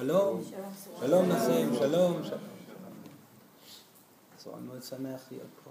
[0.00, 0.40] שלום,
[1.00, 2.40] שלום לכם, שלום, שלום.
[4.36, 5.70] צורה מאוד שמח להיות פה.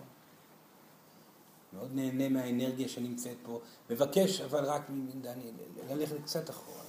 [1.73, 3.59] מאוד נהנה מהאנרגיה שנמצאת פה.
[3.89, 5.51] מבקש, אבל רק מדני,
[5.89, 6.81] ללכת קצת אחורה.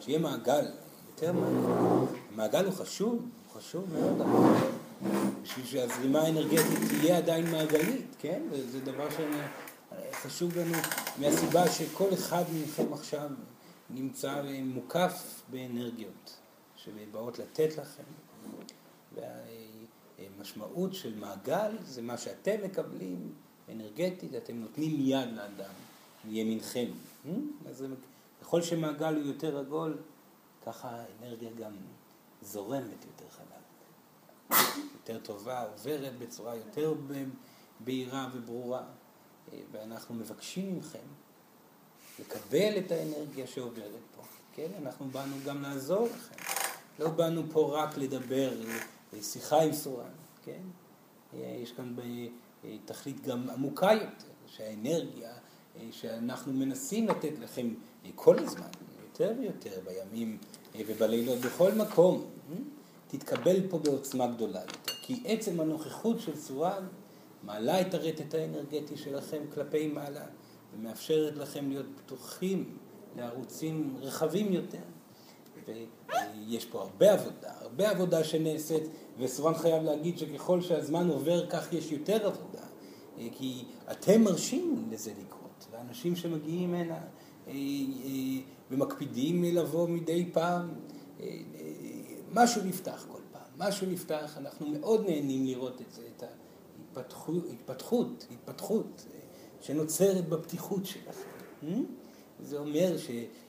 [0.00, 0.66] שיהיה מעגל,
[1.10, 2.16] יותר מעגל.
[2.32, 4.22] המעגל הוא חשוב, הוא חשוב מאוד.
[5.42, 8.42] בשביל שהזרימה האנרגטית תהיה עדיין מעגלית, כן?
[8.50, 9.08] וזה דבר
[10.12, 10.78] שחשוב לנו
[11.18, 13.28] מהסיבה שכל אחד מכם עכשיו
[13.90, 16.41] נמצא מוקף באנרגיות
[16.84, 18.02] שבאות לתת לכם.
[20.18, 23.34] והמשמעות של מעגל זה מה שאתם מקבלים
[23.68, 25.72] אנרגטית, אתם נותנים יד לאדם
[26.24, 26.90] מימינכם.
[27.68, 27.84] אז
[28.40, 29.98] ככל שמעגל הוא יותר עגול,
[30.66, 31.72] ככה האנרגיה גם
[32.42, 34.58] זורמת יותר חלק,
[34.94, 36.94] יותר טובה, עוברת בצורה יותר
[37.80, 38.82] בהירה וברורה.
[39.72, 40.98] ואנחנו מבקשים מכם
[42.18, 44.22] לקבל את האנרגיה שעוברת פה,
[44.54, 44.68] כן?
[44.82, 46.61] אנחנו באנו גם לעזור לכם.
[46.98, 48.50] לא באנו פה רק לדבר
[49.22, 50.10] שיחה עם סורן,
[50.44, 50.60] כן?
[51.34, 51.94] יש כאן
[52.84, 55.32] תכלית גם עמוקה יותר, שהאנרגיה
[55.90, 57.74] שאנחנו מנסים לתת לכם
[58.14, 58.68] כל הזמן,
[59.02, 60.38] יותר ויותר בימים
[60.86, 62.24] ובלילות, בכל מקום,
[63.08, 64.92] תתקבל פה בעוצמה גדולה יותר.
[65.02, 66.86] כי עצם הנוכחות של סורן
[67.42, 70.24] מעלה את הרטט האנרגטי שלכם כלפי מעלה
[70.74, 72.76] ומאפשרת לכם להיות פתוחים
[73.16, 74.78] לערוצים רחבים יותר.
[75.66, 78.82] ויש פה הרבה עבודה, הרבה עבודה שנעשית,
[79.18, 82.62] וסורן חייב להגיד שככל שהזמן עובר כך יש יותר עבודה,
[83.32, 87.00] כי אתם מרשים לזה לקרות, ואנשים שמגיעים הנה
[88.70, 90.74] ומקפידים לבוא מדי פעם,
[92.32, 96.22] משהו נפתח כל פעם, משהו נפתח, אנחנו מאוד נהנים לראות את זה, את
[96.96, 99.06] ההתפתחות, התפתחות
[99.60, 101.30] שנוצרת בפתיחות שלכם.
[102.40, 102.96] זה אומר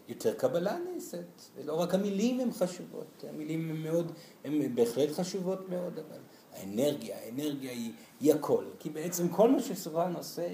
[0.07, 4.11] שיותר קבלה נעשית, ולא רק המילים הן חשובות, המילים הן מאוד,
[4.43, 6.19] הן בהחלט חשובות מאוד, אבל
[6.53, 10.47] האנרגיה, האנרגיה היא, היא הכל, כי בעצם כל מה שסורן עושה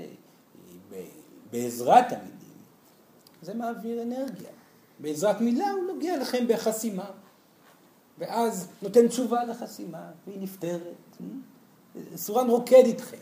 [1.52, 2.40] בעזרת המילים,
[3.42, 4.50] זה מעביר אנרגיה.
[5.00, 7.12] בעזרת מילה הוא נוגע לכם בחסימה,
[8.18, 11.18] ואז נותן תשובה לחסימה, והיא נפתרת.
[12.16, 13.18] סורן רוקד איתכם.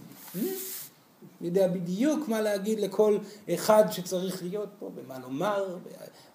[1.41, 3.17] יודע בדיוק מה להגיד לכל
[3.53, 5.77] אחד שצריך להיות פה, ומה לומר,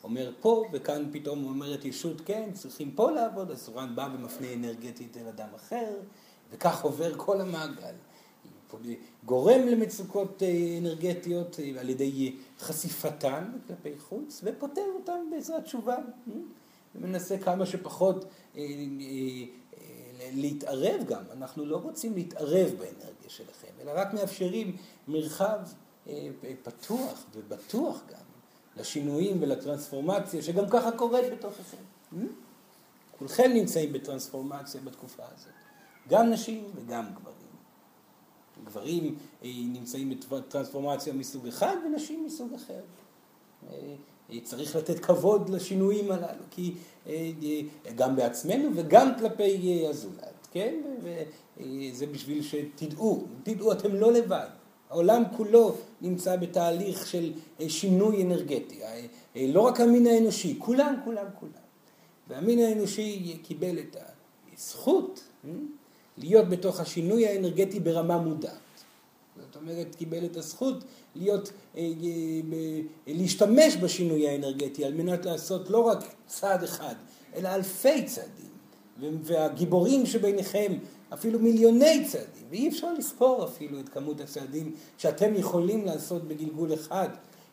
[0.05, 5.17] אומר פה, וכאן פתאום אומרת ישות כן, צריכים פה לעבוד, אז סורן בא ומפנה אנרגטית
[5.17, 5.91] אל אדם אחר,
[6.51, 7.95] וכך עובר כל המעגל.
[9.25, 10.43] גורם למצוקות
[10.79, 15.97] אנרגטיות על ידי חשיפתן כלפי חוץ, ופותר אותן בעזרת תשובה.
[16.95, 18.25] ומנסה כמה שפחות
[20.33, 24.77] להתערב גם, אנחנו לא רוצים להתערב באנרגיה שלכם, אלא רק מאפשרים
[25.09, 25.59] מרחב
[26.09, 26.29] אה,
[26.63, 28.32] פתוח ובטוח גם
[28.77, 31.77] לשינויים ולטרנספורמציה שגם ככה קורית בתוככם.
[32.13, 32.17] Hmm?
[33.19, 35.53] כולכם נמצאים בטרנספורמציה בתקופה הזאת,
[36.09, 37.37] גם נשים וגם גברים.
[38.65, 42.81] גברים אה, נמצאים בטרנספורמציה מסוג אחד ונשים מסוג אחר.
[43.71, 43.95] אה,
[44.43, 46.75] צריך לתת כבוד לשינויים הללו, כי
[47.07, 50.75] אה, אה, גם בעצמנו וגם כלפי אה, הזולת, כן?
[51.03, 54.47] וזה בשביל שתדעו, תדעו, אתם לא לבד.
[54.91, 57.33] העולם כולו נמצא בתהליך של
[57.69, 58.81] שינוי אנרגטי.
[59.37, 61.53] לא רק המין האנושי, כולם, כולם, כולם.
[62.29, 63.97] והמין האנושי קיבל את
[64.55, 65.21] הזכות
[66.19, 68.53] להיות בתוך השינוי האנרגטי ברמה מודעת.
[69.37, 75.79] זאת אומרת, קיבל את הזכות להיות, אה, אה, להשתמש בשינוי האנרגטי על מנת לעשות לא
[75.79, 76.95] רק צעד אחד,
[77.37, 78.53] אלא אלפי צעדים.
[79.23, 80.73] והגיבורים שביניכם,
[81.13, 87.09] אפילו מיליוני צעדים, ואי אפשר לספור אפילו את כמות הצעדים שאתם יכולים לעשות בגלגול אחד,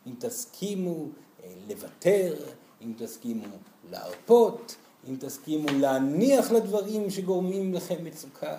[0.06, 1.08] אם תסכימו
[1.44, 2.34] אה, לוותר,
[2.82, 3.46] אם תסכימו
[3.90, 4.76] להרפות,
[5.08, 8.58] אם תסכימו להניח לדברים שגורמים לכם מצוקה,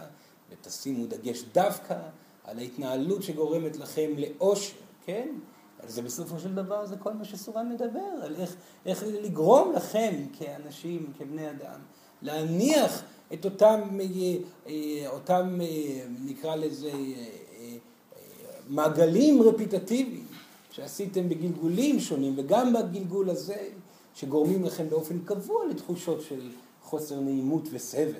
[0.51, 1.97] ותשימו דגש דווקא
[2.43, 4.75] על ההתנהלות שגורמת לכם לאושר,
[5.05, 5.27] כן?
[5.87, 11.13] זה בסופו של דבר זה כל מה שסורן מדבר, על איך, איך לגרום לכם כאנשים,
[11.17, 11.79] כבני אדם,
[12.21, 13.03] להניח
[13.33, 14.05] את אותם, אה,
[14.67, 15.67] אה, אותם אה,
[16.25, 16.91] נקרא לזה
[18.69, 20.25] מעגלים רפיטטיביים
[20.71, 23.69] שעשיתם בגלגולים שונים וגם בגלגול הזה
[24.15, 26.49] שגורמים לכם באופן קבוע לתחושות של
[26.83, 28.11] חוסר נעימות וסבל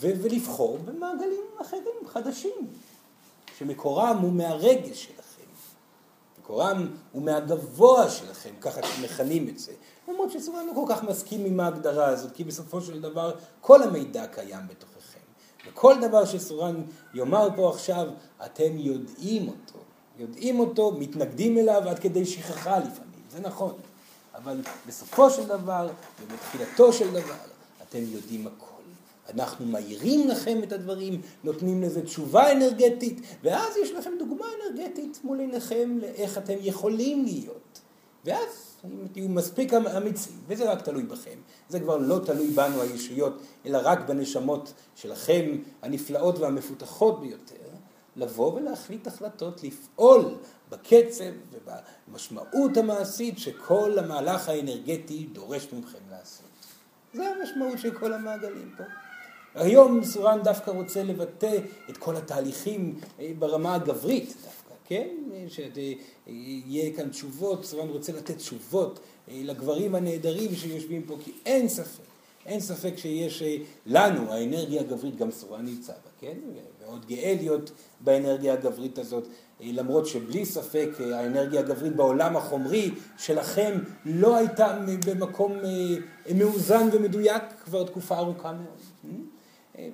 [0.00, 2.66] ולבחור במעגלים אחרים חדשים
[3.58, 5.50] שמקורם הוא מהרגש שלכם,
[6.40, 9.72] מקורם הוא מהגבוה שלכם, ככה אתם מכנים את זה.
[10.08, 14.26] למרות שסורן לא כל כך מסכים עם ההגדרה הזאת, כי בסופו של דבר כל המידע
[14.26, 15.18] קיים בתוככם.
[15.68, 16.82] וכל דבר שסורן
[17.14, 18.08] יאמר פה עכשיו,
[18.44, 19.78] אתם יודעים אותו.
[20.18, 23.74] יודעים אותו, מתנגדים אליו עד כדי שכחה לפעמים, זה נכון.
[24.34, 25.88] אבל בסופו של דבר,
[26.22, 27.34] ובתחילתו של דבר,
[27.88, 28.66] אתם יודעים הכל.
[29.34, 35.40] אנחנו מאירים לכם את הדברים, נותנים לזה תשובה אנרגטית, ואז יש לכם דוגמה אנרגטית מול
[35.40, 37.80] עיניכם לאיך אתם יכולים להיות.
[38.24, 41.38] ואז אם תהיו מספיק אמ-, אמיצים, וזה רק תלוי בכם,
[41.68, 45.44] זה כבר לא תלוי בנו הישויות, אלא רק בנשמות שלכם
[45.82, 47.54] הנפלאות והמפותחות ביותר,
[48.16, 50.34] לבוא ולהחליט החלטות, לפעול
[50.70, 56.46] בקצב ובמשמעות המעשית שכל המהלך האנרגטי דורש מכם לעשות.
[57.14, 58.84] זה המשמעות של כל המעגלים פה.
[59.54, 61.58] היום סורן דווקא רוצה לבטא
[61.90, 65.08] את כל התהליכים אה, ברמה הגברית דווקא, כן?
[65.48, 69.00] שיהיה כאן תשובות, סורן רוצה לתת תשובות
[69.30, 72.04] אה, לגברים הנהדרים שיושבים פה, כי אין ספק,
[72.46, 73.56] אין ספק שיש אה,
[73.86, 76.34] לנו, האנרגיה הגברית, גם סורן נמצא בה, כן?
[76.86, 79.24] מאוד גאה להיות באנרגיה הגברית הזאת,
[79.60, 85.52] למרות שבלי ספק האנרגיה הגברית בעולם החומרי שלכם לא הייתה במקום
[86.34, 89.14] מאוזן ומדויק כבר תקופה ארוכה מאוד.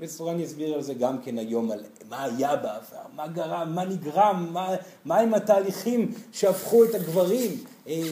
[0.01, 4.49] וסורן יסביר על זה גם כן היום, על מה היה בעבר, מה גרם, מה נגרם,
[4.53, 4.75] מה,
[5.05, 7.51] מה הם התהליכים שהפכו את הגברים
[7.87, 8.03] אה,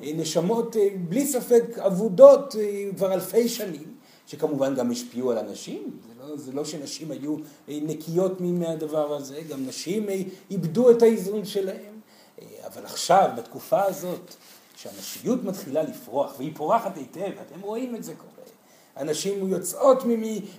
[0.00, 3.94] לנשמות אה, בלי ספק אבודות אה, כבר אלפי שנים,
[4.26, 7.36] שכמובן גם השפיעו על הנשים, זה לא, זה לא שנשים היו
[7.68, 10.06] נקיות מהדבר הזה, גם נשים
[10.50, 11.94] איבדו את האיזון שלהם,
[12.66, 14.34] אבל עכשיו, בתקופה הזאת,
[14.76, 18.33] שהנשיות מתחילה לפרוח, והיא פורחת היטב, אתם רואים את זה קורה.
[18.96, 20.02] הנשים יוצאות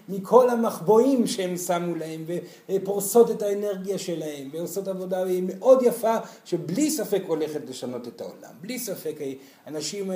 [0.10, 2.26] מכל המחבואים שהם שמו להם
[2.70, 6.16] ופורסות את האנרגיה שלהם ועושות עבודה מאוד יפה
[6.46, 8.52] שבלי ספק הולכת לשנות את העולם.
[8.62, 9.16] בלי ספק
[9.66, 10.12] הנשים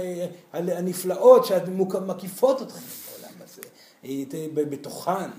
[0.54, 3.62] הנפלאות שמקיפות אתכם בעולם הזה,
[4.56, 5.30] בתוכן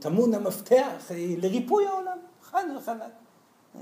[0.00, 3.02] טמון המפתח לריפוי העולם, חד וחלק.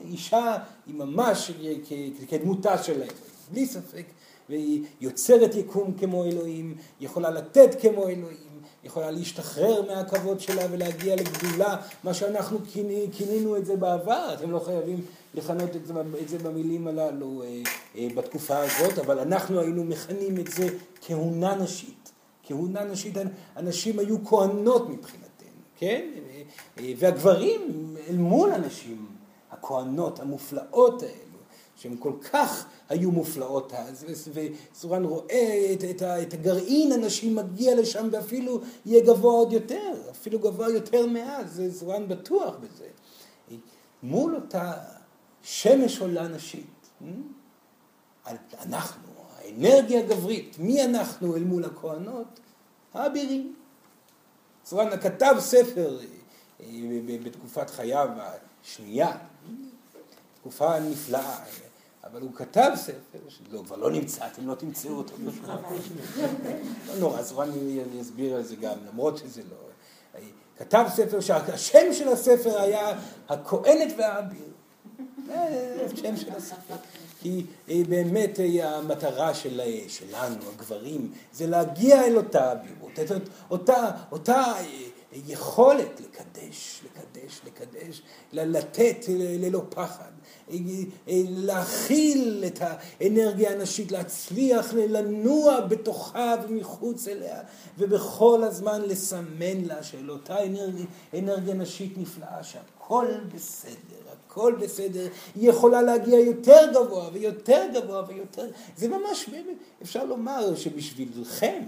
[0.05, 0.57] אישה
[0.87, 1.51] היא ממש
[2.29, 3.09] כדמותה שלהם,
[3.51, 4.05] בלי ספק.
[4.49, 8.47] והיא יוצרת יקום כמו אלוהים, יכולה לתת כמו אלוהים,
[8.85, 12.59] יכולה להשתחרר מהכבוד שלה ולהגיע לגדולה, מה שאנחנו
[13.13, 15.05] כינינו את זה בעבר, אתם לא חייבים
[15.35, 17.63] לכנות את זה, את זה במילים הללו אה,
[17.97, 20.69] אה, בתקופה הזאת, אבל אנחנו היינו מכנים את זה
[21.01, 22.13] כהונה נשית.
[22.43, 23.15] כהונה נשית,
[23.57, 26.09] אנשים היו כהנות מבחינתנו, כן?
[26.79, 29.07] אה, והגברים אל מול הנשים,
[29.51, 31.26] הכהנות המופלאות האלה.
[31.77, 38.09] שהן כל כך היו מופלאות אז, וסורן רואה את, את, את הגרעין הנשי מגיע לשם
[38.13, 42.87] ואפילו יהיה גבוה עוד יותר, אפילו גבוה יותר מאז, סורן בטוח בזה.
[44.03, 44.73] מול אותה
[45.43, 46.67] שמש עולה נשית,
[47.03, 48.33] אה?
[48.63, 49.09] אנחנו,
[49.39, 52.41] האנרגיה הגברית, מי אנחנו אל מול הכהנות?
[52.95, 53.55] האבירים.
[54.65, 55.99] סורן כתב ספר
[56.61, 56.67] אה,
[57.25, 58.09] בתקופת חייו
[58.63, 59.17] השנייה,
[60.41, 61.45] תקופה נפלאה,
[62.17, 65.59] אבל הוא כתב ספר, שלא, כבר לא נמצא, אתם לא תמצאו אותו בכלל.
[66.89, 67.51] לא נורא, אז רן
[68.01, 69.57] יסביר על זה גם, למרות שזה לא...
[70.59, 72.99] כתב ספר שהשם של הספר היה
[73.29, 74.49] הכהנת והאביר.
[75.27, 76.75] זה השם של הספר.
[77.23, 82.99] כי אה, באמת אה, המטרה של, אה, שלנו, הגברים, זה להגיע אל אותה אבירות,
[83.51, 84.55] אותה, אותה
[85.13, 88.03] יכולת לקדש, לקדש, לקדש,
[88.33, 90.16] לתת ללא פחד.
[91.29, 97.41] להכיל את האנרגיה הנשית, להצליח לנוע בתוכה ומחוץ אליה,
[97.79, 105.49] ובכל הזמן לסמן לה של אותה אנרגיה, אנרגיה נשית נפלאה שהכל בסדר, הכל בסדר, היא
[105.51, 109.31] יכולה להגיע יותר גבוה ויותר גבוה ויותר, זה ממש,
[109.83, 111.63] אפשר לומר שבשבילכם,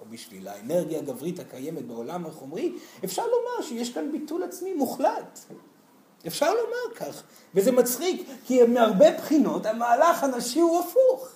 [0.00, 2.72] או בשביל האנרגיה הגברית הקיימת בעולם החומרי,
[3.04, 5.38] אפשר לומר שיש כאן ביטול עצמי מוחלט.
[6.26, 7.22] אפשר לומר כך,
[7.54, 11.28] וזה מצחיק, כי מהרבה בחינות המהלך הנשי הוא הפוך.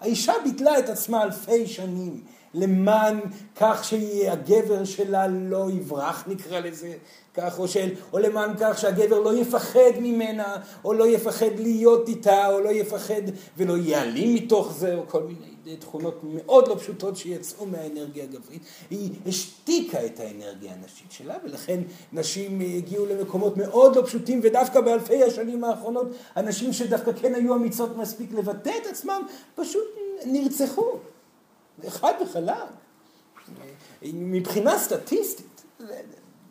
[0.00, 2.20] האישה ביטלה את עצמה אלפי שנים
[2.54, 3.20] למען
[3.56, 6.92] כך שהגבר שלה לא יברח, נקרא לזה
[7.34, 12.52] כך, או, של, או למען כך שהגבר לא יפחד ממנה, או לא יפחד להיות איתה,
[12.52, 13.22] או לא יפחד
[13.56, 15.46] ולא יעלים מתוך זה, או כל מיני
[15.78, 18.62] תכונות מאוד לא פשוטות שיצאו מהאנרגיה הגברית.
[18.90, 21.80] היא השתיקה את האנרגיה הנשית שלה, ולכן
[22.12, 27.96] נשים הגיעו למקומות מאוד לא פשוטים, ודווקא באלפי השנים האחרונות, הנשים שדווקא כן היו אמיצות
[27.96, 29.22] מספיק לבטא את עצמם,
[29.54, 29.84] פשוט
[30.26, 30.98] נרצחו.
[31.88, 32.54] חד וחלק.
[34.02, 35.62] מבחינה סטטיסטית,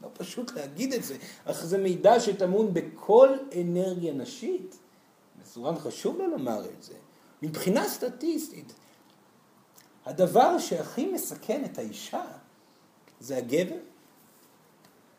[0.03, 3.29] לא פשוט להגיד את זה, אך זה מידע שטמון בכל
[3.61, 4.75] אנרגיה נשית.
[5.43, 6.93] מסורן חשוב לו לומר את זה.
[7.41, 8.73] מבחינה סטטיסטית,
[10.09, 12.21] הדבר שהכי מסכן את האישה
[13.19, 13.75] זה הגבר,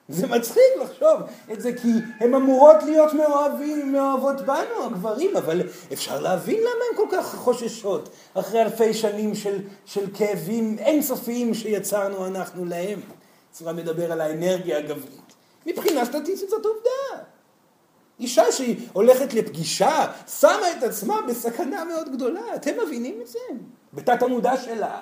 [0.09, 1.21] זה מצחיק לחשוב
[1.53, 1.89] את זה, כי
[2.21, 8.09] הן אמורות להיות מאוהבים, מאוהבות בנו, הגברים, אבל אפשר להבין למה הן כל כך חוששות,
[8.35, 13.01] אחרי אלפי שנים של, של כאבים אינסופיים שיצרנו אנחנו להם.
[13.53, 15.35] צורה מדבר על האנרגיה הגברית.
[15.67, 17.25] מבחינה סטטיסטית זאת עובדה.
[18.21, 22.55] אישה שהיא הולכת לפגישה, שמה את עצמה בסכנה מאוד גדולה.
[22.55, 23.39] אתם מבינים את זה?
[23.95, 25.01] בתת המודע שלה.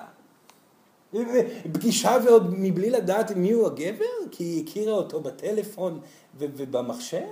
[1.72, 4.04] פגישה ועוד מבלי לדעת מי הוא הגבר?
[4.30, 6.00] כי היא הכירה אותו בטלפון
[6.38, 7.26] ובמחשב?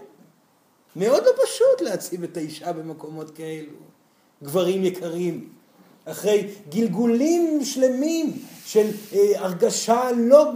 [0.97, 3.73] מאוד לא פשוט להציב את האישה במקומות כאלו.
[4.43, 5.49] גברים יקרים,
[6.05, 8.33] אחרי גלגולים שלמים
[8.65, 10.53] של אה, הרגשה לא,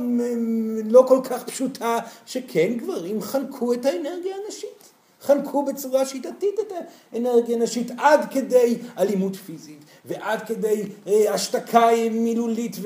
[0.84, 4.79] לא כל כך פשוטה, שכן גברים חנקו את האנרגיה הנשית.
[5.22, 6.72] חנקו בצורה שיטתית את
[7.12, 12.76] האנרגיה הנשית עד כדי אלימות פיזית ועד כדי אה, השתקה מילולית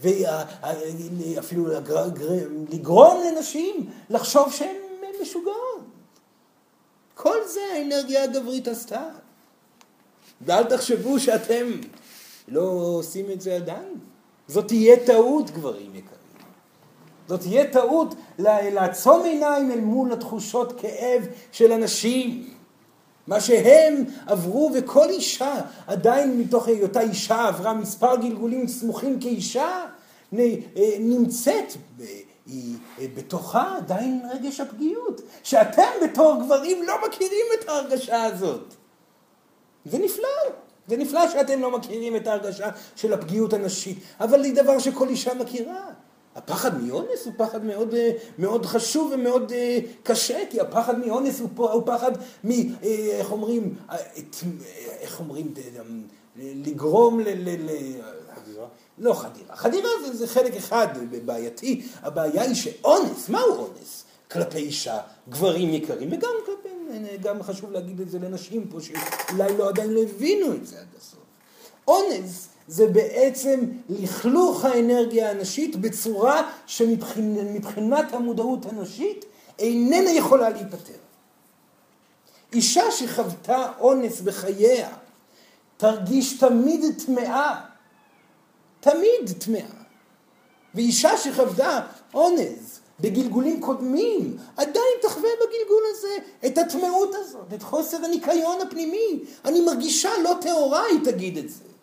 [0.00, 1.66] ואפילו
[2.72, 4.76] לגרום לנשים לחשוב שהן
[5.22, 5.80] משוגעות.
[7.14, 9.08] כל זה האנרגיה הגברית עשתה.
[10.40, 11.66] ואל תחשבו שאתם
[12.48, 12.62] לא
[12.98, 13.94] עושים את זה עדיין.
[14.48, 16.13] זאת תהיה טעות, גברים יקרים.
[17.28, 22.50] זאת תהיה טעות לעצום עיניים אל מול התחושות כאב של אנשים.
[23.26, 25.54] מה שהם עברו, וכל אישה,
[25.86, 29.86] עדיין מתוך היותה אישה, עברה מספר גלגולים סמוכים כאישה,
[30.98, 31.72] נמצאת
[32.46, 32.76] היא
[33.14, 38.74] בתוכה עדיין רגש הפגיעות, שאתם בתור גברים לא מכירים את ההרגשה הזאת.
[39.84, 40.28] זה נפלא.
[40.88, 45.34] זה נפלא שאתם לא מכירים את ההרגשה של הפגיעות הנשית, אבל היא דבר שכל אישה
[45.34, 45.86] מכירה.
[46.34, 51.82] הפחד מאונס הוא פחד מאוד, אה, מאוד חשוב ומאוד אה, קשה, כי הפחד מאונס הוא,
[51.86, 52.12] פחד
[52.44, 52.50] מ...
[52.50, 52.66] אה,
[53.18, 53.74] איך אומרים,
[55.00, 55.54] איך אומרים,
[56.36, 57.28] לגרום ל...
[57.28, 57.70] ל, ל
[58.98, 59.56] לא חדירה.
[59.56, 60.86] חדירה זה, זה חלק אחד
[61.24, 61.82] בעייתי.
[62.02, 64.04] הבעיה היא שאונס, מהו אונס?
[64.30, 66.68] כלפי אישה, גברים יקרים, וגם כלפי,
[67.22, 70.86] גם חשוב להגיד את זה לנשים פה, שאולי לא עדיין לא הבינו את זה עד
[70.98, 71.20] הסוף.
[71.88, 79.24] אונס זה בעצם לכלוך האנרגיה הנשית בצורה שמבחינת המודעות הנשית
[79.58, 80.98] איננה יכולה להיפטר.
[82.52, 84.88] אישה שחוותה אונס בחייה
[85.76, 87.60] תרגיש תמיד טמאה,
[88.80, 89.84] תמיד טמאה.
[90.74, 91.80] ואישה שחוותה
[92.14, 96.16] אונס בגלגולים קודמים עדיין תחווה בגלגול הזה
[96.46, 99.20] את הטמאות הזאת, את חוסר הניקיון הפנימי.
[99.44, 101.73] אני מרגישה לא טהורה, היא תגיד את זה.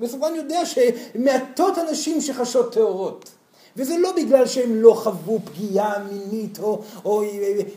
[0.00, 3.30] אני יודע שמעטות אנשים שחשות טהורות.
[3.76, 7.22] וזה לא בגלל שהם לא חוו פגיעה מינית או, או,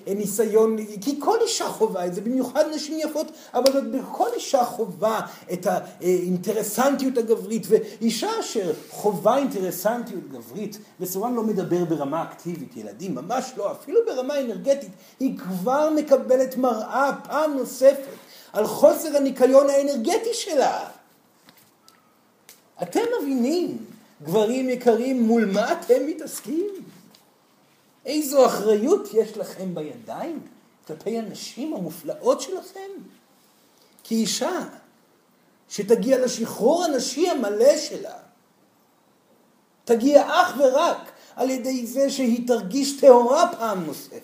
[0.08, 5.22] או ניסיון, כי כל אישה חווה את זה, במיוחד נשים יפות, אבל כל אישה חווה
[5.54, 13.52] את האינטרסנטיות הגברית, ואישה אשר חווה אינטרסנטיות גברית, בסופו לא מדבר ברמה אקטיבית, ילדים, ממש
[13.58, 18.16] לא, אפילו ברמה אנרגטית, היא כבר מקבלת מראה פעם נוספת
[18.54, 20.99] על חוסר הניקיון האנרגטי שלה.
[22.82, 23.86] אתם מבינים,
[24.24, 26.70] גברים יקרים, מול מה אתם מתעסקים?
[28.06, 30.40] איזו אחריות יש לכם בידיים
[30.88, 32.90] כלפי הנשים המופלאות שלכם?
[34.04, 34.64] כאישה
[35.70, 38.18] שתגיע לשחרור הנשי המלא שלה,
[39.86, 44.24] תגיע אך ורק על ידי זה שהיא תרגיש טהורה פעם נוספת.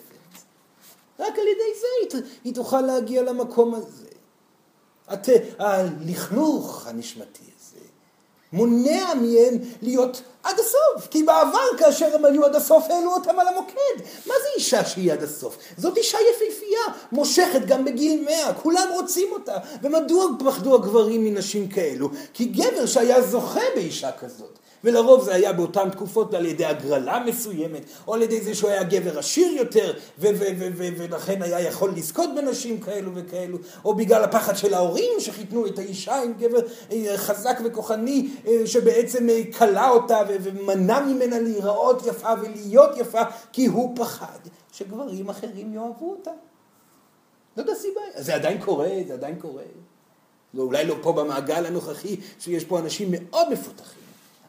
[1.18, 4.06] רק על ידי זה היא תוכל להגיע למקום הזה.
[5.58, 7.42] הלכלוך הנשמתי
[8.52, 11.08] מונע מהם להיות עד הסוף.
[11.10, 14.04] כי בעבר כאשר הם היו עד הסוף העלו אותם על המוקד.
[14.26, 15.58] מה זה אישה שהיא עד הסוף?
[15.78, 16.80] זאת אישה יפהפייה,
[17.12, 19.56] מושכת גם בגיל מאה, כולם רוצים אותה.
[19.82, 22.08] ומדוע פחדו הגברים מנשים כאלו?
[22.34, 27.82] כי גבר שהיה זוכה באישה כזאת, ולרוב זה היה באותן תקופות על ידי הגרלה מסוימת,
[28.06, 33.10] או על ידי זה שהוא היה גבר עשיר יותר, ולכן היה יכול לזכות בנשים כאלו
[33.14, 36.60] וכאלו, או בגלל הפחד של ההורים שחיתנו את האישה עם גבר
[36.92, 43.66] אה, חזק וכוחני, אה, שבעצם אה, כלא אותה ומנע ממנה להיראות יפה ולהיות יפה, כי
[43.66, 44.38] הוא פחד
[44.72, 46.30] שגברים אחרים יאהבו אותה.
[47.56, 48.00] זאת הסיבה.
[48.16, 49.62] זה עדיין קורה, זה עדיין קורה.
[50.54, 53.95] לא, אולי לא פה במעגל הנוכחי, שיש פה אנשים מאוד מפותחים.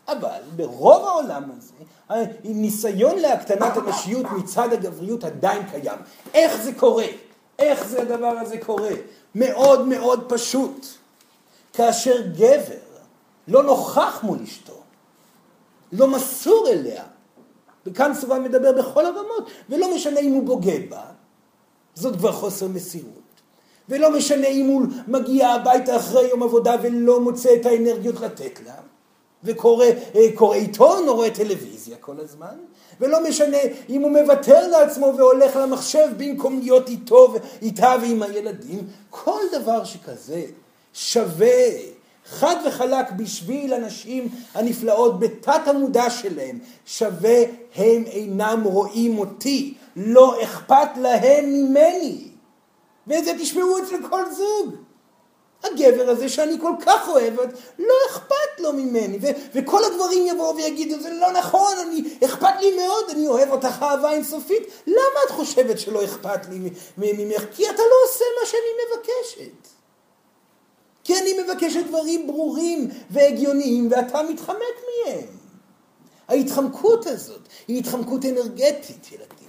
[0.08, 1.74] אבל ברוב העולם הזה,
[2.44, 6.00] ניסיון להקטנת הנשיות מצד הגבריות עדיין קיים.
[6.34, 7.06] איך זה קורה?
[7.60, 8.92] איך זה הדבר הזה קורה?
[9.36, 10.86] מאוד מאוד פשוט.
[11.74, 12.88] כאשר גבר
[13.48, 14.74] לא נוכח מול אשתו,
[15.92, 17.04] לא מסור אליה,
[17.86, 21.02] וכאן סובל מדבר בכל הרמות, ולא משנה אם הוא בוגד בה,
[21.96, 23.14] זאת כבר חוסר מסירות.
[23.90, 28.74] ולא משנה אם הוא מגיע הביתה אחרי יום עבודה ולא מוצא את האנרגיות לתת לה,
[29.44, 32.56] וקורא אה, עיתון או רואה טלוויזיה כל הזמן,
[33.00, 33.58] ולא משנה
[33.90, 40.44] אם הוא מוותר לעצמו והולך למחשב במקום להיות איתו, איתה ועם הילדים, כל דבר שכזה
[40.94, 41.70] שווה
[42.30, 47.44] חד וחלק בשביל הנשים הנפלאות בתת המודע שלהם, שווה
[47.76, 52.28] הם אינם רואים אותי, לא אכפת להם ממני.
[53.08, 54.87] ואת זה תשמעו אצל כל זוג.
[55.64, 57.50] הגבר הזה שאני כל כך אוהבת,
[57.80, 59.18] לא אכפת לו ממני.
[59.22, 63.76] ו- וכל הגברים יבואו ויגידו, זה לא נכון, אני, אכפת לי מאוד, אני אוהב אותך
[63.82, 64.64] אהבה אינסופית.
[64.88, 66.60] למה את חושבת שלא אכפת לי
[66.98, 67.44] ממך?
[67.56, 69.68] כי אתה לא עושה מה שאני מבקשת.
[71.04, 75.26] כי אני מבקשת דברים ברורים והגיוניים, ואתה מתחמק מהם.
[76.28, 79.47] ההתחמקות הזאת היא התחמקות אנרגטית, ילדים.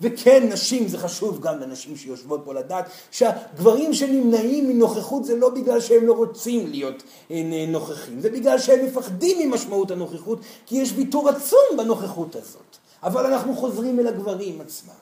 [0.00, 5.80] וכן, נשים, זה חשוב גם לנשים שיושבות פה לדעת, שהגברים שנמנעים מנוכחות זה לא בגלל
[5.80, 11.28] שהם לא רוצים להיות אה, נוכחים, זה בגלל שהם מפחדים ממשמעות הנוכחות, כי יש ויתור
[11.28, 12.76] עצום בנוכחות הזאת.
[13.02, 14.94] אבל אנחנו חוזרים אל הגברים עצמם.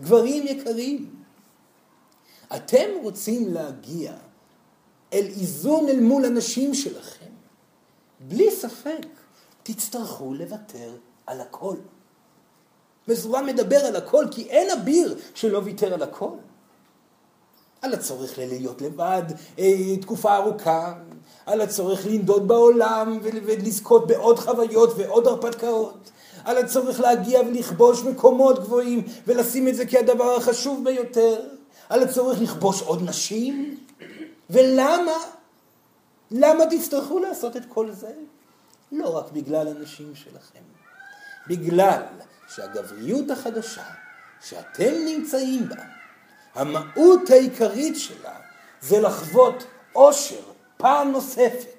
[0.00, 1.14] גברים יקרים,
[2.56, 4.12] אתם רוצים להגיע
[5.12, 7.30] אל איזון אל מול הנשים שלכם,
[8.20, 9.06] בלי ספק
[9.62, 11.76] תצטרכו לוותר על הכל.
[13.08, 16.30] מזורן מדבר על הכל, כי אין אביר שלא ויתר על הכל.
[17.82, 19.22] על הצורך להיות לבד
[19.58, 20.94] אה, תקופה ארוכה,
[21.46, 26.10] על הצורך לנדוד בעולם ולזכות בעוד חוויות ועוד הרפתקאות,
[26.44, 31.40] על הצורך להגיע ולכבוש מקומות גבוהים ולשים את זה כהדבר החשוב ביותר,
[31.88, 33.76] על הצורך לכבוש עוד נשים.
[34.50, 35.12] ולמה?
[36.30, 38.12] למה תצטרכו לעשות את כל זה?
[38.92, 40.62] לא רק בגלל הנשים שלכם,
[41.48, 42.02] בגלל
[42.54, 43.84] שהגבריות החדשה
[44.48, 45.82] שאתם נמצאים בה,
[46.54, 48.34] המהות העיקרית שלה
[48.80, 50.42] זה לחוות עושר
[50.76, 51.76] פעם נוספת.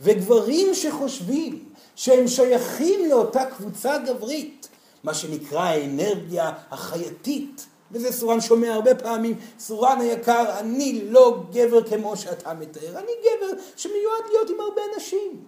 [0.00, 1.64] וגברים שחושבים
[1.96, 4.68] שהם שייכים לאותה קבוצה גברית,
[5.04, 12.16] מה שנקרא האנרגיה החייתית, וזה סורן שומע הרבה פעמים, סורן היקר, אני לא גבר כמו
[12.16, 15.44] שאתה מתאר, אני גבר שמיועד להיות עם הרבה נשים.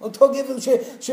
[0.00, 0.68] אותו גבר ש,
[1.00, 1.10] ש,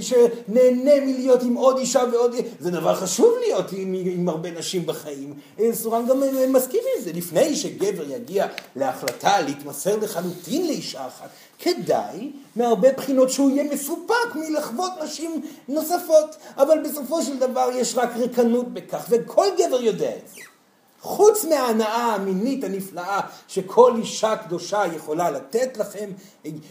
[0.00, 2.34] שנהנה מלהיות עם עוד אישה ועוד...
[2.60, 5.34] זה דבר חשוב להיות עם, עם הרבה נשים בחיים.
[5.72, 7.12] סורן גם מסכים עם זה.
[7.12, 14.92] לפני שגבר יגיע להחלטה להתמסר לחלוטין לאישה אחת, כדאי מהרבה בחינות שהוא יהיה מסופק מלחוות
[15.04, 16.36] נשים נוספות.
[16.56, 20.55] אבל בסופו של דבר יש רק ריקנות בכך, וכל גבר יודע את זה.
[21.00, 26.10] חוץ מההנאה המינית הנפלאה שכל אישה קדושה יכולה לתת לכם,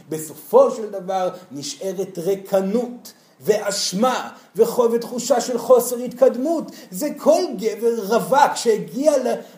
[0.10, 3.14] בסופו של דבר נשארת ריקנות.
[3.42, 6.72] ואשמה ותחושה של חוסר התקדמות.
[6.92, 9.14] זה כל גבר רווק שהגיע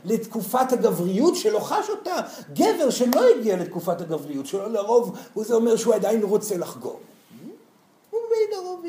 [0.06, 2.16] לתקופת הגבריות שלו חש אותה.
[2.54, 6.98] גבר שלא הגיע לתקופת הגבריות שלו, לרוב זה אומר שהוא עדיין רוצה לחגוג.
[8.10, 8.20] הוא
[8.56, 8.84] לרוב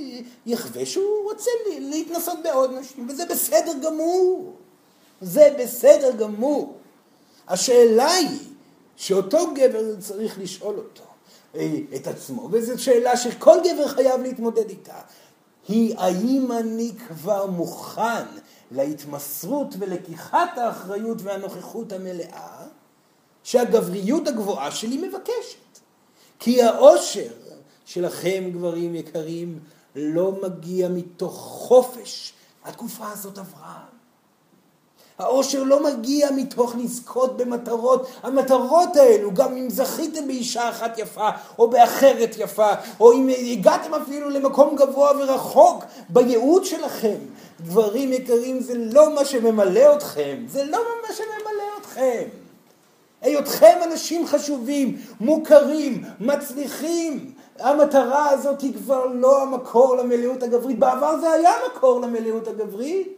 [0.47, 4.53] יחווה שהוא רוצה להתנסות בעוד נשים, וזה בסדר גמור.
[5.21, 6.79] זה בסדר גמור.
[7.49, 8.39] השאלה היא
[8.97, 11.03] שאותו גבר צריך לשאול אותו,
[11.55, 15.01] אה, את עצמו, וזו שאלה שכל גבר חייב להתמודד איתה,
[15.69, 18.25] היא האם אני כבר מוכן
[18.71, 22.67] להתמסרות ולקיחת האחריות והנוכחות המלאה
[23.43, 25.59] שהגבריות הגבוהה שלי מבקשת.
[26.39, 27.33] כי העושר
[27.85, 29.59] שלכם, גברים יקרים,
[29.97, 32.33] לא מגיע מתוך חופש.
[32.65, 33.98] התקופה הזאת עברה.
[35.19, 38.07] העושר לא מגיע מתוך לזכות במטרות.
[38.23, 41.29] המטרות האלו, גם אם זכיתם באישה אחת יפה,
[41.59, 47.17] או באחרת יפה, או אם הגעתם אפילו למקום גבוה ורחוק בייעוד שלכם,
[47.61, 52.25] דברים יקרים זה לא מה שממלא אתכם, זה לא מה שממלא אתכם.
[53.21, 60.79] היותכם אנשים חשובים, מוכרים, מצליחים, המטרה הזאת היא כבר לא המקור למלאות הגברית.
[60.79, 63.18] בעבר זה היה מקור למלאות הגברית.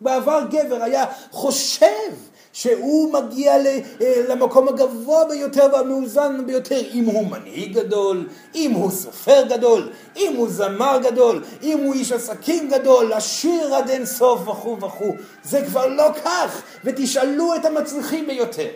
[0.00, 2.12] בעבר גבר היה חושב
[2.54, 3.80] שהוא מגיע אה,
[4.28, 10.48] למקום הגבוה ביותר והמאוזן ביותר אם הוא מנהיג גדול, אם הוא סופר גדול, אם הוא
[10.48, 15.14] זמר גדול, אם הוא איש עסקים גדול, עשיר עד אין סוף וכו' וכו'.
[15.44, 18.68] זה כבר לא כך, ותשאלו את המצליחים ביותר.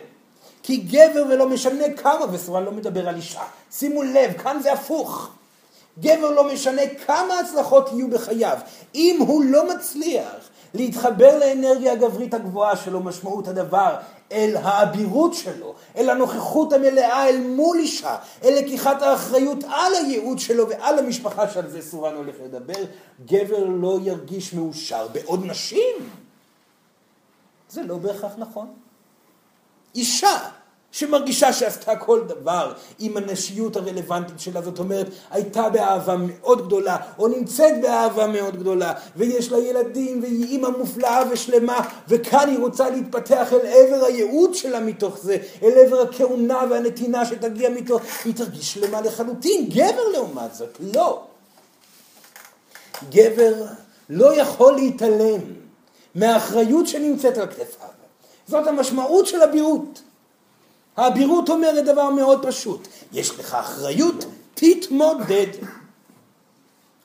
[0.62, 3.42] כי גבר ולא משנה כמה, וסורן לא מדבר על אישה.
[3.72, 5.30] שימו לב, כאן זה הפוך.
[6.00, 8.58] גבר לא משנה כמה הצלחות יהיו בחייו.
[8.94, 13.96] אם הוא לא מצליח להתחבר לאנרגיה הגברית הגבוהה שלו, משמעות הדבר,
[14.32, 20.68] אל האבירות שלו, אל הנוכחות המלאה אל מול אישה, אל לקיחת האחריות על הייעוד שלו
[20.68, 22.84] ועל המשפחה שעל זה סורן הולך לדבר,
[23.26, 25.08] גבר לא ירגיש מאושר.
[25.12, 26.10] בעוד נשים,
[27.70, 28.74] זה לא בהכרח נכון.
[29.94, 30.50] אישה
[30.92, 37.28] שמרגישה שעשתה כל דבר עם הנשיות הרלוונטית שלה, זאת אומרת, הייתה באהבה מאוד גדולה, או
[37.28, 43.52] נמצאת באהבה מאוד גדולה, ויש לה ילדים, והיא אימא מופלאה ושלמה, וכאן היא רוצה להתפתח
[43.52, 49.00] אל עבר הייעוד שלה מתוך זה, אל עבר הכהונה והנתינה שתגיע מתוך, היא תרגיש שלמה
[49.00, 49.68] לחלוטין.
[49.68, 51.22] גבר לעומת זאת, לא.
[53.10, 53.52] גבר
[54.10, 55.40] לא יכול להתעלם
[56.14, 57.88] מהאחריות שנמצאת על כתפיו.
[58.48, 60.02] זאת המשמעות של הבירות.
[60.98, 65.46] האבירות אומרת דבר מאוד פשוט, יש לך אחריות, תתמודד.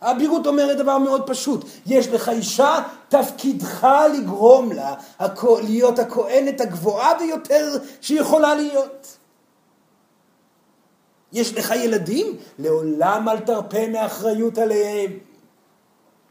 [0.02, 2.80] האבירות אומרת דבר מאוד פשוט, יש לך אישה,
[3.10, 4.94] תפקידך לגרום לה
[5.64, 9.18] להיות הכהנת הגבוהה ביותר שיכולה להיות.
[11.34, 15.12] יש לך ילדים, לעולם אל תרפה מאחריות עליהם.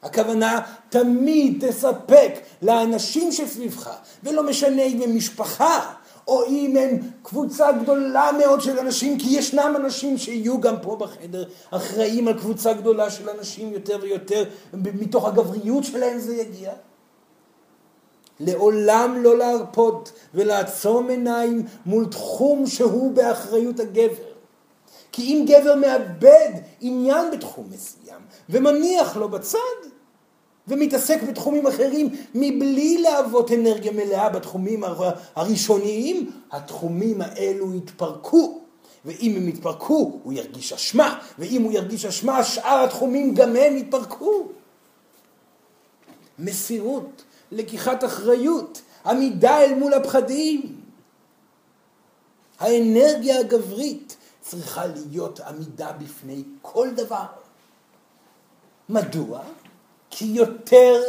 [0.02, 3.90] הכוונה, תמיד תספק לאנשים שסביבך,
[4.22, 5.92] ולא משנה אם הם משפחה,
[6.28, 11.44] או אם הם קבוצה גדולה מאוד של אנשים, כי ישנם אנשים שיהיו גם פה בחדר
[11.70, 16.72] אחראים על קבוצה גדולה של אנשים יותר ויותר, מתוך הגבריות שלהם זה יגיע.
[18.40, 24.32] לעולם לא להרפות ולעצום עיניים מול תחום שהוא באחריות הגבר.
[25.12, 29.58] כי אם גבר מאבד עניין בתחום מסוים ומניח לו בצד,
[30.68, 34.84] ומתעסק בתחומים אחרים מבלי להוות אנרגיה מלאה בתחומים
[35.36, 38.58] הראשוניים, התחומים האלו יתפרקו.
[39.04, 44.48] ואם הם יתפרקו, הוא ירגיש אשמה, ואם הוא ירגיש אשמה, שאר התחומים גם הם יתפרקו.
[46.38, 50.80] מסירות, לקיחת אחריות, עמידה אל מול הפחדים.
[52.60, 57.26] האנרגיה הגברית צריכה להיות עמידה בפני כל דבר.
[58.88, 59.42] מדוע?
[60.14, 61.02] כי יותר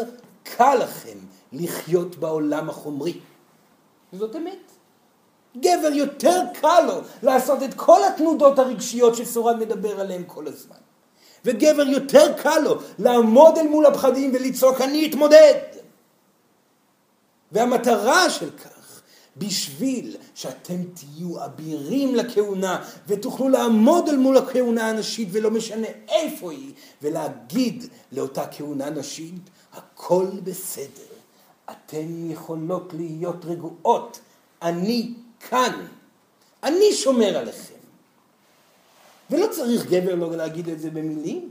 [0.44, 1.18] קל לכם
[1.54, 3.20] לחיות בעולם החומרי.
[4.14, 4.72] זאת אמת.
[5.58, 10.76] גבר יותר קל לו לעשות את כל התנודות הרגשיות שסורן מדבר עליהן כל הזמן.
[11.46, 15.54] וגבר יותר קל לו לעמוד אל מול הפחדים ולצעוק אני אתמודד.
[17.52, 18.50] והמטרה של
[19.38, 26.74] בשביל שאתם תהיו אבירים לכהונה ותוכלו לעמוד אל מול הכהונה הנשית ולא משנה איפה היא
[27.02, 31.14] ולהגיד לאותה כהונה נשית הכל בסדר,
[31.72, 34.20] אתן יכולות להיות רגועות,
[34.62, 35.14] אני
[35.50, 35.86] כאן,
[36.64, 37.74] אני שומר עליכם.
[39.30, 41.50] ולא צריך גבר לא להגיד את זה במילים.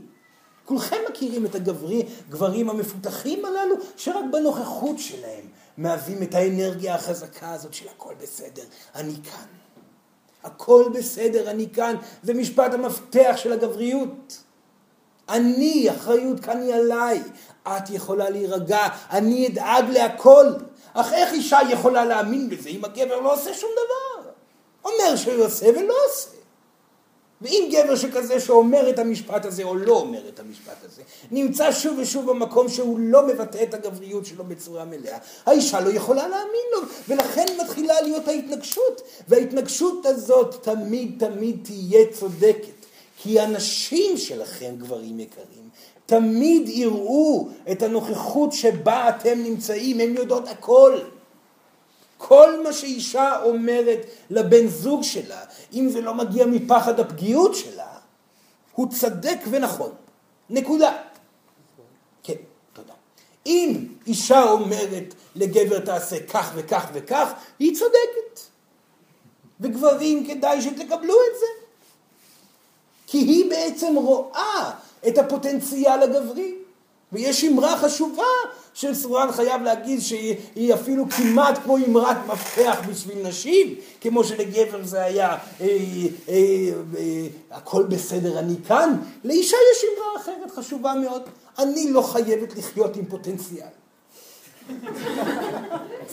[0.65, 5.45] כולכם מכירים את הגברים המפותחים הללו שרק בנוכחות שלהם
[5.77, 8.63] מהווים את האנרגיה החזקה הזאת של הכל בסדר,
[8.95, 9.45] אני כאן.
[10.43, 14.37] הכל בסדר, אני כאן, זה משפט המפתח של הגבריות.
[15.29, 17.23] אני, אחריות כאן היא עליי.
[17.67, 20.45] את יכולה להירגע, אני אדאג להכל.
[20.93, 24.29] אך איך אישה יכולה להאמין בזה אם הגבר לא עושה שום דבר?
[24.85, 26.42] אומר שהוא עושה ולא עושה.
[27.43, 31.01] ואם גבר שכזה שאומר את המשפט הזה או לא אומר את המשפט הזה,
[31.31, 36.27] נמצא שוב ושוב במקום שהוא לא מבטא את הגבריות שלו בצורה מלאה, האישה לא יכולה
[36.27, 42.85] להאמין לו, ולכן מתחילה להיות ההתנגשות, וההתנגשות הזאת תמיד תמיד תהיה צודקת,
[43.17, 45.69] כי הנשים שלכם, גברים יקרים,
[46.05, 50.99] תמיד יראו את הנוכחות שבה אתם נמצאים, הן יודעות הכל.
[52.27, 55.39] כל מה שאישה אומרת לבן זוג שלה,
[55.73, 57.97] אם זה לא מגיע מפחד הפגיעות שלה,
[58.71, 59.91] הוא צדק ונכון.
[60.49, 60.97] נקודה.
[62.23, 62.33] כן,
[62.73, 62.93] תודה.
[63.45, 68.39] אם אישה אומרת לגבר תעשה כך וכך וכך, היא צודקת.
[69.59, 71.65] וגברים כדאי שתקבלו את זה.
[73.07, 74.71] כי היא בעצם רואה
[75.07, 76.55] את הפוטנציאל הגברי.
[77.13, 78.23] ויש אמרה חשובה
[78.73, 85.29] שסורן חייב להגיד שהיא אפילו כמעט כמו אמרת מפתח בשביל נשים, כמו שלגבר זה היה
[85.29, 86.35] אה, אה,
[86.97, 88.97] אה, הכל בסדר, אני כאן.
[89.23, 91.21] לאישה יש אמרה אחרת חשובה מאוד,
[91.59, 93.67] אני לא חייבת לחיות עם פוטנציאל.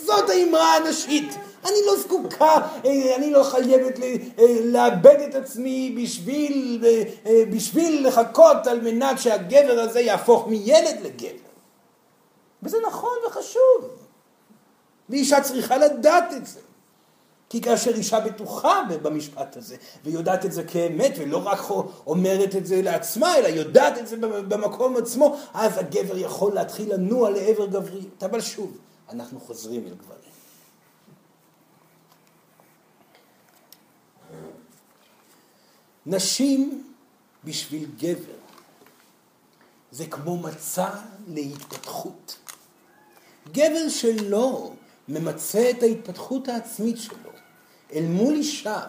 [0.05, 1.33] זאת האמרה הנשית.
[1.65, 8.67] אני לא זקוקה, אה, אני לא חייבת אה, לאבד את עצמי בשביל, אה, בשביל לחכות
[8.67, 11.51] על מנת שהגבר הזה יהפוך מילד לגבר.
[12.63, 13.89] וזה נכון וחשוב.
[15.09, 16.59] ואישה צריכה לדעת את זה.
[17.49, 21.59] כי כאשר אישה בטוחה במשפט הזה, ויודעת את זה כאמת, ולא רק
[22.07, 27.29] אומרת את זה לעצמה, אלא יודעת את זה במקום עצמו, אז הגבר יכול להתחיל לנוע
[27.29, 28.23] לעבר גבריות.
[28.23, 28.77] אבל שוב,
[29.09, 30.30] אנחנו חוזרים אל גברים.
[36.05, 36.83] נשים
[37.43, 38.41] בשביל גבר
[39.91, 40.89] זה כמו מצע
[41.27, 42.37] להתפתחות.
[43.51, 44.71] גבר שלא
[45.07, 47.31] ממצה את ההתפתחות העצמית שלו,
[47.93, 48.79] אל מול אישה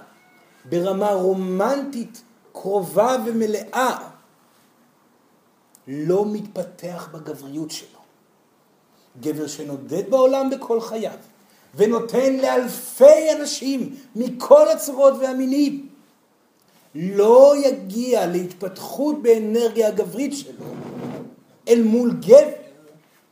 [0.65, 4.09] ברמה רומנטית קרובה ומלאה,
[5.89, 7.99] לא מתפתח בגבריות שלו.
[9.21, 11.19] גבר שנודד בעולם בכל חייו,
[11.75, 15.89] ונותן לאלפי אנשים מכל הצורות והמינים,
[16.95, 20.65] לא יגיע להתפתחות באנרגיה הגברית שלו
[21.69, 22.63] אל מול גבר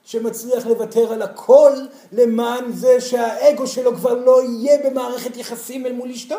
[0.05, 1.73] שמצליח לוותר על הכל
[2.13, 6.37] למען זה שהאגו שלו כבר לא יהיה במערכת יחסים אל מול אשתו.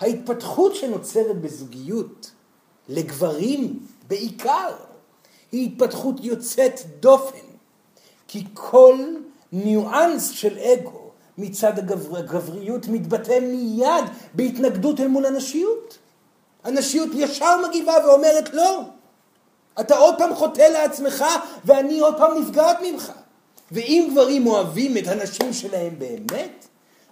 [0.00, 2.30] ההתפתחות שנוצרת בזוגיות
[2.88, 4.76] לגברים בעיקר
[5.52, 7.51] היא התפתחות יוצאת דופן,
[8.32, 8.98] כי כל
[9.52, 15.98] ניואנס של אגו מצד הגבר, הגבריות מתבטא מיד בהתנגדות אל מול הנשיות.
[16.64, 18.82] הנשיות ישר מגיבה ואומרת לא,
[19.80, 21.24] אתה עוד פעם חוטא לעצמך
[21.64, 23.12] ואני עוד פעם נפגעת ממך.
[23.72, 26.66] ואם גברים אוהבים את הנשים שלהם באמת,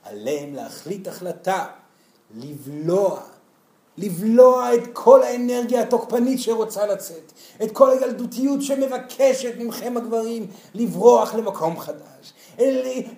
[0.04, 1.66] עליהם להחליט החלטה
[2.34, 3.20] לבלוע
[4.00, 7.32] לבלוע את כל האנרגיה התוקפנית שרוצה לצאת,
[7.62, 12.32] את כל הילדותיות שמבקשת מכם הגברים לברוח למקום חדש,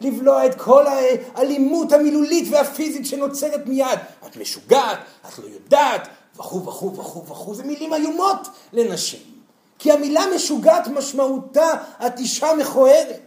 [0.01, 3.99] לבלוע את כל האלימות המילולית והפיזית שנוצרת מיד.
[4.27, 9.21] את משוגעת, את לא יודעת, וכו' וכו' וכו' וכו', זה מילים איומות לנשים.
[9.79, 11.71] כי המילה משוגעת משמעותה
[12.07, 13.21] את אישה מכוערת.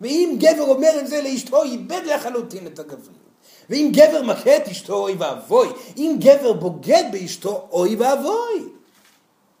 [0.00, 3.27] ואם גבר אומר את זה לאשתו, איבד לחלוטין את הגבריות.
[3.70, 5.68] ואם גבר מכה את אשתו, אוי ואבוי.
[5.96, 8.68] אם גבר בוגד באשתו, אוי ואבוי.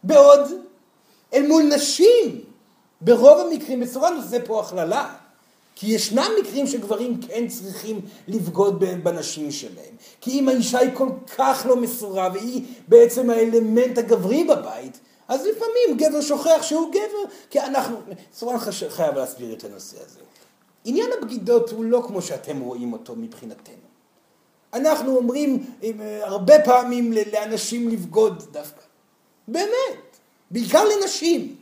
[0.02, 0.40] בעוד,
[1.34, 2.40] אל מול נשים,
[3.00, 5.14] ברוב המקרים, בצורה נושא פה הכללה,
[5.74, 9.94] כי ישנם מקרים שגברים כן צריכים לבגוד בנשים שלהם.
[10.20, 15.96] כי אם האישה היא כל כך לא מסורה והיא בעצם האלמנט הגברי בבית, אז לפעמים
[15.96, 17.96] גבר שוכח שהוא גבר, כי אנחנו,
[18.34, 18.56] סורן
[18.88, 20.20] חייב להסביר את הנושא הזה.
[20.84, 23.74] עניין הבגידות הוא לא כמו שאתם רואים אותו מבחינתנו.
[24.74, 28.80] אנחנו אומרים אה, הרבה פעמים לאנשים לבגוד דווקא.
[29.48, 30.18] באמת.
[30.50, 31.56] בעיקר לנשים.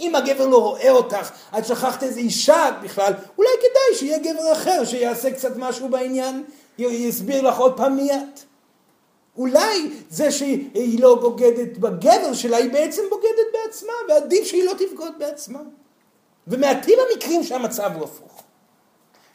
[0.00, 4.84] אם הגבר לא רואה אותך, את שכחת איזה אישה בכלל, אולי כדאי שיהיה גבר אחר
[4.84, 6.44] שיעשה קצת משהו בעניין,
[6.78, 8.40] יסביר לך עוד פעם מי את.
[9.36, 15.12] אולי זה שהיא לא בוגדת בגבר שלה, היא בעצם בוגדת בעצמה, ועדיף שהיא לא תבגוד
[15.18, 15.60] בעצמה.
[16.46, 18.42] ומעטים המקרים שהמצב הוא הפוך.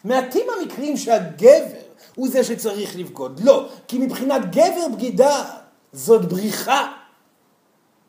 [0.03, 1.82] מעטים המקרים שהגבר
[2.15, 3.41] הוא זה שצריך לבגוד.
[3.43, 5.43] לא, כי מבחינת גבר בגידה
[5.93, 6.91] זאת בריחה.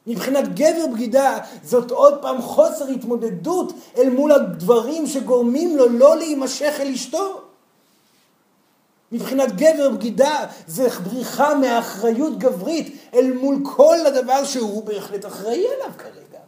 [0.06, 6.74] מבחינת גבר בגידה זאת עוד פעם חוסר התמודדות אל מול הדברים שגורמים לו לא להימשך
[6.80, 7.40] אל אשתו.
[9.12, 15.90] מבחינת גבר בגידה זה בריחה מאחריות גברית אל מול כל הדבר שהוא בהחלט אחראי עליו
[15.98, 16.38] כרגע.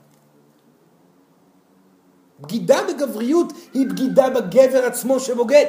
[2.40, 5.66] בגידה בגבריות היא בגידה בגבר עצמו שבוגד.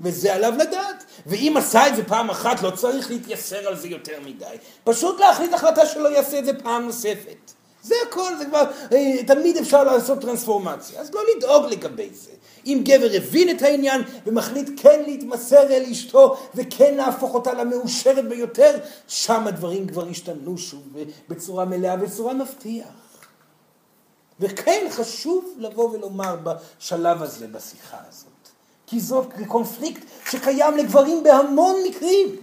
[0.00, 1.04] וזה עליו לדעת.
[1.26, 4.56] ואם עשה את זה פעם אחת, לא צריך להתייסר על זה יותר מדי.
[4.84, 7.52] פשוט להחליט החלטה שלא יעשה את זה פעם נוספת.
[7.82, 11.00] זה הכל, זה כבר, אה, תמיד אפשר לעשות טרנספורמציה.
[11.00, 12.30] אז לא לדאוג לגבי זה.
[12.66, 18.76] אם גבר הבין את העניין ומחליט כן להתמסר אל אשתו וכן להפוך אותה למאושרת ביותר,
[19.08, 20.82] שם הדברים כבר השתנו שוב
[21.28, 22.86] בצורה מלאה, בצורה מפתיח.
[24.40, 28.23] וכן חשוב לבוא ולומר בשלב הזה, בשיחה הזאת.
[28.94, 32.36] כי זאת קונפליקט שקיים לגברים בהמון מקרים.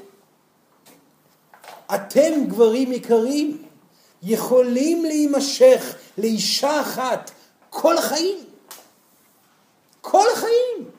[1.95, 3.63] אתם, גברים יקרים,
[4.23, 7.31] יכולים להימשך לאישה אחת
[7.69, 8.37] כל החיים.
[10.01, 10.89] כל החיים.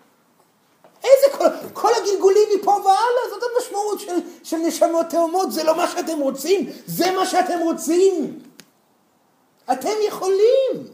[1.05, 5.89] איזה כל, כל הגלגולים מפה והלאה, זאת המשמעות של, של נשמות תאומות, זה לא מה
[5.89, 8.39] שאתם רוצים, זה מה שאתם רוצים.
[9.73, 10.87] אתם יכולים.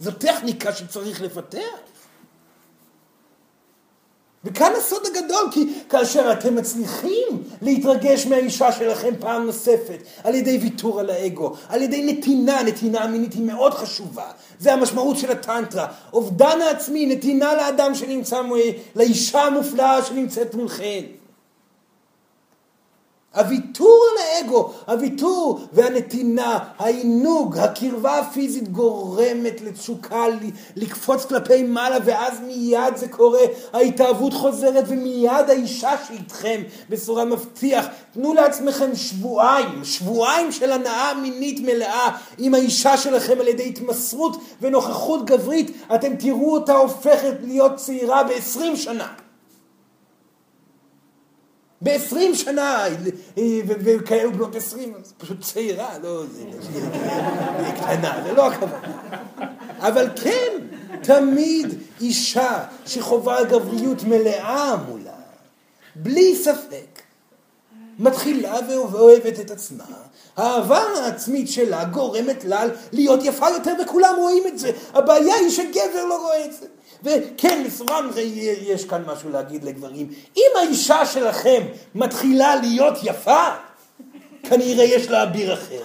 [0.00, 1.95] זו טכניקה שצריך לפתח.
[4.46, 11.00] וכאן הסוד הגדול, כי כאשר אתם מצליחים להתרגש מהאישה שלכם פעם נוספת, על ידי ויתור
[11.00, 14.30] על האגו, על ידי נתינה, נתינה המינית היא מאוד חשובה.
[14.58, 15.86] זה המשמעות של הטנטרה.
[16.12, 18.40] אובדן העצמי, נתינה לאדם שנמצא,
[18.96, 21.02] לאישה המופלאה שנמצאת מולכם.
[23.36, 30.24] הוויתור על האגו, הוויתור והנתינה, העינוג, הקרבה הפיזית גורמת לתשוקה
[30.76, 33.40] לקפוץ כלפי מעלה ואז מיד זה קורה,
[33.72, 37.86] ההתאהבות חוזרת ומיד האישה שאיתכם בצורה מבטיח.
[38.12, 45.24] תנו לעצמכם שבועיים, שבועיים של הנאה מינית מלאה עם האישה שלכם על ידי התמסרות ונוכחות
[45.24, 49.25] גברית, אתם תראו אותה הופכת להיות צעירה בעשרים שנה.
[51.80, 52.84] בעשרים שנה,
[53.66, 58.92] וכאלו בנות עשרים, פשוט צעירה, לא, זה קטנה, זה לא הכוונה.
[59.78, 60.52] אבל כן,
[61.02, 65.10] תמיד אישה שחווה גבריות מלאה מולה,
[65.96, 67.02] בלי ספק,
[67.98, 69.84] מתחילה ואוהבת את עצמה.
[70.36, 74.70] האהבה העצמית שלה גורמת לה להיות יפה יותר וכולם רואים את זה.
[74.94, 76.66] הבעיה היא שגבר לא רואה את זה.
[77.02, 78.10] וכן, לסורן
[78.60, 80.08] יש כאן משהו להגיד לגברים.
[80.36, 81.62] אם האישה שלכם
[81.94, 83.48] מתחילה להיות יפה,
[84.42, 85.82] כנראה יש לה אביר אחר.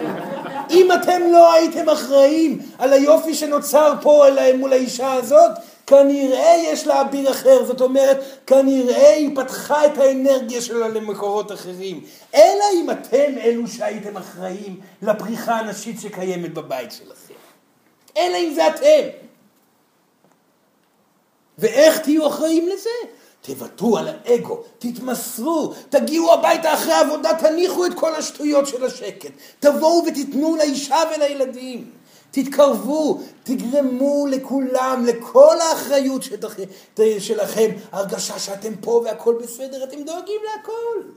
[0.76, 4.24] אם אתם לא הייתם אחראים על היופי שנוצר פה
[4.58, 5.50] מול האישה הזאת,
[5.86, 12.00] כנראה יש לה אביר אחר, זאת אומרת, כנראה היא פתחה את האנרגיה שלה למקורות אחרים.
[12.34, 17.34] אלא אם אתם אלו שהייתם אחראים לפריחה הנשית שקיימת בבית שלכם.
[18.16, 19.08] אלא אם זה אתם.
[21.58, 22.90] ואיך תהיו אחראים לזה?
[23.40, 29.30] תוותרו על האגו, תתמסרו, תגיעו הביתה אחרי העבודה, תניחו את כל השטויות של השקט.
[29.60, 31.90] תבואו ותיתנו לאישה ולילדים.
[32.30, 36.22] תתקרבו, תגרמו לכולם, לכל האחריות
[37.18, 41.08] שלכם, הרגשה שאתם פה והכל בסדר, אתם דואגים להכל.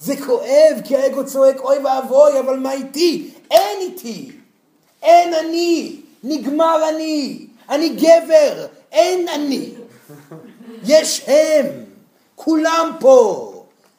[0.00, 3.30] זה כואב, כי האגו צועק, אוי ואבוי, אבל מה איתי?
[3.50, 4.30] אין איתי.
[5.02, 5.96] אין אני.
[6.24, 7.46] נגמר אני.
[7.68, 8.66] אני גבר.
[8.92, 9.70] אין אני.
[10.84, 11.66] יש הם.
[12.34, 13.52] כולם פה.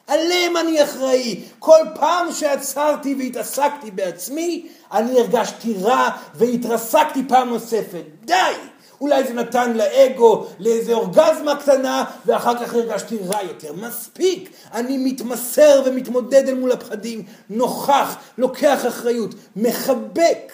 [0.06, 1.42] עליהם אני אחראי.
[1.58, 8.04] כל פעם שעצרתי והתעסקתי בעצמי, אני הרגשתי רע והתרסקתי פעם נוספת.
[8.24, 8.52] די!
[9.00, 13.72] אולי זה נתן לאגו לאיזה אורגזמה קטנה, ואחר כך הרגשתי רע יותר.
[13.72, 14.50] מספיק!
[14.72, 20.52] אני מתמסר ומתמודד אל מול הפחדים, נוכח, לוקח אחריות, מחבק,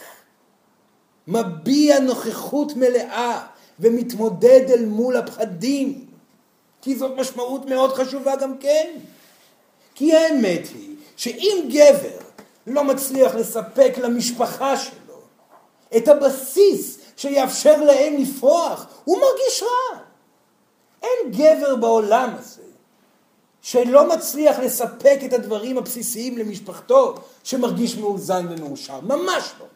[1.29, 3.41] מביע נוכחות מלאה
[3.81, 6.07] ומתמודד אל מול הפחדים.
[6.83, 8.91] כי זאת משמעות מאוד חשובה גם כן.
[9.95, 12.19] כי האמת היא שאם גבר
[12.67, 15.21] לא מצליח לספק למשפחה שלו
[15.97, 19.99] את הבסיס שיאפשר להם לפרוח, הוא מרגיש רע.
[21.03, 22.63] אין גבר בעולם הזה
[23.63, 29.01] שלא מצליח לספק את הדברים הבסיסיים למשפחתו שמרגיש מאוזן ומאושר.
[29.01, 29.67] ממש לא.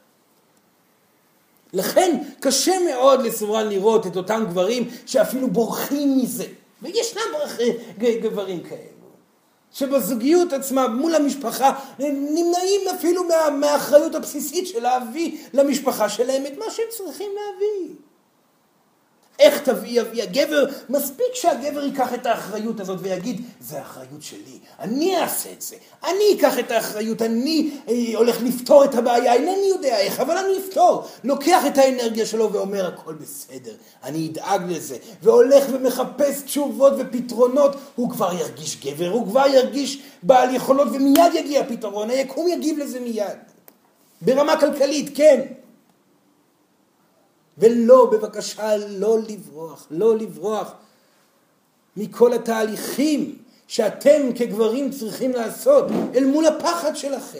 [1.73, 6.45] לכן קשה מאוד לסורן לראות את אותם גברים שאפילו בורחים מזה.
[6.83, 7.23] וישנם
[8.23, 8.99] גברים כאלה.
[9.73, 16.65] שבזוגיות עצמה, מול המשפחה, נמנעים אפילו מה, מהאחריות הבסיסית של להביא למשפחה שלהם את מה
[16.71, 17.95] שהם צריכים להביא.
[19.39, 20.65] איך תביא אבי הגבר?
[20.89, 26.37] מספיק שהגבר ייקח את האחריות הזאת ויגיד, זה האחריות שלי, אני אעשה את זה, אני
[26.39, 31.05] אקח את האחריות, אני אה, הולך לפתור את הבעיה, אינני יודע איך, אבל אני אפתור.
[31.25, 33.73] לוקח את האנרגיה שלו ואומר, הכל בסדר,
[34.05, 40.55] אני אדאג לזה, והולך ומחפש תשובות ופתרונות, הוא כבר ירגיש גבר, הוא כבר ירגיש בעל
[40.55, 43.39] יכולות ומיד יגיע פתרון, היקום יגיב לזה מיד.
[44.23, 45.41] ברמה כלכלית, כן.
[47.59, 50.73] ולא, בבקשה, לא לברוח, לא לברוח
[51.97, 57.39] מכל התהליכים שאתם כגברים צריכים לעשות אל מול הפחד שלכם,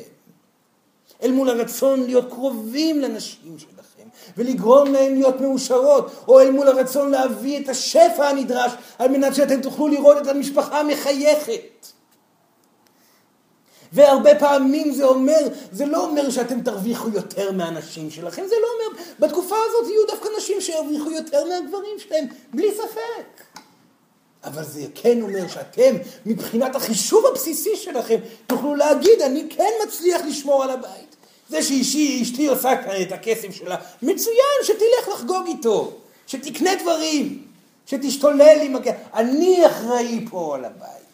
[1.23, 7.11] אל מול הרצון להיות קרובים לנשים שלכם ולגרום להן להיות מאושרות, או אל מול הרצון
[7.11, 11.87] להביא את השפע הנדרש על מנת שאתם תוכלו לראות את המשפחה מחייכת.
[13.93, 19.03] והרבה פעמים זה אומר, זה לא אומר שאתם תרוויחו יותר מהנשים שלכם, זה לא אומר,
[19.19, 23.45] בתקופה הזאת יהיו דווקא נשים שירוויחו יותר מהגברים שלהם, בלי ספק.
[24.45, 25.97] אבל זה כן אומר שאתם,
[26.27, 31.17] מבחינת החישוב הבסיסי שלכם, תוכלו להגיד, אני כן מצליח לשמור על הבית.
[31.49, 32.73] זה שאשתי עושה
[33.03, 35.93] את הכסף שלה, מצוין, שתלך לחגוג איתו,
[36.27, 37.45] שתקנה דברים,
[37.87, 38.95] שתשתולל עם הכסף.
[39.15, 41.08] אני אחראי פה על הבית.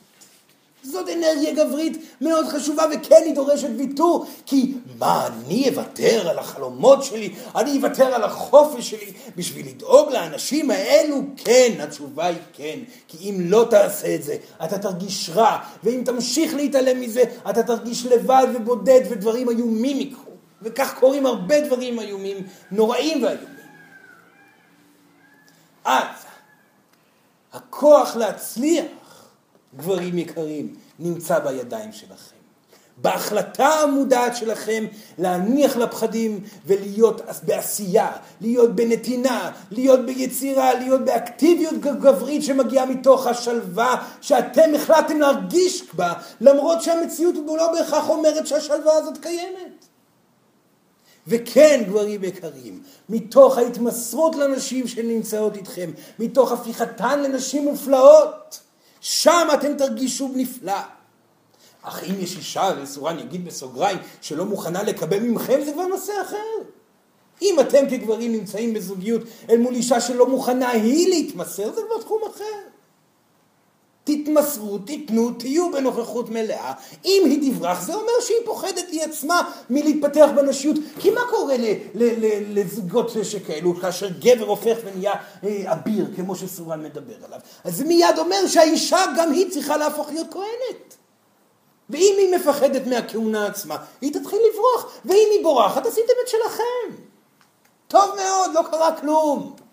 [0.84, 7.04] זאת אנרגיה גברית מאוד חשובה, וכן היא דורשת ויתור, כי מה, אני אוותר על החלומות
[7.04, 7.34] שלי?
[7.56, 11.16] אני אוותר על החופש שלי בשביל לדאוג לאנשים האלו?
[11.36, 12.78] כן, התשובה היא כן.
[13.08, 18.06] כי אם לא תעשה את זה, אתה תרגיש רע, ואם תמשיך להתעלם מזה, אתה תרגיש
[18.06, 20.32] לבד ובודד, ודברים איומים יקרו.
[20.62, 23.48] וכך קורים הרבה דברים איומים, נוראים ואיומים.
[25.84, 26.06] אז,
[27.52, 28.84] הכוח להצליח
[29.76, 32.34] גברים יקרים, נמצא בידיים שלכם.
[32.96, 34.84] בהחלטה המודעת שלכם
[35.18, 38.10] להניח לפחדים ולהיות בעשייה,
[38.40, 46.82] להיות בנתינה, להיות ביצירה, להיות באקטיביות גברית שמגיעה מתוך השלווה שאתם החלטתם להרגיש בה, למרות
[46.82, 49.84] שהמציאות לא בהכרח אומרת שהשלווה הזאת קיימת.
[51.26, 58.60] וכן, גברים יקרים, מתוך ההתמסרות לנשים שנמצאות איתכם, מתוך הפיכתן לנשים מופלאות,
[59.04, 60.80] שם אתם תרגישו נפלא.
[61.82, 66.68] אך אם יש אישה, וסורן יגיד בסוגריים, שלא מוכנה לקבל ממכם, זה כבר נושא אחר.
[67.42, 72.20] אם אתם כגברים נמצאים בזוגיות אל מול אישה שלא מוכנה היא להתמסר, זה כבר תחום
[72.34, 72.73] אחר.
[74.04, 76.72] תתמסרו, תיתנו, תהיו בנוכחות מלאה.
[77.04, 80.76] אם היא תברח, זה אומר שהיא פוחדת היא עצמה מלהתפתח בנשיות.
[81.00, 81.54] כי מה קורה
[82.54, 85.12] לזוגות שכאלו, כאשר גבר הופך ונהיה
[85.44, 87.38] אה, אביר, כמו שסורן מדבר עליו?
[87.64, 90.96] אז זה מיד אומר שהאישה גם היא צריכה להפוך להיות כהנת.
[91.90, 97.02] ואם היא מפחדת מהכהונה עצמה, היא תתחיל לברוח, ואם היא בורחת, עשיתם את שלכם.
[97.88, 99.63] טוב מאוד, לא קרה כלום.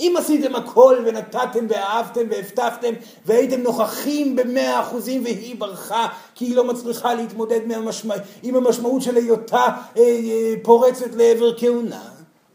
[0.00, 2.92] אם עשיתם הכל ונתתם ואהבתם והבטחתם
[3.26, 8.14] והייתם נוכחים במאה אחוזים והיא ברחה כי היא לא מצליחה להתמודד מהמשמע...
[8.42, 9.66] עם המשמעות של היותה
[9.96, 12.08] אה, אה, פורצת לעבר כהונה,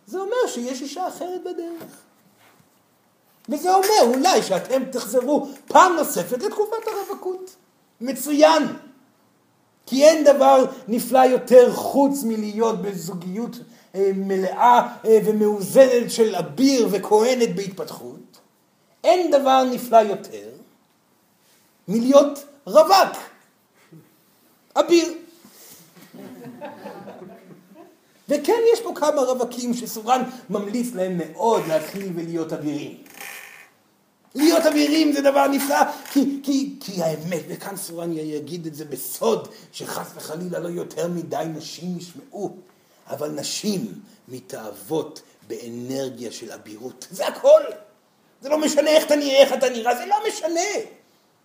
[0.08, 1.94] זה אומר שיש אישה אחרת בדרך.
[3.50, 7.56] וזה אומר אולי שאתם תחזרו פעם נוספת לתקופת הרווקות.
[8.02, 8.64] מצוין.
[9.86, 13.56] כי אין דבר נפלא יותר חוץ מלהיות בזוגיות
[13.96, 18.40] מלאה אה, ומאוזנת של אביר וכהנת בהתפתחות.
[19.04, 20.50] אין דבר נפלא יותר
[21.88, 23.18] מלהיות רווק,
[24.76, 25.14] אביר.
[28.30, 32.98] וכן, יש פה כמה רווקים שסורן ממליץ להם מאוד להתחיל ולהיות אבירים.
[34.36, 39.48] להיות אבירים זה דבר נפלא, כי, כי, כי האמת, וכאן סורן יגיד את זה בסוד,
[39.72, 42.58] שחס וחלילה לא יותר מדי נשים ישמעו.
[43.10, 43.94] אבל נשים
[44.28, 47.08] מתאהבות באנרגיה של אבירות.
[47.12, 47.62] זה הכל.
[48.42, 50.70] זה לא משנה איך אתה נראה, איך אתה נראה, זה לא משנה.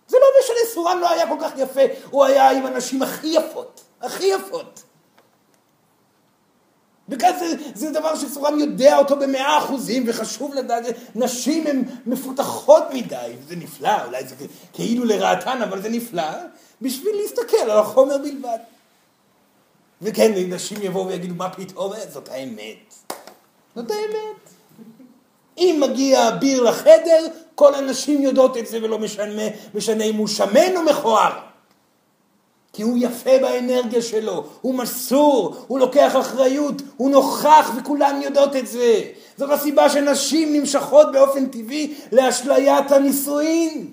[0.07, 3.83] זה לא משנה, סורן לא היה כל כך יפה, הוא היה עם הנשים הכי יפות,
[4.01, 4.83] הכי יפות.
[7.09, 10.83] וכאן זה, זה דבר שסורן יודע אותו במאה אחוזים, וחשוב לדעת,
[11.15, 14.35] נשים הן מפותחות מדי, וזה נפלא, אולי זה
[14.73, 16.31] כאילו לרעתן, אבל זה נפלא,
[16.81, 18.57] בשביל להסתכל על החומר בלבד.
[20.01, 21.91] וכן, נשים יבואו ויגידו, מה פתאום?
[22.13, 22.93] זאת האמת.
[23.75, 24.49] זאת האמת.
[25.57, 29.43] אם מגיע אביר לחדר, כל הנשים יודעות את זה ולא משנה,
[29.73, 31.31] משנה אם הוא שמן או מכוער.
[32.73, 38.67] כי הוא יפה באנרגיה שלו, הוא מסור, הוא לוקח אחריות, הוא נוכח וכולן יודעות את
[38.67, 39.01] זה.
[39.37, 43.87] זאת הסיבה שנשים נמשכות באופן טבעי לאשליית הנישואין.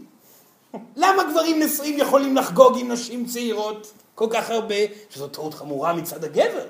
[0.97, 3.93] למה גברים נשואים יכולים לחגוג עם נשים צעירות?
[4.23, 4.75] כל כך הרבה,
[5.11, 6.67] שזו טעות חמורה מצד הגבר.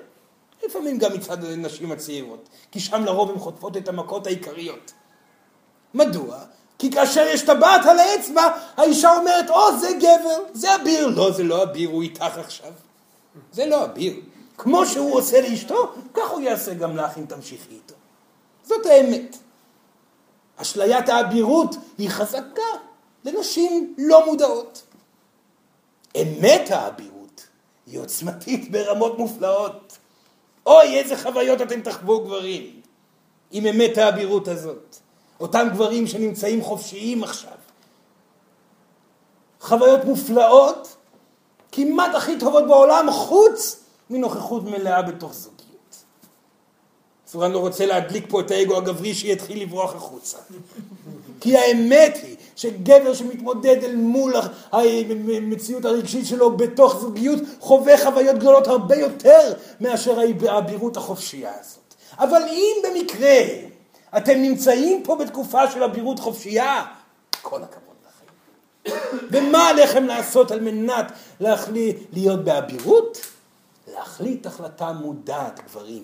[0.66, 4.92] לפעמים גם מצד הנשים הצעירות, כי שם לרוב הן חוטפות את המכות העיקריות.
[5.94, 6.38] מדוע?
[6.78, 8.42] כי כאשר יש טבעת על האצבע,
[8.76, 11.06] האישה אומרת, או, זה גבר, זה אביר.
[11.08, 12.72] לא, זה לא אביר, הוא איתך עכשיו.
[13.52, 14.14] זה לא אביר.
[14.58, 17.94] כמו שהוא עושה לאשתו, כך הוא יעשה גם לך אם תמשיכי איתו.
[18.64, 19.36] זאת האמת.
[20.56, 22.72] אשליית האבירות היא חזקה
[23.24, 24.82] לנשים לא מודעות.
[26.16, 27.11] אמת האבירות
[27.92, 29.98] היא עוצמתית ברמות מופלאות.
[30.66, 32.80] אוי, איזה חוויות אתם תחוו גברים
[33.50, 34.96] עם אמת האבירות הזאת.
[35.40, 37.52] אותם גברים שנמצאים חופשיים עכשיו.
[39.60, 40.96] חוויות מופלאות,
[41.72, 46.04] כמעט הכי טובות בעולם, חוץ מנוכחות מלאה בתוך זוגיות.
[47.26, 50.38] סורן לא רוצה להדליק פה את האגו הגברי שיתחיל לברוח החוצה.
[51.40, 54.34] כי האמת היא שגבר שמתמודד אל מול
[54.72, 61.94] המציאות הרגשית שלו בתוך זוגיות חווה חוויות גדולות הרבה יותר מאשר האבירות החופשייה הזאת.
[62.18, 63.38] אבל אם במקרה
[64.16, 66.84] אתם נמצאים פה בתקופה של אבירות חופשייה,
[67.42, 68.96] כל הכבוד לכם.
[69.30, 73.18] ומה עליכם לעשות על מנת להחליט להיות באבירות?
[73.94, 76.02] להחליט החלטה מודעת, גברים,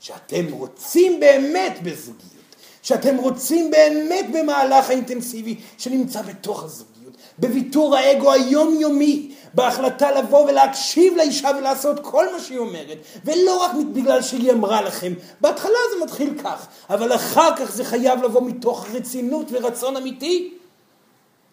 [0.00, 2.39] שאתם רוצים באמת בזוגיות.
[2.82, 11.50] שאתם רוצים באמת במהלך האינטנסיבי שנמצא בתוך הזוגיות, בוויתור האגו היומיומי, בהחלטה לבוא ולהקשיב לאישה
[11.58, 15.12] ולעשות כל מה שהיא אומרת, ולא רק בגלל שהיא אמרה לכם.
[15.40, 20.54] בהתחלה זה מתחיל כך, אבל אחר כך זה חייב לבוא מתוך רצינות ורצון אמיתי.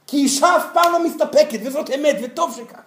[0.08, 2.80] כי אישה אף פעם לא מסתפקת, וזאת אמת, וטוב שכך.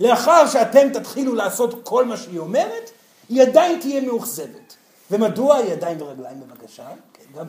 [0.00, 2.90] לאחר שאתם תתחילו לעשות כל מה שהיא אומרת,
[3.28, 4.76] היא עדיין תהיה מאוכזבת.
[5.10, 6.86] ומדוע ידיים ורגליים בבקשה?
[7.14, 7.46] כן, גם...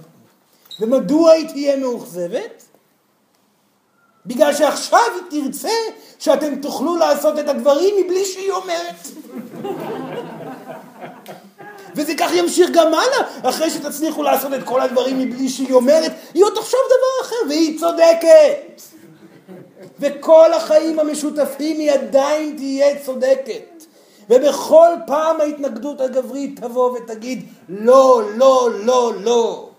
[0.80, 2.64] ומדוע היא תהיה מאוכזבת?
[4.26, 4.99] בגלל שעכשיו
[5.32, 5.70] היא תרצה
[6.20, 8.95] שאתם תוכלו לעשות את הדברים מבלי שהיא אומרת.
[11.95, 16.43] וזה כך ימשיך גם הלאה, אחרי שתצליחו לעשות את כל הדברים מבלי שהיא אומרת, היא
[16.43, 18.82] עוד תחשוב דבר אחר, והיא צודקת.
[19.99, 23.84] וכל החיים המשותפים היא עדיין תהיה צודקת.
[24.30, 29.69] ובכל פעם ההתנגדות הגברית תבוא ותגיד לא, לא, לא, לא.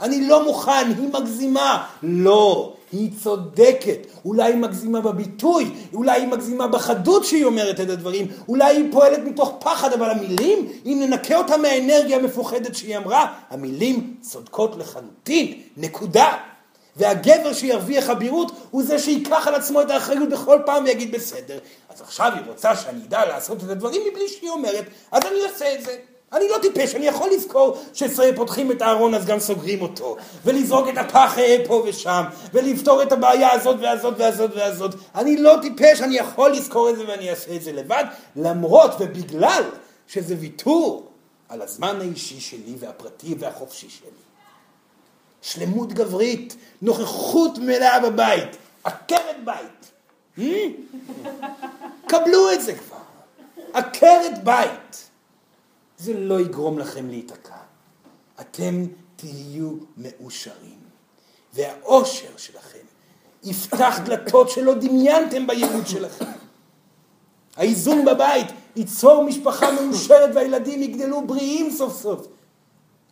[0.00, 1.86] אני לא מוכן, היא מגזימה.
[2.02, 8.26] לא, היא צודקת, אולי היא מגזימה בביטוי, אולי היא מגזימה בחדות שהיא אומרת את הדברים,
[8.48, 14.14] אולי היא פועלת מתוך פחד, אבל המילים, אם ננקה אותה מהאנרגיה המפוחדת שהיא אמרה, המילים
[14.20, 16.49] צודקות לחלוטין, נקודה.
[16.96, 22.00] והגבר שירוויח אבירות הוא זה שייקח על עצמו את האחריות בכל פעם ויגיד בסדר, אז
[22.00, 25.84] עכשיו היא רוצה שאני אדע לעשות את הדברים מבלי שהיא אומרת, אז אני אעשה את
[25.84, 25.96] זה.
[26.32, 30.98] אני לא טיפש, אני יכול לזכור שפותחים את הארון אז גם סוגרים אותו, ולזרוק את
[30.98, 31.36] הפח
[31.66, 32.22] פה ושם,
[32.52, 34.94] ולפתור את הבעיה הזאת והזאת והזאת והזאת.
[35.14, 38.04] אני לא טיפש, אני יכול לזכור את זה ואני אעשה את זה לבד,
[38.36, 39.62] למרות ובגלל
[40.08, 41.06] שזה ויתור
[41.48, 44.29] על הזמן האישי שלי והפרטי והחופשי שלי.
[45.42, 49.90] שלמות גברית, נוכחות מלאה בבית, עקרת בית.
[50.38, 50.42] Hmm?
[52.06, 52.96] קבלו את זה כבר.
[53.72, 55.10] עקרת בית.
[55.98, 57.56] זה לא יגרום לכם להיתקע.
[58.40, 58.86] אתם
[59.16, 60.80] תהיו מאושרים.
[61.54, 62.78] והאושר שלכם
[63.44, 66.24] יפתח דלתות שלא דמיינתם בייעוד שלכם.
[67.56, 72.26] האיזון בבית ייצור משפחה מאושרת והילדים יגדלו בריאים סוף סוף.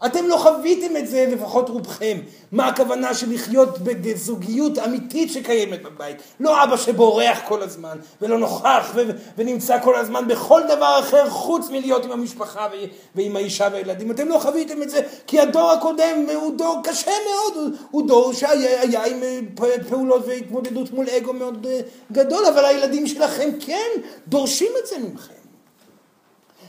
[0.06, 2.18] אתם לא חוויתם את זה, לפחות רובכם.
[2.52, 6.16] מה הכוונה של לחיות בזוגיות אמיתית שקיימת בבית?
[6.40, 9.02] לא אבא שבורח כל הזמן, ולא נוכח, ו-
[9.38, 12.84] ונמצא כל הזמן בכל דבר אחר חוץ מלהיות עם המשפחה ו-
[13.14, 14.10] ועם האישה והילדים.
[14.10, 18.32] אתם לא חוויתם את זה, כי הדור הקודם הוא דור קשה מאוד, הוא, הוא דור
[18.32, 19.20] שהיה עם
[19.88, 21.80] פעולות והתמודדות מול אגו מאוד אה,
[22.12, 23.90] גדול, אבל הילדים שלכם כן
[24.28, 25.32] דורשים את זה מכם.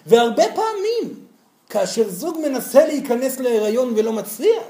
[0.05, 1.28] והרבה פעמים,
[1.69, 4.63] כאשר זוג מנסה להיכנס להיריון ולא מצליח,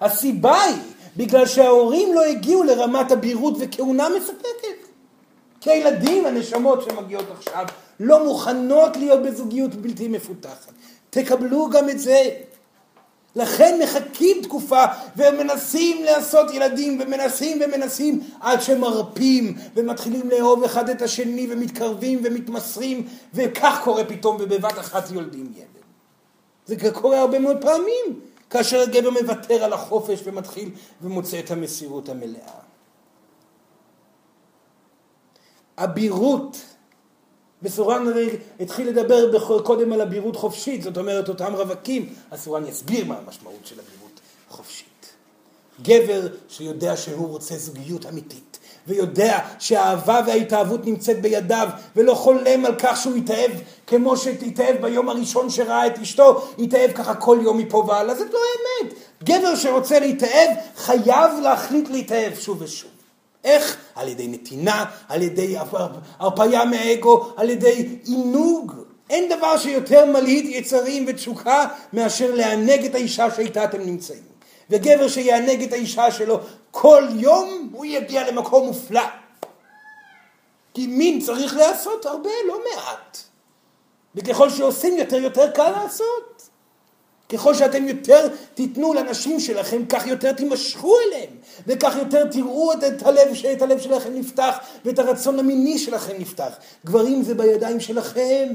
[0.00, 0.76] הסיבה היא
[1.16, 4.88] בגלל שההורים לא הגיעו לרמת אבירות וכהונה מספקת.
[5.60, 7.64] כי הילדים, הנשמות שמגיעות עכשיו,
[8.00, 10.72] לא מוכנות להיות בזוגיות בלתי מפותחת.
[11.10, 12.28] תקבלו גם את זה.
[13.36, 14.84] לכן מחכים תקופה
[15.16, 23.80] ומנסים לעשות ילדים ומנסים ומנסים עד שמרפים ומתחילים לאהוב אחד את השני ומתקרבים ומתמסרים וכך
[23.84, 25.73] קורה פתאום ובבת אחת יולדים ילד.
[26.66, 30.70] זה קורה הרבה מאוד פעמים, כאשר הגבר מוותר על החופש ומתחיל
[31.02, 32.60] ומוצא את המסירות המלאה.
[35.76, 36.56] אבירות,
[37.62, 38.06] בסורן
[38.60, 43.66] התחיל לדבר קודם על אבירות חופשית, זאת אומרת אותם רווקים, אז סורן יסביר מה המשמעות
[43.66, 45.14] של אבירות חופשית.
[45.82, 48.58] גבר שיודע שהוא רוצה זוגיות אמיתית,
[48.88, 53.50] ויודע שהאהבה וההתאהבות נמצאת בידיו ולא חולם על כך שהוא יתאהב
[53.86, 58.38] כמו שהתאהב ביום הראשון שראה את אשתו, יתאהב ככה כל יום מפה והלאה, זאת לא
[58.38, 58.94] האמת.
[59.24, 62.90] גבר שרוצה להתאהב חייב להחליט להתאהב שוב ושוב.
[63.44, 63.76] איך?
[63.94, 65.56] על ידי נתינה, על ידי
[66.18, 68.72] הרפאיה מהאגו, על ידי עינוג.
[69.10, 74.34] אין דבר שיותר מלהיט יצרים ותשוקה מאשר לענג את האישה שאיתה אתם נמצאים.
[74.70, 76.40] וגבר שיענג את האישה שלו
[76.76, 79.02] כל יום, הוא יגיע למקום מופלא.
[80.74, 83.18] כי מין צריך לעשות הרבה, לא מעט.
[84.14, 86.48] וככל שעושים יותר, יותר קל לעשות.
[87.28, 91.30] ככל שאתם יותר תיתנו לנשים שלכם, כך יותר תימשכו אליהם,
[91.66, 96.56] וכך יותר תראו את הלב, שאת הלב שלכם נפתח, ואת הרצון המיני שלכם נפתח.
[96.86, 98.48] גברים זה בידיים שלכם.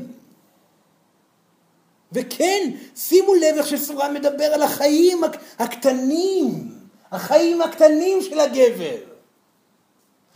[2.11, 5.21] וכן, שימו לב איך שסורן מדבר על החיים
[5.59, 6.78] הקטנים,
[7.11, 8.97] החיים הקטנים של הגבר.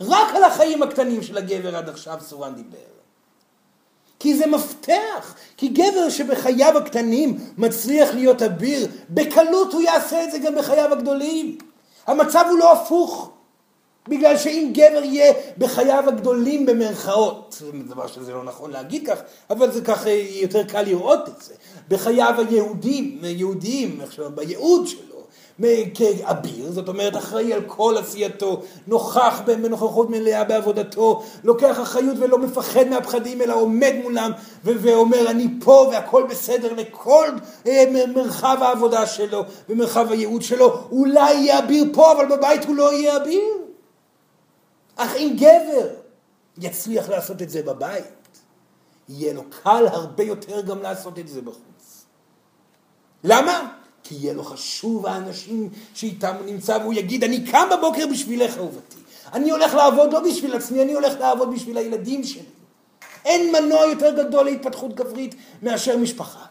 [0.00, 2.94] רק על החיים הקטנים של הגבר עד עכשיו סורן דיבר.
[4.18, 10.38] כי זה מפתח, כי גבר שבחייו הקטנים מצליח להיות אביר, בקלות הוא יעשה את זה
[10.38, 11.58] גם בחייו הגדולים.
[12.06, 13.30] המצב הוא לא הפוך.
[14.08, 19.18] בגלל שאם גבר יהיה בחייו הגדולים במרכאות, זה דבר שזה לא נכון להגיד כך,
[19.50, 21.54] אבל זה ככה יותר קל לראות את זה,
[21.88, 24.00] בחייו היהודים, יהודיים,
[24.34, 25.13] בייעוד שלו,
[25.94, 32.88] כאביר, זאת אומרת אחראי על כל עשייתו, נוכח בנוכחות מלאה בעבודתו, לוקח אחריות ולא מפחד
[32.88, 34.30] מהפחדים אלא עומד מולם
[34.64, 37.28] ואומר אני פה והכל בסדר לכל
[37.66, 37.84] אה,
[38.14, 43.16] מרחב העבודה שלו ומרחב הייעוד שלו, אולי יהיה אביר פה אבל בבית הוא לא יהיה
[43.16, 43.44] אביר.
[44.96, 45.88] אך אם גבר
[46.58, 48.04] יצליח לעשות את זה בבית,
[49.08, 52.04] יהיה לו קל הרבה יותר גם לעשות את זה בחוץ.
[53.24, 53.83] למה?
[54.04, 58.96] כי יהיה לו חשוב האנשים שאיתם הוא נמצא והוא יגיד אני קם בבוקר בשבילך אהובתי.
[59.32, 62.42] אני הולך לעבוד לא בשביל עצמי, אני הולך לעבוד בשביל הילדים שלי.
[63.24, 66.44] אין מנוע יותר גדול להתפתחות גברית מאשר משפחה.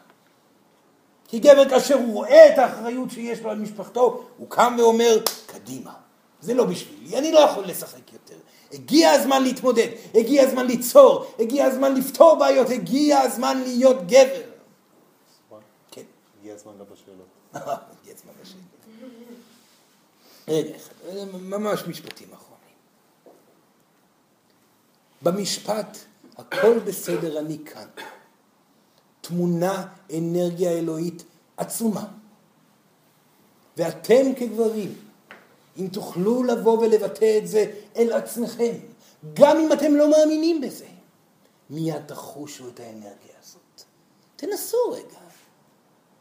[1.27, 5.93] כי גבר כאשר הוא רואה את האחריות שיש לו על משפחתו, הוא קם ואומר, קדימה,
[6.41, 8.35] זה לא בשבילי, אני לא יכול לשחק יותר.
[8.73, 14.41] הגיע הזמן להתמודד, הגיע הזמן ליצור, הגיע הזמן לפתור בעיות, הגיע הזמן להיות גבר.
[15.91, 16.01] כן.
[16.39, 16.85] הגיע הזמן גם
[17.55, 18.63] הזמן לשאלות.
[20.47, 20.93] רגע אחד,
[21.33, 22.53] ממש משפטים אחרונים.
[25.21, 25.97] במשפט
[26.37, 27.87] הכל בסדר אני כאן.
[29.21, 29.87] תמונה
[30.17, 31.23] אנרגיה אלוהית
[31.57, 32.05] עצומה.
[33.77, 34.95] ואתם כגברים,
[35.77, 38.73] אם תוכלו לבוא ולבטא את זה אל עצמכם,
[39.33, 40.85] גם אם אתם לא מאמינים בזה,
[41.69, 43.83] מיד תחושו את האנרגיה הזאת.
[44.35, 45.19] תנסו רגע.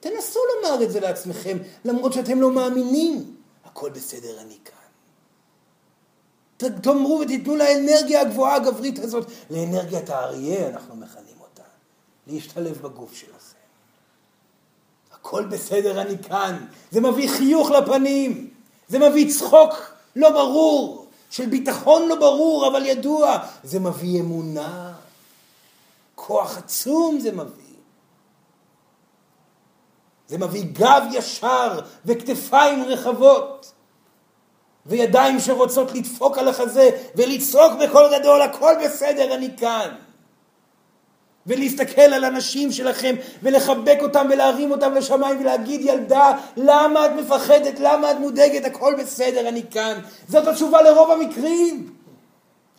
[0.02, 3.36] תנסו לומר את זה לעצמכם, למרות שאתם לא מאמינים.
[3.64, 6.70] הכל בסדר, אני כאן.
[6.70, 11.62] תאמרו ותיתנו לאנרגיה הגבוהה הגברית הזאת, לאנרגיית האריה אנחנו מכנים אותה,
[12.26, 13.58] להשתלב בגוף שלכם.
[15.12, 16.66] הכל בסדר, אני כאן.
[16.90, 18.50] זה מביא חיוך לפנים,
[18.88, 19.74] זה מביא צחוק
[20.16, 24.94] לא ברור, של ביטחון לא ברור אבל ידוע, זה מביא אמונה,
[26.14, 27.61] כוח עצום זה מביא.
[30.32, 33.72] זה מביא גב ישר וכתפיים רחבות.
[34.86, 39.88] וידיים שרוצות לדפוק על החזה ולצעוק בקול גדול, הכל בסדר, אני כאן.
[41.46, 48.10] ולהסתכל על הנשים שלכם ולחבק אותם ולהרים אותם לשמיים ולהגיד ילדה למה את מפחדת למה
[48.10, 51.90] את מודאגת הכל בסדר אני כאן זאת התשובה לרוב המקרים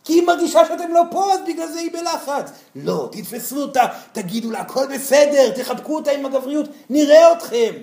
[0.04, 4.50] כי היא מרגישה שאתם לא פה אז בגלל זה היא בלחץ לא תתפסו אותה תגידו
[4.50, 7.74] לה הכל בסדר תחבקו אותה עם הגבריות נראה אתכם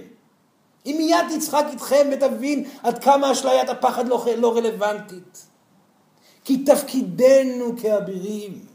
[0.86, 5.46] היא מיד תצחק איתכם ותבין עד כמה אשליית הפחד לא, לא רלוונטית.
[6.44, 8.66] כי תפקידנו כאבירים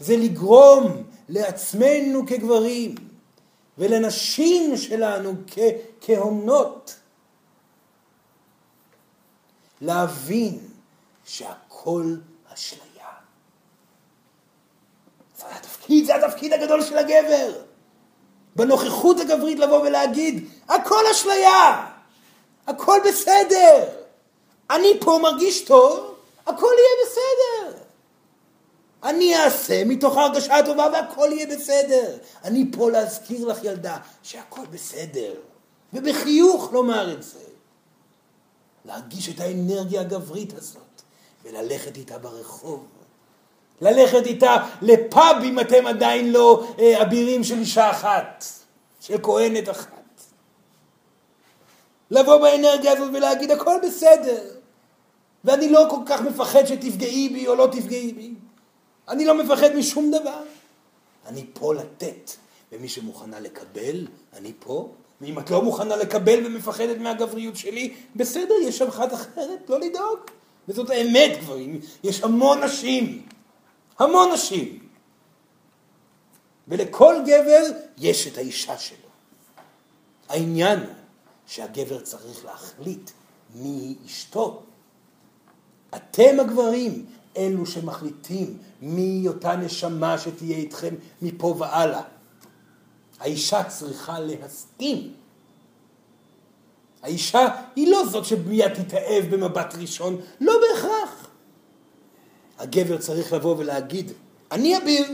[0.00, 2.94] זה לגרום לעצמנו כגברים
[3.78, 5.34] ולנשים שלנו
[6.00, 6.96] כהומנות
[9.80, 10.58] להבין
[11.24, 12.14] שהכל
[12.58, 13.08] אשליה.
[15.38, 17.52] זה התפקיד, זה התפקיד הגדול של הגבר.
[18.56, 21.86] בנוכחות הגברית לבוא ולהגיד, הכל אשליה,
[22.66, 23.88] הכל בסדר,
[24.70, 26.14] אני פה מרגיש טוב,
[26.46, 27.78] הכל יהיה בסדר.
[29.02, 32.18] אני אעשה מתוך ההרגשה הטובה והכל יהיה בסדר.
[32.44, 35.34] אני פה להזכיר לך ילדה שהכל בסדר,
[35.92, 37.38] ובחיוך לומר את זה.
[38.84, 40.87] להרגיש את האנרגיה הגברית הזאת,
[41.48, 42.86] וללכת איתה ברחוב.
[43.80, 48.44] ללכת איתה לפאב אם אתם עדיין לא אה, אבירים של אישה אחת,
[49.00, 49.92] של כהנת אחת.
[52.10, 54.42] לבוא באנרגיה הזאת ולהגיד הכל בסדר,
[55.44, 58.34] ואני לא כל כך מפחד שתפגעי בי או לא תפגעי בי.
[59.08, 60.42] אני לא מפחד משום דבר.
[61.26, 62.30] אני פה לתת,
[62.72, 64.88] ומי שמוכנה לקבל, אני פה.
[65.20, 70.18] ואם את לא מוכנה לקבל ומפחדת מהגבריות שלי, בסדר, יש שם אחת אחרת, לא לדאוג.
[70.68, 73.28] וזאת האמת גברים, יש המון נשים
[73.98, 74.78] המון נשים.
[76.68, 77.62] ולכל גבר
[77.98, 79.08] יש את האישה שלו.
[80.28, 80.88] העניין הוא
[81.46, 83.10] שהגבר צריך להחליט
[83.54, 84.62] מי היא אשתו.
[85.94, 87.06] אתם הגברים
[87.36, 92.02] אלו שמחליטים מי אותה נשמה שתהיה איתכם מפה והלאה.
[93.18, 95.12] האישה צריכה להסכים.
[97.02, 101.28] האישה היא לא זאת שמיד תתאהב במבט ראשון, לא בהכרח.
[102.58, 104.12] הגבר צריך לבוא ולהגיד,
[104.52, 105.04] אני אביר.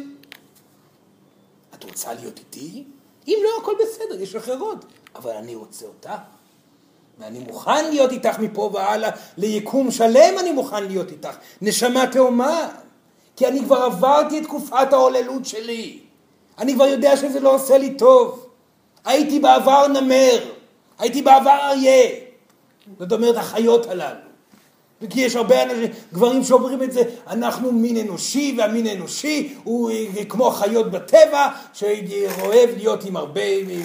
[1.75, 2.85] את רוצה להיות איתי?
[3.29, 4.85] אם לא, הכל בסדר, יש אחרות.
[5.15, 6.11] אבל אני רוצה אותך.
[7.19, 11.37] ואני מוכן להיות איתך מפה והלאה, ליקום שלם אני מוכן להיות איתך.
[11.63, 12.69] נשמה תאומה.
[13.37, 16.01] כי אני כבר עברתי את תקופת ההוללות שלי.
[16.59, 18.47] אני כבר יודע שזה לא עושה לי טוב.
[19.05, 20.54] הייתי בעבר נמר,
[20.99, 22.09] הייתי בעבר אריה.
[22.99, 24.35] זאת אומרת, החיות הללו.
[25.03, 30.25] וכי יש הרבה אנשים, גברים שאומרים את זה, אנחנו מין אנושי, והמין האנושי הוא אה,
[30.29, 33.45] כמו חיות בטבע, שאוהב להיות עם הרבה...
[33.45, 33.83] עם, עם,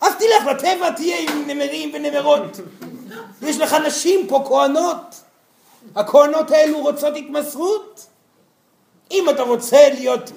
[0.00, 2.60] אז תלך לטבע, תהיה עם נמרים ונמרות.
[3.42, 5.22] יש לך נשים פה, כהנות.
[5.94, 8.06] הכהנות האלו רוצות התמסרות.
[9.10, 10.30] אם אתה רוצה להיות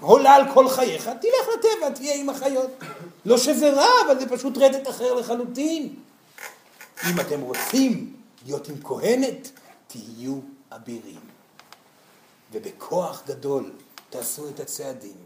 [0.00, 2.70] הולל כל חייך, תלך לטבע, תהיה עם החיות.
[3.24, 5.94] לא שזה רע, אבל זה פשוט רדת אחר לחלוטין.
[7.10, 9.50] אם אתם רוצים להיות עם כהנת,
[9.86, 10.38] תהיו
[10.72, 11.20] אבירים.
[12.52, 13.72] ובכוח גדול
[14.10, 15.16] תעשו את הצעדים.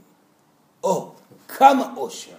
[0.85, 1.13] או,
[1.49, 2.37] כמה אושר,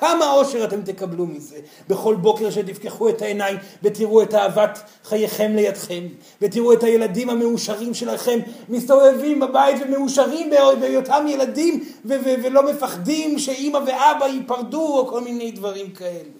[0.00, 1.56] כמה אושר אתם תקבלו מזה
[1.88, 6.02] בכל בוקר שתפקחו את העיניים ותראו את אהבת חייכם לידכם
[6.42, 8.38] ותראו את הילדים המאושרים שלכם
[8.68, 16.30] מסתובבים בבית ומאושרים בהיותם ילדים ולא מפחדים שאימא ואבא ייפרדו או כל מיני דברים כאלו.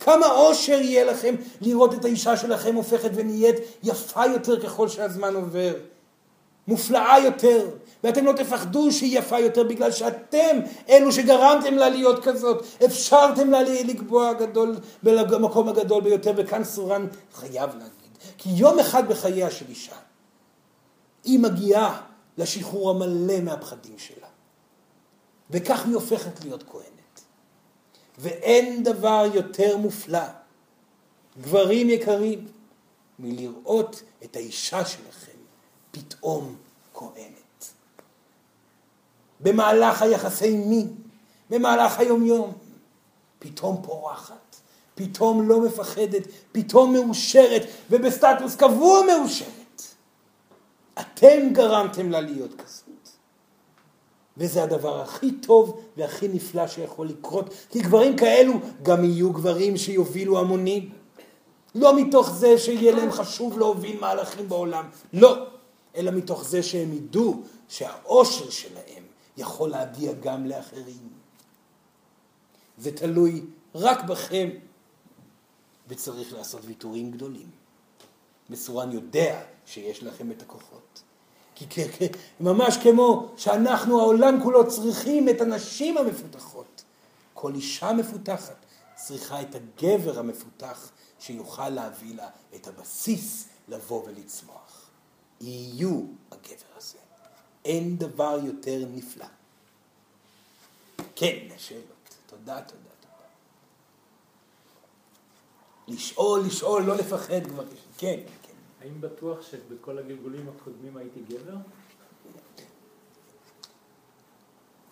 [0.00, 5.72] כמה אושר יהיה לכם לראות את האישה שלכם הופכת ונהיית יפה יותר ככל שהזמן עובר.
[6.68, 7.66] מופלאה יותר,
[8.04, 13.62] ואתם לא תפחדו שהיא יפה יותר בגלל שאתם אלו שגרמתם לה להיות כזאת, אפשרתם לה
[13.62, 19.96] לקבוע גדול, במקום הגדול ביותר, וכאן סורן חייב להגיד, כי יום אחד בחייה של אישה,
[21.24, 22.00] היא מגיעה
[22.38, 24.28] לשחרור המלא מהפחדים שלה,
[25.50, 27.20] וכך היא הופכת להיות כהנת.
[28.18, 30.26] ואין דבר יותר מופלא,
[31.40, 32.48] גברים יקרים,
[33.18, 35.38] מלראות את האישה שלכם
[35.90, 36.56] פתאום
[36.94, 37.43] כהנת.
[39.44, 40.94] במהלך היחסי מין,
[41.50, 42.52] במהלך היומיום,
[43.38, 44.56] פתאום פורחת,
[44.94, 46.22] פתאום לא מפחדת,
[46.52, 49.82] פתאום מאושרת, ובסטטוס קבוע מאושרת.
[51.00, 52.84] אתם גרמתם לה להיות כזאת.
[54.36, 60.38] וזה הדבר הכי טוב והכי נפלא שיכול לקרות, כי גברים כאלו גם יהיו גברים שיובילו
[60.38, 60.90] המונים.
[61.74, 65.46] לא מתוך זה שיהיה להם חשוב להוביל מהלכים בעולם, לא,
[65.96, 68.83] אלא מתוך זה שהם ידעו שהאושר שלהם
[69.36, 71.08] יכול להגיע גם לאחרים.
[72.78, 74.50] זה תלוי רק בכם,
[75.88, 77.50] וצריך לעשות ויתורים גדולים.
[78.50, 81.02] מסורן יודע שיש לכם את הכוחות.
[81.54, 81.66] כי
[82.40, 86.84] ממש כמו שאנחנו, העולם כולו, צריכים את הנשים המפותחות.
[87.34, 88.56] כל אישה מפותחת
[88.94, 94.90] צריכה את הגבר המפותח שיוכל להביא לה את הבסיס לבוא ולצמוח.
[95.40, 97.03] יהיו הגבר הזה.
[97.64, 99.26] אין דבר יותר נפלא.
[101.16, 101.84] כן, שאלות.
[102.26, 102.62] תודה, תודה,
[103.00, 103.14] תודה.
[105.88, 107.64] לשאול, לשאול, לא לפחד כבר.
[107.98, 108.52] כן, כן.
[108.80, 111.56] האם בטוח שבכל הגלגולים הקודמים הייתי גבר?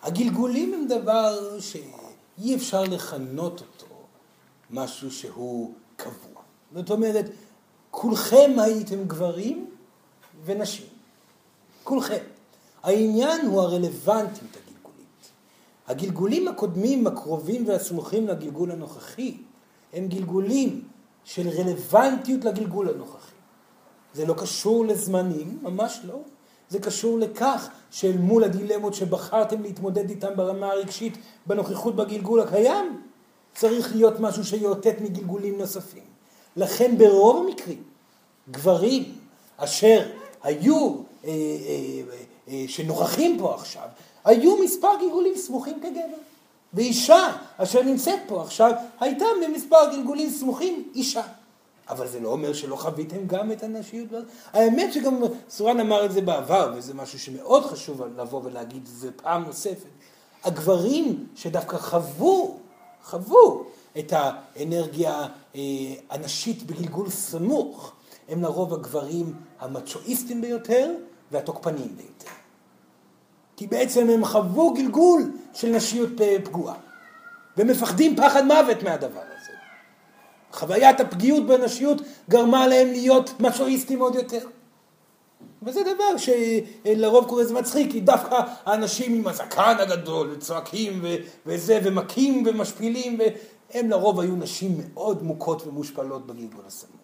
[0.01, 3.95] הגלגולים הם דבר שאי אפשר לכנות אותו
[4.69, 6.41] משהו שהוא קבוע.
[6.73, 7.25] זאת אומרת,
[7.91, 9.69] כולכם הייתם גברים
[10.45, 10.87] ונשים.
[11.83, 12.23] כולכם.
[12.83, 15.31] העניין הוא הרלוונטיות הגלגולית.
[15.87, 19.37] הגלגולים הקודמים, הקרובים והסמוכים לגלגול הנוכחי,
[19.93, 20.81] הם גלגולים
[21.23, 23.31] של רלוונטיות לגלגול הנוכחי.
[24.13, 26.19] זה לא קשור לזמנים, ממש לא.
[26.69, 33.01] זה קשור לכך שאל מול הדילמות שבחרתם להתמודד איתן ברמה הרגשית בנוכחות בגלגול הקיים,
[33.55, 36.03] צריך להיות משהו שיאותת מגלגולים נוספים.
[36.55, 37.83] לכן ברוב המקרים,
[38.51, 39.15] גברים
[39.57, 40.09] אשר
[40.43, 42.01] היו, אה, אה,
[42.67, 43.87] שנוכחים פה עכשיו,
[44.25, 46.17] היו מספר גלגולים סמוכים כגבר.
[46.73, 51.23] ואישה אשר נמצאת פה עכשיו, הייתה במספר גלגולים סמוכים אישה.
[51.89, 54.07] אבל זה לא אומר שלא חוויתם גם את הנשיות.
[54.53, 59.11] האמת שגם סורן אמר את זה בעבר, וזה משהו שמאוד חשוב לבוא ולהגיד את זה
[59.11, 59.89] פעם נוספת.
[60.43, 62.57] הגברים שדווקא חוו,
[63.03, 63.63] חוו
[63.99, 65.61] את האנרגיה אה,
[66.09, 67.91] הנשית בגלגול סמוך,
[68.29, 70.91] הם לרוב הגברים המצ'ואיסטים ביותר
[71.33, 72.31] והתוקפניים ביותר.
[73.57, 76.09] כי בעצם הם חוו גלגול של נשיות
[76.43, 76.75] פגועה,
[77.57, 79.51] ומפחדים פחד מוות מהדבר הזה.
[80.51, 84.47] חוויית הפגיעות בנשיות גרמה להם להיות מצ'ואיסטים עוד יותר.
[85.63, 91.15] וזה דבר שלרוב קורא לזה מצחיק, כי דווקא האנשים עם הזקן הגדול, צועקים ו-
[91.45, 97.02] וזה, ומכים ומשפילים, והם לרוב היו נשים מאוד מוכות ומושפלות בגלגול הסמוך.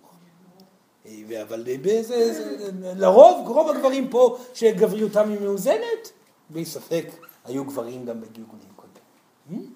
[1.41, 6.12] אבל בזה, זה, לרוב, רוב הגברים פה שגבריותם היא מאוזנת,
[6.49, 7.05] בלי ספק
[7.45, 9.74] היו גברים גם בגלגולים קודמים.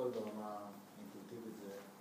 [0.00, 0.56] הכל ברמה
[0.96, 1.54] האינטואיטיבית,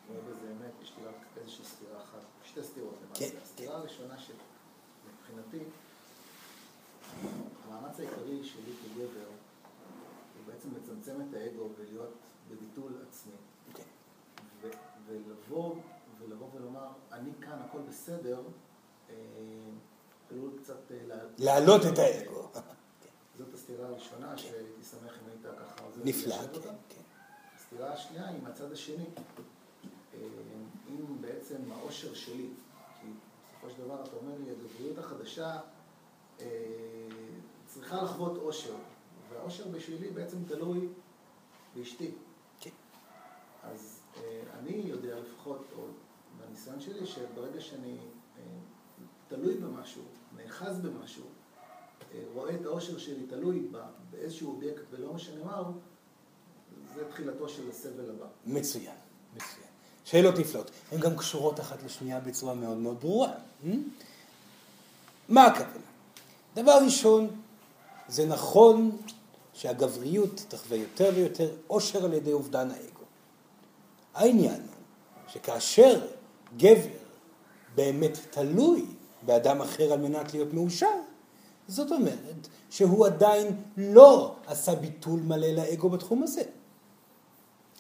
[0.08, 3.30] זה בזה אמת, יש לי רק איזושהי סתירה אחת, שתי סתירות למעשה.
[3.30, 3.80] כן, הסתירה כן.
[3.80, 5.64] הראשונה שמבחינתי,
[7.68, 12.14] המאמץ העיקרי שלי כגבר הוא בעצם לצמצם את האגו ולהיות
[12.52, 13.34] בביטול עצמי.
[13.74, 13.84] כן.
[15.50, 15.76] ולבוא
[16.20, 18.42] ולבוא ולומר, אני כאן, הכל בסדר,
[20.32, 22.50] עלול קצת אה, להעלות את האגו.
[23.38, 25.86] זאת הסתירה הראשונה, שהייתי שמח אם היית ככה...
[26.04, 26.74] נפלא, כן.
[27.56, 29.06] הסתירה השנייה היא מהצד השני.
[30.14, 30.20] אה,
[30.90, 32.50] אם בעצם העושר שלי,
[33.02, 33.08] כי
[33.48, 35.60] בסופו של דבר אתה אומר לי, הגבריות החדשה
[36.40, 36.46] אה,
[37.66, 38.76] צריכה לחוות עושר,
[39.30, 40.88] והעושר בשבילי בעצם תלוי
[41.76, 42.12] באשתי.
[42.60, 42.70] כן.
[43.64, 45.84] אז אה, אני יודע לפחות, או
[46.38, 47.98] בניסיון שלי, שברגע שאני
[49.28, 50.02] תלוי במשהו,
[50.38, 51.24] נאחז במשהו,
[52.34, 53.68] רואה את העושר שלי תלוי
[54.12, 55.66] באיזשהו אובייקט ולא משנה מהו,
[56.96, 58.26] זה תחילתו של הסבל הבא.
[58.46, 58.96] מצוין,
[59.36, 59.70] מצוין.
[60.06, 60.72] שאלות נפלאות.
[60.92, 63.32] הן גם קשורות אחת לשנייה בצורה מאוד מאוד ברורה.
[63.64, 63.68] Hmm?
[65.30, 65.86] מה הכוונה?
[66.56, 67.42] דבר ראשון,
[68.08, 68.98] זה נכון
[69.54, 73.04] שהגבריות תחווה יותר ויותר עושר על ידי אובדן האגו.
[74.14, 74.69] העניין
[75.34, 76.06] שכאשר
[76.58, 76.88] גבר
[77.76, 78.86] באמת תלוי
[79.22, 80.88] באדם אחר על מנת להיות מאושר,
[81.68, 86.42] זאת אומרת שהוא עדיין לא עשה ביטול מלא לאגו בתחום הזה.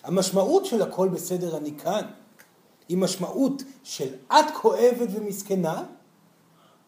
[0.03, 2.01] המשמעות של הכל בסדר אני כאן
[2.89, 5.83] היא משמעות של את כואבת ומסכנה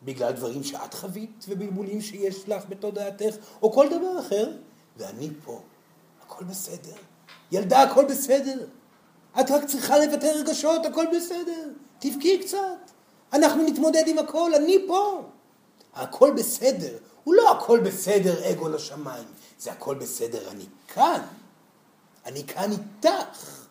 [0.04, 4.52] בגלל דברים שאת חווית ובלבולים שיש לך בתודעתך או כל דבר אחר,
[4.98, 5.62] ואני פה,
[6.22, 6.96] הכל בסדר.
[7.52, 8.66] ילדה, הכל בסדר.
[9.40, 11.70] את רק צריכה לבטא רגשות, הכל בסדר.
[12.00, 12.92] תבכי קצת.
[13.34, 15.24] אנחנו נתמודד עם הכל, אני פה.
[15.94, 16.98] הכל בסדר.
[17.24, 19.24] הוא לא הכל בסדר, אגו לשמיים.
[19.60, 21.22] זה הכל בסדר, אני כאן.
[22.26, 23.62] אני כאן איתך.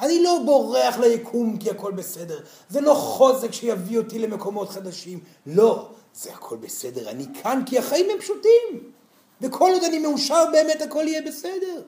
[0.00, 2.40] אני לא בורח ליקום כי הכל בסדר.
[2.68, 5.20] זה לא חוזק שיביא אותי למקומות חדשים.
[5.46, 7.10] לא, זה הכל בסדר.
[7.10, 8.92] אני כאן כי החיים הם פשוטים.
[9.40, 11.82] וכל עוד אני מאושר באמת הכל יהיה בסדר.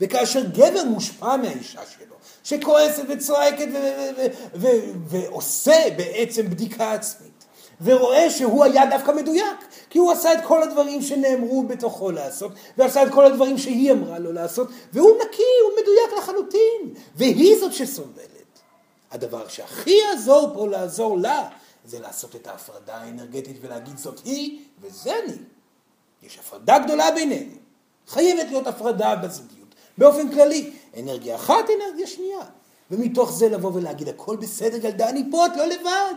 [0.00, 3.68] וכאשר גבר מושפע מהאישה שלו, שכועסת וצועקת
[5.06, 7.44] ועושה בעצם בדיקה עצמית,
[7.80, 9.56] ורואה שהוא היה דווקא מדויק,
[9.90, 14.18] כי הוא עשה את כל הדברים שנאמרו בתוכו לעשות, ועשה את כל הדברים שהיא אמרה
[14.18, 18.30] לו לעשות, והוא נקי, הוא מדויק לחלוטין, והיא זאת שסובלת.
[19.10, 21.48] הדבר שהכי יעזור פה לעזור לה,
[21.84, 25.36] זה לעשות את ההפרדה האנרגטית ולהגיד זאת היא וזה אני.
[26.22, 27.52] יש הפרדה גדולה בינינו.
[28.08, 29.59] חייבת להיות הפרדה בזוגיות.
[30.00, 32.40] באופן כללי, אנרגיה אחת, אנרגיה שנייה.
[32.90, 36.14] ומתוך זה לבוא ולהגיד, הכל בסדר, ילדה, אני פה, את לא לבד.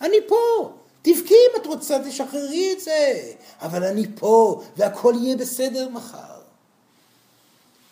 [0.00, 0.72] אני פה.
[1.02, 3.32] תבכי אם את רוצה, תשחררי את זה.
[3.60, 6.40] אבל אני פה, והכל יהיה בסדר מחר.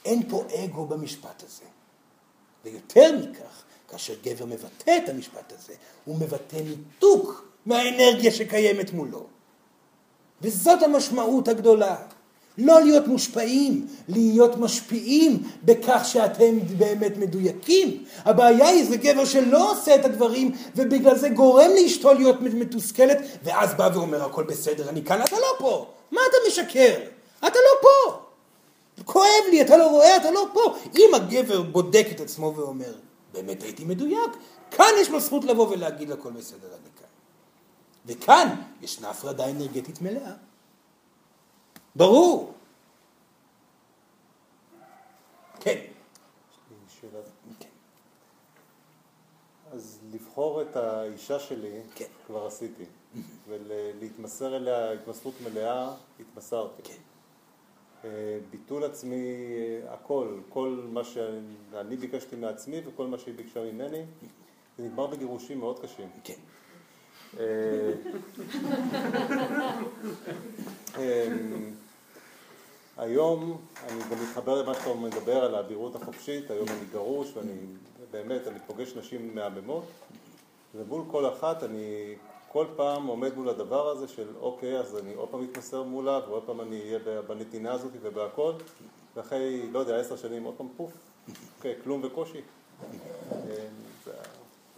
[0.05, 1.65] אין פה אגו במשפט הזה.
[2.65, 5.75] ויותר מכך, כאשר גבר מבטא את המשפט הזה,
[6.05, 9.27] הוא מבטא ניתוק מהאנרגיה שקיימת מולו.
[10.43, 11.97] וזאת המשמעות הגדולה.
[12.59, 18.05] לא להיות מושפעים, להיות משפיעים בכך שאתם באמת מדויקים.
[18.25, 23.75] הבעיה היא זה גבר שלא עושה את הדברים ובגלל זה גורם לאשתו להיות מתוסכלת ואז
[23.75, 25.87] בא ואומר הכל בסדר, אני כאן, אתה לא פה.
[26.11, 26.95] מה אתה משקר?
[27.39, 28.19] אתה לא פה.
[29.05, 30.75] כואב לי, אתה לא רואה, אתה לא פה.
[30.97, 32.93] אם הגבר בודק את עצמו ואומר,
[33.33, 34.31] באמת הייתי מדויק,
[34.71, 37.07] כאן יש לו זכות לבוא ולהגיד הכל בסדר, אני כאן.
[38.07, 40.33] וכאן ישנה הפרדה אנרגטית מלאה.
[41.97, 42.53] ברור.
[45.61, 45.81] כן.
[46.89, 47.21] שאלה.
[47.61, 47.69] כן.
[49.73, 52.05] אז לבחור את האישה שלי, כן.
[52.27, 52.85] כבר עשיתי.
[53.49, 56.83] ולהתמסר אליה התמסרות מלאה, התמסרתי.
[56.83, 56.93] כן.
[58.05, 59.37] אה, ביטול עצמי,
[59.89, 64.05] הכל, כל מה שאני ביקשתי מעצמי וכל מה שהיא ביקשה ממני,
[64.79, 66.09] זה נגמר בגירושים מאוד קשים.
[66.25, 66.35] כן.
[72.99, 77.59] אה, היום אני גם מתחבר למה שאתה מדבר על האבירות החופשית, היום אני גרוש ואני
[78.11, 79.85] באמת, אני פוגש נשים מהממות
[80.75, 82.15] ומול כל אחת אני
[82.53, 86.43] כל פעם עומד מול הדבר הזה של אוקיי, אז אני עוד פעם מתמסר מולה ועוד
[86.47, 88.53] פעם אני אהיה בנתינה הזאת ובהכל
[89.17, 90.93] ואחרי, לא יודע, עשר שנים עוד פעם פוף,
[91.57, 92.41] אוקיי, כלום וקושי.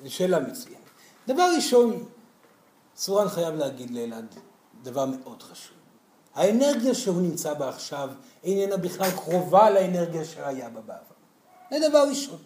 [0.07, 0.79] שאלה מצוינת.
[1.29, 2.05] דבר ראשון,
[2.97, 4.35] סורן חייב להגיד לאלעד
[4.83, 5.78] דבר מאוד חשוב.
[6.39, 8.09] האנרגיה שהוא נמצא בה עכשיו
[8.45, 11.19] איננה בכלל קרובה לאנרגיה שהיה בה בעבר.
[11.71, 12.39] זה דבר ראשון.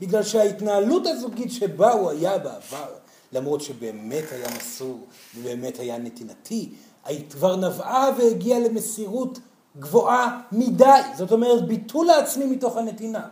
[0.00, 2.86] בגלל שההתנהלות הזוגית שבה הוא היה בעבר,
[3.32, 6.68] למרות שבאמת היה מסור ובאמת היה נתינתי,
[7.04, 9.38] היא כבר נבעה והגיעה למסירות
[9.78, 11.00] גבוהה מדי.
[11.16, 13.28] זאת אומרת, ביטול העצמי מתוך הנתינה.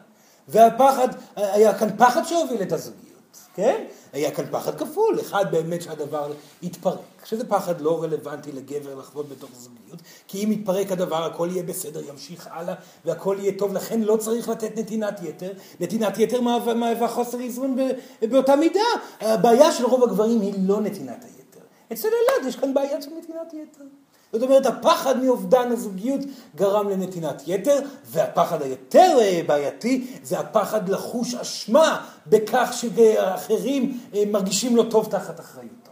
[0.49, 3.08] והפחד, היה כאן פחד שהוביל את הזוגיות.
[3.55, 3.85] כן?
[4.13, 6.33] היה כאן פחד כפול, אחד באמת שהדבר
[6.63, 11.63] יתפרק, שזה פחד לא רלוונטי לגבר לחוות בתוך זוגיות, כי אם יתפרק הדבר הכל יהיה
[11.63, 12.75] בסדר, ימשיך הלאה
[13.05, 17.77] והכל יהיה טוב, לכן לא צריך לתת נתינת יתר, נתינת יתר מהווה חוסר איזון
[18.23, 18.81] באותה מידה,
[19.21, 21.61] הבעיה של רוב הגברים היא לא נתינת היתר,
[21.93, 23.85] אצל אלעד יש כאן בעיה של נתינת יתר.
[24.33, 26.21] זאת אומרת, הפחד מאובדן הזוגיות
[26.57, 34.77] גרם לנתינת יתר, והפחד היותר אה, בעייתי זה הפחד לחוש אשמה בכך שאחרים אה, מרגישים
[34.77, 35.91] לא טוב תחת אחריותו.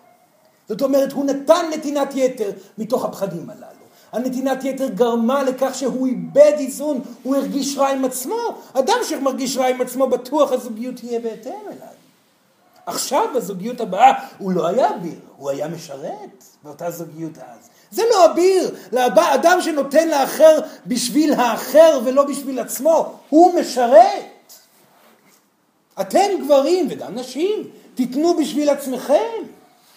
[0.68, 3.66] זאת אומרת, הוא נתן נתינת יתר מתוך הפחדים הללו.
[4.12, 8.37] הנתינת יתר גרמה לכך שהוא איבד איזון, הוא הרגיש רע עם עצמו.
[8.72, 11.97] אדם שמרגיש רע עם עצמו, בטוח הזוגיות תהיה בהתאם אליו.
[12.87, 17.68] עכשיו, בזוגיות הבאה, הוא לא היה אביר, הוא היה משרת באותה זוגיות אז.
[17.97, 24.24] זה לא אביר, לאדם שנותן לאחר בשביל האחר ולא בשביל עצמו, הוא משרת.
[26.01, 29.42] אתם גברים וגם נשים, תיתנו בשביל עצמכם.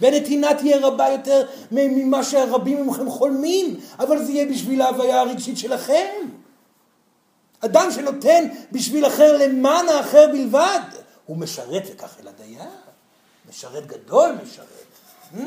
[0.01, 6.07] ונתינה תהיה רבה יותר ממה שהרבים מכם חולמים, אבל זה יהיה בשביל ההוויה הרגשית שלכם.
[7.59, 10.79] אדם שנותן בשביל אחר למען האחר בלבד,
[11.25, 12.61] הוא משרת וכך אל הדייר.
[13.49, 15.45] משרת גדול משרת,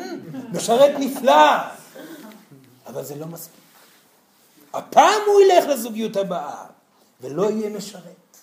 [0.53, 1.57] משרת נפלא,
[2.87, 3.61] אבל זה לא מספיק.
[4.75, 6.65] הפעם הוא ילך לזוגיות הבאה,
[7.21, 8.37] ולא יהיה משרת.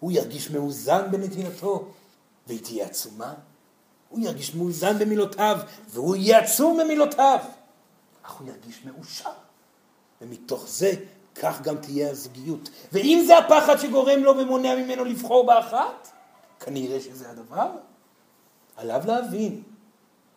[0.00, 1.88] הוא ירגיש מאוזן בנתינתו,
[2.46, 3.34] והיא תהיה עצומה.
[4.08, 5.58] הוא ירגיש מאוזן במילותיו,
[5.88, 7.38] והוא יהיה עצום במילותיו.
[8.22, 9.30] אך הוא ירגיש מאושר.
[10.20, 10.92] ומתוך זה,
[11.34, 12.70] כך גם תהיה הזוגיות.
[12.92, 16.08] ואם זה הפחד שגורם לו ומונע ממנו לבחור באחת,
[16.60, 17.70] כנראה שזה הדבר.
[18.76, 19.62] עליו להבין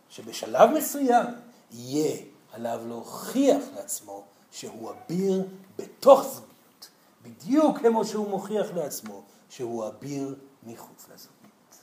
[0.09, 1.25] שבשלב מסוים
[1.71, 2.17] יהיה
[2.51, 5.47] עליו להוכיח לעצמו שהוא אביר
[5.77, 6.89] בתוך זוגיות,
[7.23, 11.75] בדיוק כמו שהוא מוכיח לעצמו שהוא אביר מחוץ לזוגיות.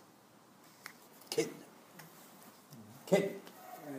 [1.31, 1.45] כן.
[3.07, 3.21] כן.
[3.87, 3.93] אה,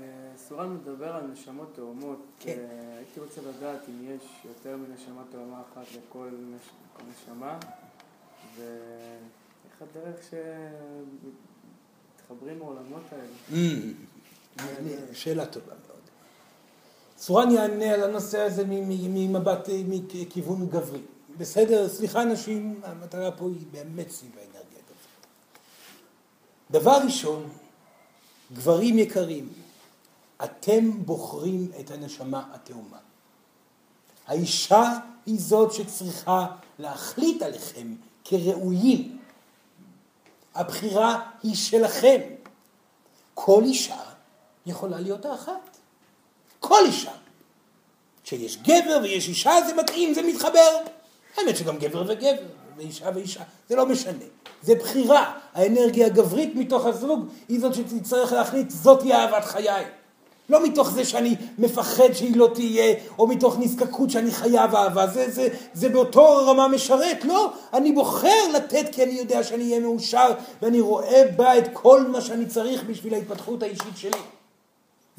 [0.48, 2.20] סורן מדבר על נשמות תאומות.
[2.40, 2.58] כן.
[2.60, 7.58] אה, הייתי רוצה לדעת אם יש יותר מנשמה תאומה אחת לכל נש- לכל נשמה,
[8.56, 10.16] ואיך הדרך
[12.20, 13.34] שמתחברים העולמות האלה.
[14.60, 14.64] Mm,
[15.14, 15.99] שאלה טובה מאוד.
[17.20, 21.02] צורן יענה על הנושא הזה ממבט, מכיוון גברי.
[21.38, 25.28] בסדר, סליחה נשים, המטרה פה היא באמת סביב האנרגיה הגברית.
[26.72, 27.50] דבר ראשון,
[28.54, 29.50] גברים יקרים,
[30.44, 32.98] אתם בוחרים את הנשמה התאומה.
[34.28, 34.94] האישה
[35.26, 36.48] היא זאת שצריכה
[36.80, 39.20] להחליט עליכם כראויים.
[40.56, 42.20] הבחירה היא שלכם.
[43.34, 44.02] כל אישה
[44.66, 45.69] יכולה להיות האחת.
[46.60, 47.12] כל אישה.
[48.24, 50.78] כשיש גבר ויש אישה זה מתאים, זה מתחבר.
[51.38, 52.36] האמת שגם גבר וגבר,
[52.78, 54.26] ואישה ואישה, זה לא משנה.
[54.62, 55.34] זה בחירה.
[55.54, 59.86] האנרגיה הגברית מתוך הזוג היא זאת שתצטרך להחליט, זאת תהיה אהבת חיי.
[60.50, 65.32] לא מתוך זה שאני מפחד שהיא לא תהיה, או מתוך נזקקות שאני חייב אהבה, זה,
[65.32, 70.32] זה, זה באותו רמה משרת, לא, אני בוחר לתת כי אני יודע שאני אהיה מאושר,
[70.62, 74.20] ואני רואה בה את כל מה שאני צריך בשביל ההתפתחות האישית שלי.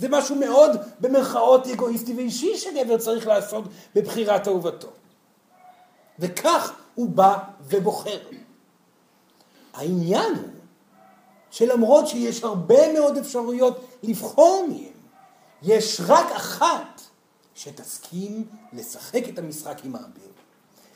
[0.00, 0.70] זה משהו מאוד
[1.00, 4.88] במרכאות אגואיסטי ואישי שגבר צריך לעשות בבחירת אהובתו.
[6.18, 7.38] וכך הוא בא
[7.68, 8.18] ובוחר.
[9.74, 10.48] העניין הוא
[11.50, 15.00] שלמרות שיש הרבה מאוד אפשרויות לבחור מהם,
[15.62, 17.00] יש רק אחת
[17.54, 20.30] שתסכים לשחק את המשחק עם האביר.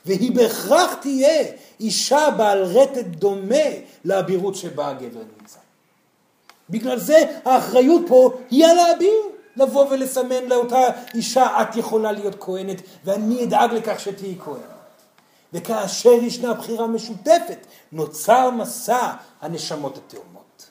[0.05, 1.45] והיא בהכרח תהיה
[1.79, 3.65] אישה בעל רטט דומה
[4.05, 5.64] לאבירות שבה הגבר נמצא.
[6.69, 9.35] בגלל זה האחריות פה היא על האביר.
[9.57, 14.59] לבוא ולסמן לאותה אישה, את יכולה להיות כהנת, ואני אדאג לכך שתהיי כהנת.
[15.53, 20.69] וכאשר ישנה בחירה משותפת, נוצר מסע הנשמות התאומות.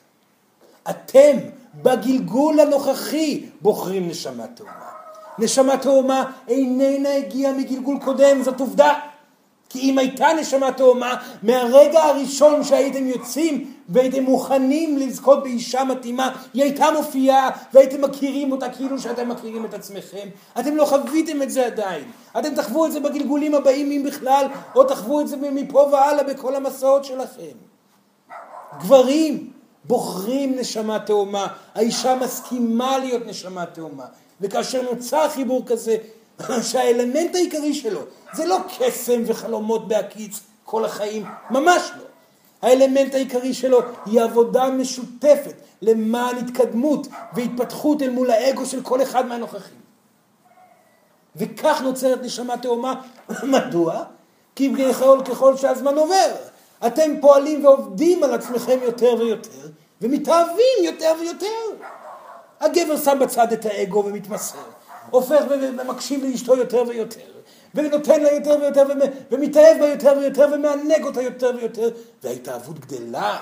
[0.89, 1.37] אתם
[1.75, 4.89] בגלגול הנוכחי בוחרים נשמה תאומה.
[5.39, 8.93] נשמה תאומה איננה הגיעה מגלגול קודם, זאת עובדה.
[9.69, 16.63] כי אם הייתה נשמה תאומה, מהרגע הראשון שהייתם יוצאים והייתם מוכנים לזכות באישה מתאימה, היא
[16.63, 20.27] הייתה מופיעה והייתם מכירים אותה כאילו שאתם מכירים את עצמכם.
[20.59, 22.03] אתם לא חוויתם את זה עדיין.
[22.39, 26.55] אתם תחוו את זה בגלגולים הבאים אם בכלל, או תחוו את זה מפה והלאה בכל
[26.55, 27.57] המסעות שלכם.
[28.79, 29.51] גברים
[29.83, 34.05] בוחרים נשמה תאומה, האישה מסכימה להיות נשמה תאומה.
[34.41, 35.97] וכאשר נוצר חיבור כזה,
[36.71, 38.01] שהאלמנט העיקרי שלו
[38.33, 42.14] זה לא קסם וחלומות בהקיץ כל החיים, ממש לא.
[42.61, 49.25] האלמנט העיקרי שלו היא עבודה משותפת למען התקדמות והתפתחות אל מול האגו של כל אחד
[49.25, 49.77] מהנוכחים.
[51.35, 53.01] וכך נוצרת נשמה תאומה.
[53.43, 54.03] מדוע?
[54.55, 56.35] כי ככל, ככל שהזמן עובר,
[56.87, 59.67] אתם פועלים ועובדים על עצמכם יותר ויותר,
[60.01, 61.85] ומתאהבים יותר ויותר.
[62.59, 64.57] הגבר שם בצד את האגו ומתמסר,
[65.09, 67.19] הופך ומקשיב לאשתו יותר ויותר,
[67.75, 68.83] ונותן לה יותר ויותר,
[69.31, 71.89] ומתאהב בה יותר ויותר, ומענג אותה יותר ויותר,
[72.23, 73.37] וההתאהבות גדלה.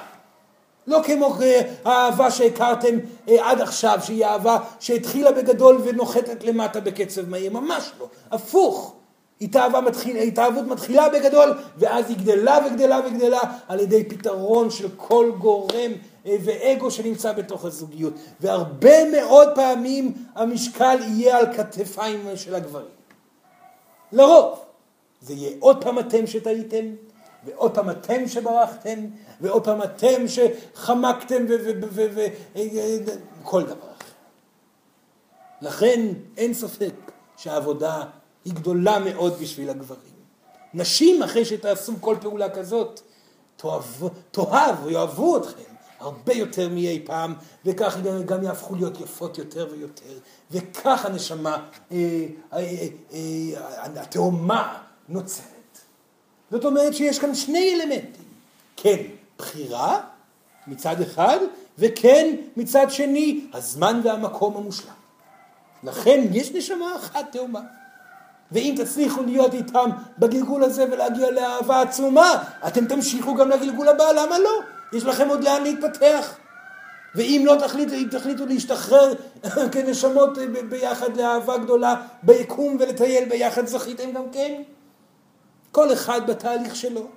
[0.87, 1.37] לא כמו
[1.85, 8.95] האהבה שהכרתם עד עכשיו, שהיא אהבה שהתחילה בגדול ונוחתת למטה בקצב מהיר, ממש לא, הפוך.
[9.41, 15.31] התאהבה מתחיל, התאהבות מתחילה בגדול, ואז היא גדלה וגדלה וגדלה על ידי פתרון של כל
[15.37, 15.91] גורם
[16.25, 18.13] ואגו שנמצא בתוך הזוגיות.
[18.39, 23.02] והרבה מאוד פעמים המשקל יהיה על כתפיים של הגברים.
[24.13, 24.59] לרוב.
[25.21, 26.85] זה יהיה עוד פעם אתם שטעיתם,
[27.45, 28.99] ועוד פעם אתם שברחתם,
[29.41, 31.45] ועוד פעם אתם שחמקתם
[33.41, 34.11] וכל דבר אחר.
[35.61, 36.93] לכן אין ספק
[37.37, 38.03] שהעבודה
[38.45, 40.13] היא גדולה מאוד בשביל הגברים.
[40.73, 43.01] נשים, אחרי שתעשו כל פעולה כזאת,
[43.55, 43.83] תאהב,
[44.31, 47.33] תאהב ויאהבו אתכם הרבה יותר מאי פעם,
[47.65, 50.17] וכך גם, גם יהפכו להיות יפות יותר ויותר,
[50.53, 51.57] וכך הנשמה,
[51.91, 51.97] אה,
[52.53, 52.59] אה,
[53.13, 54.77] אה, התאומה
[55.09, 55.79] נוצרת.
[56.51, 58.25] זאת אומרת שיש כאן שני אלמנטים.
[58.77, 58.97] כן,
[59.37, 60.01] בחירה
[60.67, 61.37] מצד אחד,
[61.79, 64.93] וכן, מצד שני, הזמן והמקום המושלם.
[65.83, 67.61] לכן יש נשמה אחת תאומה.
[68.51, 69.89] ואם תצליחו להיות איתם
[70.19, 74.59] בגלגול הזה ולהגיע לאהבה עצומה, אתם תמשיכו גם לגלגול הבא, למה לא?
[74.93, 76.35] יש לכם עוד לאן להתפתח.
[77.15, 79.13] ואם לא תחליטו, אם תחליטו להשתחרר
[79.73, 80.37] כנשמות
[80.69, 84.63] ביחד לאהבה גדולה ביקום ולטייל ביחד, זכיתם גם כן.
[85.71, 87.07] כל אחד בתהליך שלו.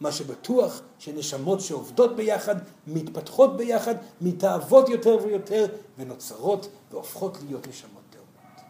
[0.00, 2.56] מה שבטוח שנשמות שעובדות ביחד,
[2.86, 5.66] מתפתחות ביחד, מתאהבות יותר ויותר
[5.98, 8.60] ונוצרות והופכות להיות נשמות תאומות.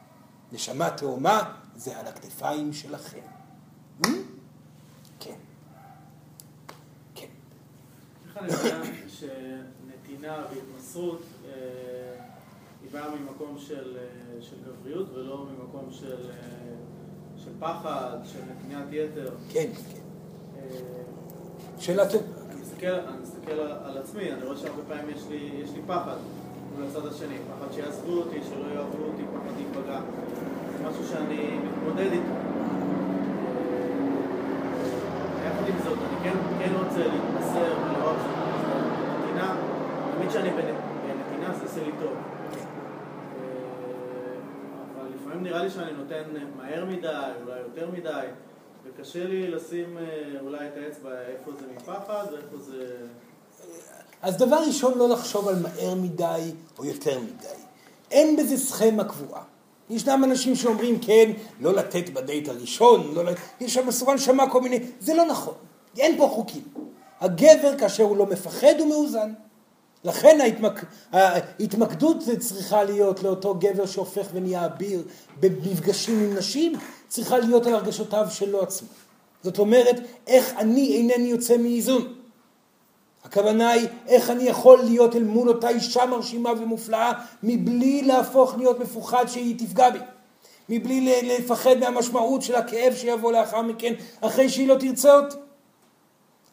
[0.52, 3.18] נשמה תאומה זה על הכתפיים שלכם.
[4.02, 4.08] Hmm?
[5.20, 5.34] כן.
[7.14, 7.26] כן.
[10.16, 11.52] שנתינה והתמסרות אה,
[12.82, 16.36] היא באה ממקום של, אה, של גבריות ולא ממקום של, אה,
[17.36, 19.30] של פחד, של נתינת יתר?
[19.48, 20.00] כן, כן.
[21.78, 22.24] שאלה טובה.
[22.50, 26.16] אני מסתכל, אני מסתכל על, עצמי, אני רואה שהרבה פעמים יש לי, יש לי פחד
[26.76, 30.00] מול הצד השני, פחד שיעזבו אותי, שלא יאהבו אותי, פחד להיפגע.
[30.78, 32.34] זה משהו שאני מתמודד איתו.
[35.46, 39.56] יחד עם זאת, אני כן, כן רוצה להתמסר ולראות שנתינה,
[40.16, 42.12] תמיד כשאני בנתינה זה עושה לי טוב.
[44.94, 46.22] אבל לפעמים נראה לי שאני נותן
[46.56, 47.08] מהר מדי,
[47.42, 48.26] אולי יותר מדי.
[48.84, 52.96] וקשה לי לשים אה, אולי את האצבע איפה זה מפחד ואיפה זה...
[54.22, 57.62] אז דבר ראשון, לא לחשוב על מהר מדי או יותר מדי.
[58.10, 59.42] אין בזה סכמה קבועה.
[59.90, 63.40] ישנם אנשים שאומרים, כן, לא לתת בדייט הראשון, לא לתת...
[63.60, 64.80] יש שם בסורן שמע כל מיני...
[65.00, 65.54] זה לא נכון.
[65.98, 66.62] אין פה חוקים.
[67.20, 69.32] הגבר, כאשר הוא לא מפחד, הוא מאוזן.
[70.06, 70.84] לכן ההתמק...
[71.12, 75.02] ההתמקדות צריכה להיות לאותו גבר שהופך ונהיה אביר
[75.40, 76.72] במפגשים עם נשים,
[77.08, 78.88] צריכה להיות על הרגשותיו שלו עצמו.
[79.42, 79.96] זאת אומרת,
[80.26, 82.14] איך אני אינני יוצא מאיזון.
[83.24, 88.80] הכוונה היא איך אני יכול להיות אל מול אותה אישה מרשימה ומופלאה מבלי להפוך להיות
[88.80, 89.98] מפוחד שהיא תפגע בי.
[90.68, 95.36] מבלי לפחד מהמשמעות של הכאב שיבוא לאחר מכן אחרי שהיא לא תרצה אותי.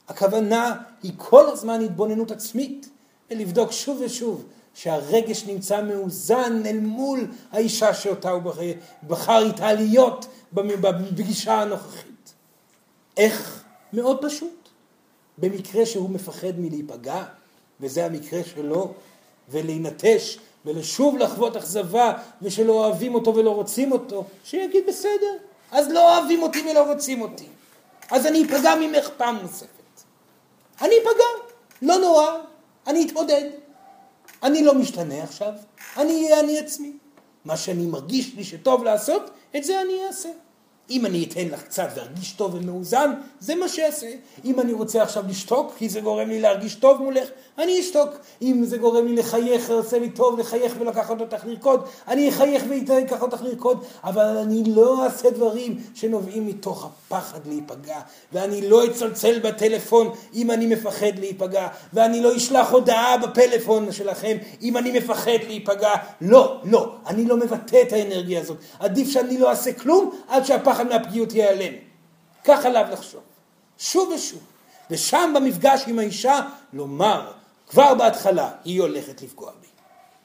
[0.08, 2.90] הכוונה היא כל הזמן התבוננות עצמית
[3.32, 8.42] ולבדוק שוב ושוב שהרגש נמצא מאוזן אל מול האישה שאותה הוא
[9.08, 12.34] בחר איתה להיות בפגישה הנוכחית.
[13.18, 13.64] איך?
[13.94, 14.70] מאוד פשוט.
[15.38, 17.24] במקרה שהוא מפחד מלהיפגע,
[17.80, 18.94] וזה המקרה שלו,
[19.50, 25.38] ולהינטש, ולשוב לחוות אכזבה, ושלא אוהבים אותו ולא רוצים אותו, שיגיד בסדר,
[25.72, 27.48] אז לא אוהבים אותי ולא רוצים אותי.
[28.12, 29.68] אז אני אפגע ממך פעם נוספת.
[30.82, 32.38] אני אפגע, לא נורא,
[32.88, 33.50] אני אתמודד.
[34.44, 35.54] אני לא משתנה עכשיו,
[35.98, 36.92] אני אהיה אני עצמי.
[37.46, 40.30] מה שאני מרגיש לי שטוב לעשות, את זה אני אעשה.
[40.90, 44.08] אם אני אתן לך קצת להרגיש טוב ומאוזן, זה מה שאעשה.
[44.46, 47.28] אם אני רוצה עכשיו לשתוק, כי זה גורם לי להרגיש טוב מולך,
[47.58, 48.10] אני אשתוק.
[48.42, 53.22] אם זה גורם לי לחייך, עושה לי טוב לחייך ולקחת אותך לרקוד, אני אחייך ואקח
[53.22, 58.00] אותך לרקוד, אבל אני לא אעשה דברים שנובעים מתוך הפחד להיפגע,
[58.34, 64.78] ואני לא אצלצל בטלפון אם אני מפחד להיפגע, ואני לא אשלח הודעה בפלאפון שלכם אם
[64.78, 65.92] אני מפחד להיפגע.
[66.22, 68.58] לא, לא, אני לא מבטא את האנרגיה הזאת.
[68.80, 71.74] עדיף שאני לא אעשה כלום עד שהפחד מהפגיעות ייעלם.
[72.44, 73.22] כך עליו לחשוב.
[73.78, 74.40] שוב ושוב.
[74.92, 76.40] ושם במפגש עם האישה
[76.74, 77.32] לומר,
[77.68, 79.68] כבר בהתחלה היא הולכת לפגוע בי.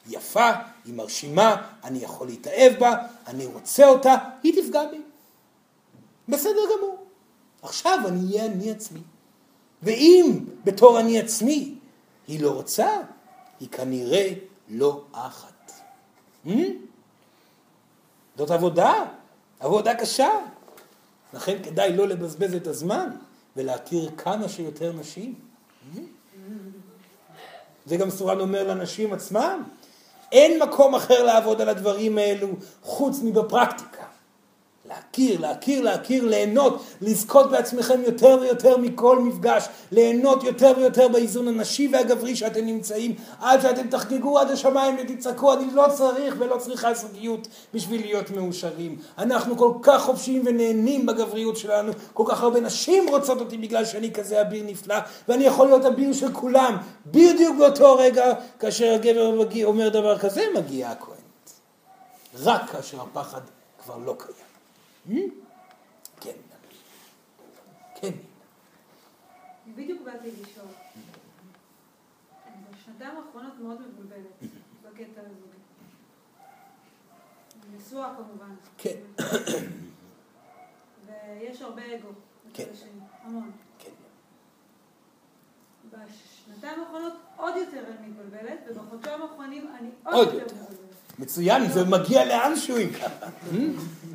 [0.06, 0.50] יפה,
[0.84, 2.96] היא מרשימה, אני יכול להתאהב בה,
[3.26, 5.00] אני רוצה אותה, היא תפגע בי.
[6.28, 7.04] בסדר גמור.
[7.62, 9.00] עכשיו אני אהיה אני עצמי.
[9.82, 11.74] ואם בתור אני עצמי
[12.28, 12.88] היא לא רוצה,
[13.60, 14.32] היא כנראה
[14.68, 15.72] לא אחת.
[16.46, 16.50] Hmm?
[18.36, 19.04] זאת עבודה,
[19.60, 20.28] עבודה קשה.
[21.34, 23.10] לכן כדאי לא לבזבז את הזמן
[23.56, 25.34] ולהכיר כמה שיותר נשים.
[27.86, 29.62] זה גם סורן אומר לנשים עצמם.
[30.32, 32.48] אין מקום אחר לעבוד על הדברים האלו
[32.82, 33.97] חוץ מבפרקטיקה.
[34.88, 41.88] להכיר, להכיר, להכיר, ליהנות, לזכות בעצמכם יותר ויותר מכל מפגש, ליהנות יותר ויותר באיזון הנשי
[41.92, 47.48] והגברי שאתם נמצאים, עד שאתם תחגגו עד השמיים ותצעקו, אני לא צריך ולא צריכה זוגיות
[47.74, 48.96] בשביל להיות מאושרים.
[49.18, 54.12] אנחנו כל כך חופשיים ונהנים בגבריות שלנו, כל כך הרבה נשים רוצות אותי בגלל שאני
[54.12, 54.96] כזה אביר נפלא,
[55.28, 60.42] ואני יכול להיות אביר של כולם, בדיוק באותו רגע, כאשר הגבר מגיע, אומר דבר כזה,
[60.54, 61.18] מגיעה הכהנת.
[62.42, 63.40] רק כאשר הפחד
[63.84, 64.47] כבר לא קיים.
[66.20, 66.36] כן.
[68.00, 68.10] כן.
[69.76, 70.66] בדיוק באתי לשאול.
[72.70, 74.26] בשנתיים האחרונות מאוד מבולבלת
[74.82, 75.32] בקטע הזה.
[77.76, 78.54] נשואה כמובן.
[78.78, 78.98] כן.
[81.06, 82.08] ויש הרבה אגו.
[82.54, 82.64] כן.
[83.22, 83.50] המון.
[83.78, 83.90] כן.
[85.90, 90.38] בשנתיים האחרונות עוד יותר אני מתבלבלת, ובחודשיים האחרונים אני עוד עוד יותר.
[90.38, 90.87] יותר מתבלבלת.
[91.18, 93.26] מצוין, זה מגיע לאנשהו אם ככה.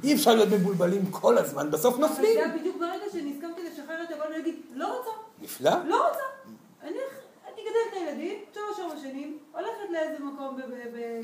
[0.03, 2.39] אי אפשר להיות מבולבלים כל הזמן, בסוף נופלים.
[2.43, 5.09] זה בדיוק ברגע שנזכרתי לשחרר את הכל ולהגיד, לא רוצה,
[5.41, 5.71] נפלא.
[5.87, 6.23] לא רוצה.
[6.83, 6.97] אני
[7.49, 10.59] אגדל את הילדים, שלוש ארבע שנים, הולכת לאיזה מקום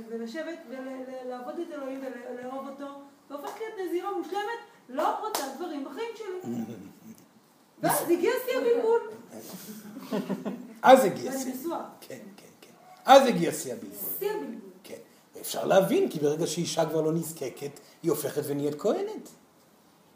[0.10, 2.86] ולשבת ולעבוד את אלוהים ולאהוב אותו,
[3.30, 6.52] והופכת להיות נזירה מושלמת, לא רוצה דברים בחיים שלי.
[7.82, 9.02] ואז הגיע שיא הבלבול,
[10.82, 11.54] אז הגיע שיא.
[12.02, 12.72] כן, כן, כן.
[13.06, 14.69] אז הגיע שיא הבלבול.
[15.40, 19.30] ואפשר להבין, כי ברגע שאישה כבר לא נזקקת, היא הופכת ונהיית כהנת.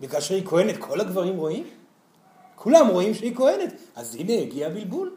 [0.02, 1.64] וכאשר היא כהנת, כל הגברים רואים?
[2.56, 3.74] כולם רואים שהיא כהנת.
[3.96, 5.14] אז הנה, הגיע הבלבול.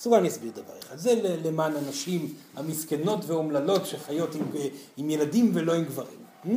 [0.00, 0.96] אז אולי אני אסביר דבר אחד.
[0.96, 1.14] זה
[1.44, 4.42] למען הנשים המסכנות והאומללות שחיות עם,
[4.96, 6.18] עם ילדים ולא עם גברים.
[6.46, 6.52] אה?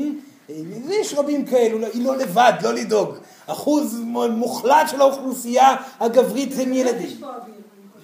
[0.90, 3.16] יש רבים כאלו, לא- היא לא לבד, לא לדאוג.
[3.48, 4.00] אחוז
[4.32, 5.68] מוחלט של האוכלוסייה
[6.00, 7.08] הגברית הם באמת ילדים.
[7.08, 8.02] יש פה אוויר, אני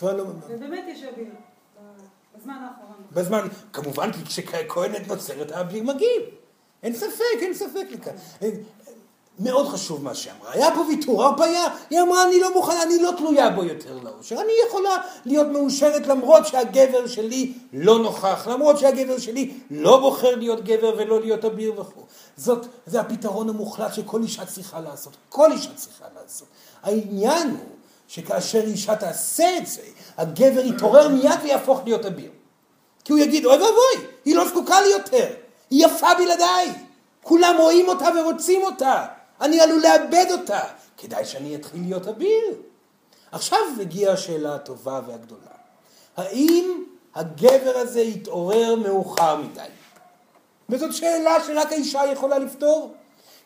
[0.00, 0.16] חושבת.
[0.16, 1.26] לא- ובאמת יש אוויר
[2.38, 2.91] בזמן האחרון.
[3.14, 6.22] בזמן, כמובן, כי כשכהנת נוצרת האוויר מגיב.
[6.82, 8.14] אין ספק, אין ספק לכאן.
[9.38, 10.52] מאוד חשוב מה שאמרה.
[10.52, 14.40] היה פה ויתור, הרפאיה, היא אמרה, אני לא מוכנה, אני לא תלויה בו יותר לאושר.
[14.40, 20.64] אני יכולה להיות מאושרת למרות שהגבר שלי לא נוכח, למרות שהגבר שלי לא בוחר להיות
[20.64, 22.06] גבר ולא להיות אביר וכו'.
[22.36, 25.16] זאת, זה הפתרון המוחלט שכל אישה צריכה לעשות.
[25.28, 26.48] כל אישה צריכה לעשות.
[26.82, 27.76] העניין הוא
[28.08, 29.82] שכאשר אישה תעשה את זה,
[30.16, 32.30] הגבר יתעורר מיד ויהפוך להיות אביר.
[33.04, 35.26] כי הוא יגיד, אוי ואבוי, היא לא זקוקה לי יותר,
[35.70, 36.72] היא יפה בלעדיי,
[37.22, 39.06] כולם רואים אותה ורוצים אותה,
[39.40, 40.60] אני עלול לאבד אותה,
[40.96, 42.54] כדאי שאני אתחיל להיות אביר.
[43.32, 45.52] עכשיו הגיעה השאלה הטובה והגדולה,
[46.16, 46.84] האם
[47.14, 49.60] הגבר הזה יתעורר מאוחר מדי?
[50.68, 52.94] וזאת שאלה שרק האישה יכולה לפתור.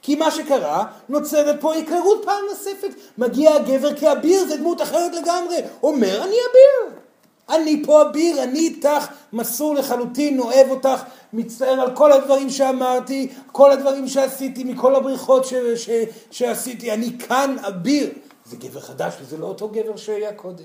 [0.03, 2.91] כי מה שקרה, נוצרת פה היכרות פעם נוספת.
[3.19, 5.57] מגיע הגבר כאביר, זה דמות אחרת לגמרי.
[5.83, 6.99] אומר, אני אביר.
[7.49, 11.03] אני פה אביר, אני איתך, מסור לחלוטין, אוהב אותך,
[11.33, 15.91] מצטער על כל הדברים שאמרתי, כל הדברים שעשיתי, מכל הבריחות ש- ש-
[16.31, 18.11] שעשיתי, אני כאן אביר.
[18.47, 20.65] זה גבר חדש וזה לא אותו גבר שהיה קודם.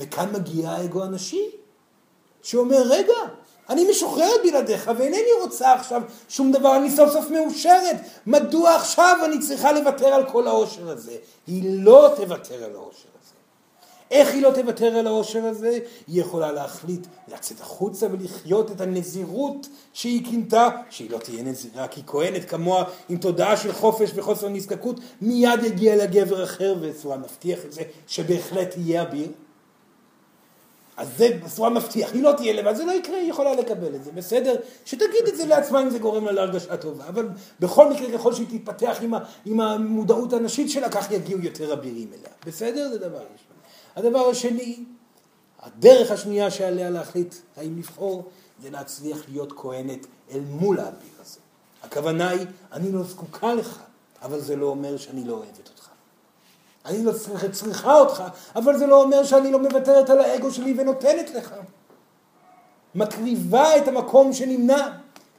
[0.00, 1.50] וכאן מגיע האגו הנשי,
[2.42, 3.14] שאומר, רגע,
[3.70, 7.96] אני משוחררת בלעדיך ואינני רוצה עכשיו שום דבר, אני סוף סוף מאושרת.
[8.26, 11.16] מדוע עכשיו אני צריכה לוותר על כל העושר הזה?
[11.46, 13.13] היא לא תוותר על העושר.
[14.14, 15.78] איך היא לא תוותר על העושר הזה?
[16.06, 22.00] היא יכולה להחליט לצאת החוצה ולחיות את הנזירות שהיא כינתה, שהיא לא תהיה נזירה, כי
[22.06, 27.72] כהנת כמוה עם תודעה של חופש וחוסר נזקקות, מיד יגיע לגבר אחר, וסורה מבטיח את
[27.72, 29.28] זה, שבהחלט יהיה אביר.
[30.96, 34.04] אז זה בצורה מבטיח, היא לא תהיה לבד, זה לא יקרה, היא יכולה לקבל את
[34.04, 34.56] זה, בסדר?
[34.84, 37.28] שתגיד את זה לעצמה אם זה גורם לה להרגשה טובה, אבל
[37.60, 42.08] בכל מקרה ככל שהיא תתפתח עם, ה, עם המודעות הנשית שלה, כך יגיעו יותר אבירים
[42.08, 42.88] אליה, בסדר?
[42.88, 43.53] זה דבר ראשון.
[43.96, 44.84] הדבר השני,
[45.60, 48.24] הדרך השנייה שעליה להחליט האם לבחור,
[48.62, 51.40] זה להצליח להיות כהנת אל מול האביר הזה.
[51.82, 53.82] הכוונה היא, אני לא זקוקה לך,
[54.22, 55.88] אבל זה לא אומר שאני לא אוהבת אותך.
[56.84, 58.22] אני לא צריכה, צריכה אותך,
[58.56, 61.54] אבל זה לא אומר שאני לא מוותרת על האגו שלי ונותנת לך.
[62.94, 64.90] מקריבה את המקום שנמנע,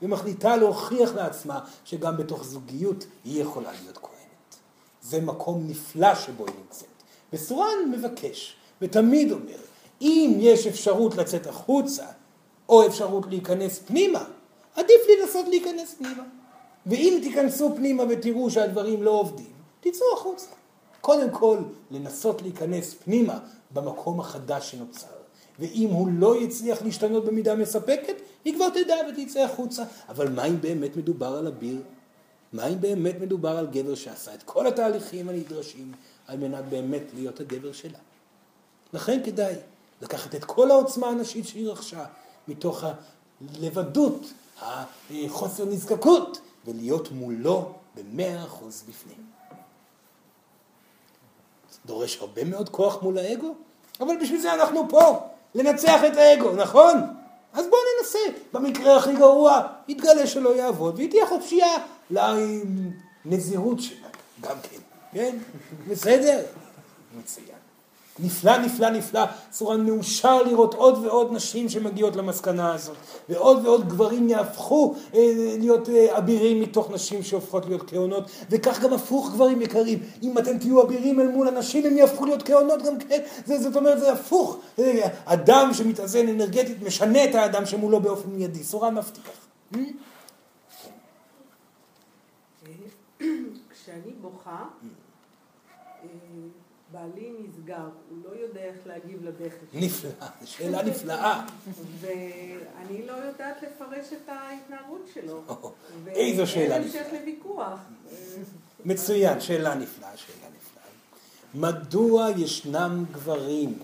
[0.01, 4.55] ומחליטה להוכיח לעצמה שגם בתוך זוגיות היא יכולה להיות כהנת.
[5.01, 6.94] זה מקום נפלא שבו היא נמצאת.
[7.33, 9.57] וסורן מבקש, ותמיד אומר,
[10.01, 12.05] אם יש אפשרות לצאת החוצה,
[12.69, 14.25] או אפשרות להיכנס פנימה,
[14.75, 16.23] עדיף לנסות להיכנס פנימה.
[16.85, 20.47] ואם תיכנסו פנימה ותראו שהדברים לא עובדים, תצאו החוצה.
[21.01, 21.57] קודם כל,
[21.91, 23.39] לנסות להיכנס פנימה
[23.71, 25.07] במקום החדש שנוצר.
[25.59, 29.83] ואם הוא לא יצליח להשתנות במידה מספקת, היא כבר תדע ותצא החוצה.
[30.09, 31.77] אבל מה אם באמת מדובר על אביר?
[32.53, 35.91] מה אם באמת מדובר על גבר שעשה את כל התהליכים הנדרשים
[36.27, 37.97] על מנת באמת להיות הגבר שלה?
[38.93, 39.55] לכן כדאי
[40.01, 42.05] לקחת את כל העוצמה הנשית שהיא רכשה
[42.47, 42.83] מתוך
[43.55, 44.21] הלבדות,
[45.11, 49.25] החוסר נזקקות, ולהיות מולו במאה אחוז בפנים.
[51.85, 53.55] דורש הרבה מאוד כוח מול האגו,
[53.99, 55.19] אבל בשביל זה אנחנו פה,
[55.55, 56.97] לנצח את האגו, נכון?
[57.53, 58.39] אז בואו ננסה.
[58.53, 61.77] במקרה הכי גרוע, יתגלה שלא יעבוד, והיא תהיה חופשייה
[63.25, 64.07] לנזירות שלה,
[64.41, 64.79] גם כן,
[65.15, 65.37] כן?
[65.87, 66.41] בסדר?
[67.19, 67.47] מצוין.
[68.19, 69.21] נפלא, נפלא, נפלא.
[69.51, 72.95] סורן מאושר לראות עוד ועוד נשים שמגיעות למסקנה הזאת,
[73.29, 75.19] ועוד ועוד גברים יהפכו אה,
[75.59, 79.99] להיות אה, אבירים מתוך נשים שהופכות להיות כהונות, וכך גם הפוך גברים יקרים.
[80.23, 83.19] אם אתם תהיו אבירים אל מול הנשים, הם יהפכו להיות כהונות גם כן.
[83.45, 84.57] זה, זאת אומרת, זה הפוך.
[84.79, 88.63] אה, אדם שמתאזן אנרגטית משנה את האדם שמולו באופן מיידי.
[88.63, 89.31] סורן מבטיח.
[89.75, 89.79] אה?
[93.85, 95.04] כשאני בוכה, אה,
[96.91, 99.65] בעלי נסגר, הוא לא יודע איך להגיב לבכי.
[99.73, 100.09] נפלא,
[100.45, 101.47] שאלה נפלאה.
[101.99, 105.41] ואני לא יודעת לפרש את ההתנהגות שלו.
[106.07, 107.01] איזו שאלה ואין נפלאה.
[107.01, 107.79] המשך לוויכוח.
[108.85, 111.69] מצוין, שאלה נפלאה, שאלה נפלאה.
[111.69, 113.79] מדוע ישנם גברים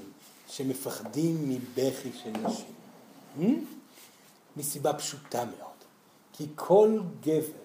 [0.47, 2.65] שמפחדים מבכי של נשים?
[3.39, 3.43] Hmm?
[4.57, 5.71] מסיבה פשוטה מאוד.
[6.33, 7.61] כי כל גבר,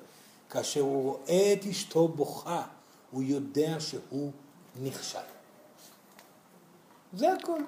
[0.51, 2.63] כאשר הוא רואה את אשתו בוכה,
[3.11, 4.33] הוא יודע שהוא
[4.83, 5.19] נכשל.
[7.13, 7.61] זה הכל.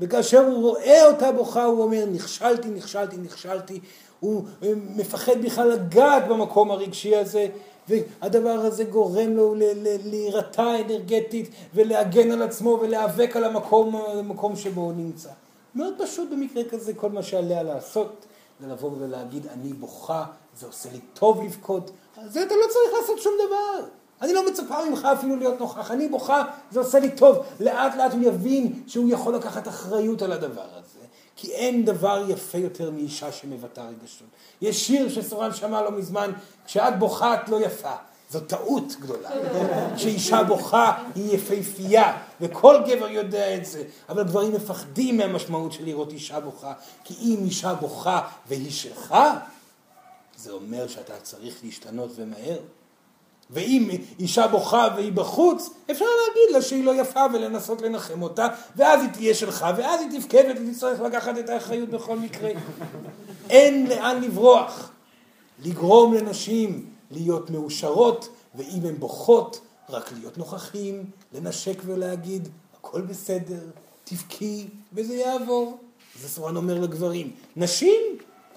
[0.00, 3.80] וכאשר הוא רואה אותה בוכה, הוא אומר, נכשלתי, נכשלתי, נכשלתי.
[4.20, 7.46] הוא אה, מפחד בכלל לגעת במקום הרגשי הזה,
[7.88, 9.54] והדבר הזה גורם לו
[10.04, 15.30] להירתע אנרגטית ולהגן על עצמו ולהיאבק על המקום, המקום שבו הוא נמצא.
[15.74, 18.26] מאוד פשוט במקרה כזה, כל מה שעליה לעשות
[18.60, 20.24] זה לבוא ולהגיד, אני בוכה,
[20.56, 21.90] זה עושה לי טוב לבכות.
[22.26, 23.88] זה אתה לא צריך לעשות שום דבר.
[24.22, 25.90] אני לא מצפה ממך אפילו להיות נוכח.
[25.90, 27.38] אני בוכה, זה עושה לי טוב.
[27.60, 30.98] לאט לאט הוא יבין שהוא יכול לקחת אחריות על הדבר הזה.
[31.36, 34.28] כי אין דבר יפה יותר מאישה שמבטאה רגשות.
[34.60, 36.32] יש שיר שסורן שמע לא מזמן,
[36.66, 37.94] כשאת בוכה את לא יפה.
[38.30, 39.30] זו טעות גדולה.
[39.96, 43.84] כשאישה בוכה היא יפהפייה, וכל גבר יודע את זה.
[44.08, 46.72] אבל גברים מפחדים מהמשמעות של לראות אישה בוכה,
[47.04, 49.14] כי אם אישה בוכה והיא שלך,
[50.36, 52.58] זה אומר שאתה צריך להשתנות ומהר.
[53.50, 59.00] ואם אישה בוכה והיא בחוץ, אפשר להגיד לה שהיא לא יפה ולנסות לנחם אותה, ואז
[59.00, 62.50] היא תהיה שלך, ואז היא תבכה ותצטרך לקחת את האחריות בכל מקרה.
[63.50, 64.90] אין לאן לברוח.
[65.64, 71.04] לגרום לנשים להיות מאושרות, ואם הן בוכות, רק להיות נוכחים,
[71.34, 72.48] לנשק ולהגיד,
[72.80, 73.60] הכל בסדר,
[74.04, 75.78] תבכי, וזה יעבור.
[76.20, 77.30] זה סורן אומר לגברים.
[77.56, 78.02] נשים,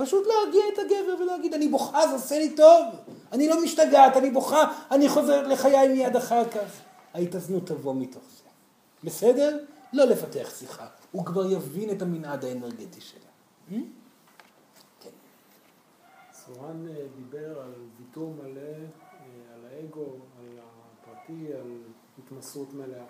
[0.02, 2.86] פשוט להרגיע את הגבר ולהגיד, אני בוכה, זה עושה לי טוב.
[3.32, 6.82] אני לא משתגעת, אני בוכה, אני חוזרת לחיי מיד אחר כך.
[7.14, 8.50] ההתאזנות תבוא מתוך זה.
[9.04, 9.58] בסדר?
[9.94, 10.88] לא לפתח שיחה.
[11.12, 13.20] הוא כבר יבין את המנעד האנרגטי שלה.
[13.70, 13.74] Hmm?
[15.00, 15.10] כן.
[16.34, 21.78] סורן אה, דיבר על ויתור מלא, אה, על האגו, על הפרטי, על
[22.18, 23.06] התמסרות מלאה.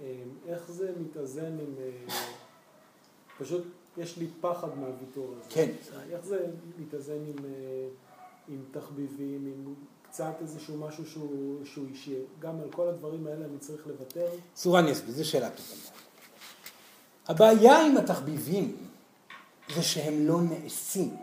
[0.00, 1.74] אה, איך זה מתאזן עם...
[3.38, 3.66] פשוט
[3.96, 5.50] יש לי פחד מהוויתור הזה.
[5.50, 5.70] כן.
[6.10, 6.46] איך זה
[6.78, 7.88] מתאזן עם, אה,
[8.48, 9.74] עם תחביבים, עם
[10.10, 12.14] קצת איזשהו משהו שהוא, שהוא אישי?
[12.38, 14.26] גם על כל הדברים האלה אני צריך לוותר?
[14.56, 15.90] סורן יסביר, זו שאלה טובה.
[17.28, 18.76] הבעיה עם התחביבים
[19.74, 21.16] זה שהם לא נעשים.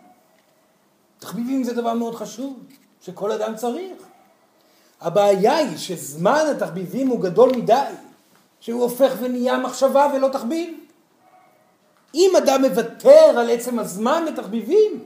[1.19, 2.59] תחביבים זה דבר מאוד חשוב,
[3.01, 4.03] שכל אדם צריך.
[5.01, 7.93] הבעיה היא שזמן התחביבים הוא גדול מדי,
[8.59, 10.82] שהוא הופך ונהיה מחשבה ולא תחביב.
[12.15, 15.05] אם אדם מוותר על עצם הזמן לתחביבים,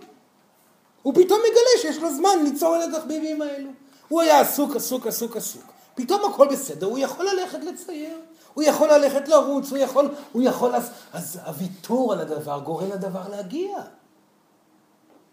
[1.01, 3.69] הוא פתאום מגלה שיש לו זמן ליצור את התחביבים האלו.
[4.07, 5.63] הוא היה עסוק, עסוק, עסוק, עסוק.
[5.95, 8.17] פתאום הכל בסדר, הוא יכול ללכת לצייר,
[8.53, 13.21] הוא יכול ללכת לרוץ, הוא יכול, הוא יכול, אז, אז הוויתור על הדבר גורם לדבר
[13.31, 13.77] להגיע.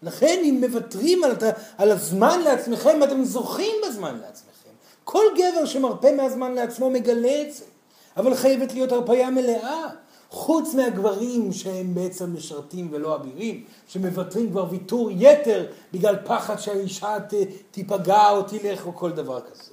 [0.03, 1.31] לכן אם מוותרים על,
[1.77, 4.69] על הזמן לעצמכם, אתם זוכים בזמן לעצמכם.
[5.03, 7.63] כל גבר שמרפה מהזמן לעצמו מגלה את זה,
[8.17, 9.89] אבל חייבת להיות הרפאיה מלאה.
[10.35, 17.33] חוץ מהגברים שהם בעצם משרתים ולא אבירים, שמוותרים כבר ויתור יתר בגלל פחד שהאישה ת-
[17.71, 19.71] תיפגע או תלך או כל דבר כזה.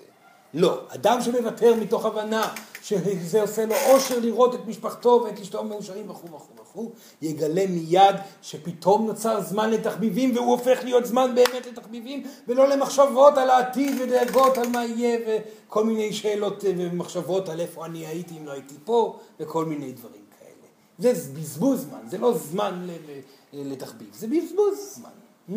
[0.54, 2.48] לא, אדם שמוותר מתוך הבנה
[2.82, 6.90] שזה עושה לו אושר לראות את משפחתו ואת אשתו מאושרים וכו' וכו' וכו',
[7.22, 13.50] יגלה מיד שפתאום נוצר זמן לתחביבים והוא הופך להיות זמן באמת לתחביבים ולא למחשבות על
[13.50, 15.18] העתיד ודאגות על מה יהיה
[15.68, 20.31] וכל מיני שאלות ומחשבות על איפה אני הייתי אם לא הייתי פה וכל מיני דברים.
[21.02, 22.86] זה בזבוז זמן, זה לא זמן
[23.52, 25.10] לתחביב, זה בזבוז זמן.
[25.48, 25.52] Hmm?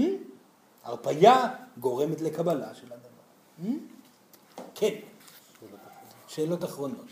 [0.83, 3.07] הרפייה גורמת לקבלה של הדבר.
[3.63, 3.69] Hmm?
[4.75, 4.95] כן.
[6.27, 7.05] שאלות אחרונות.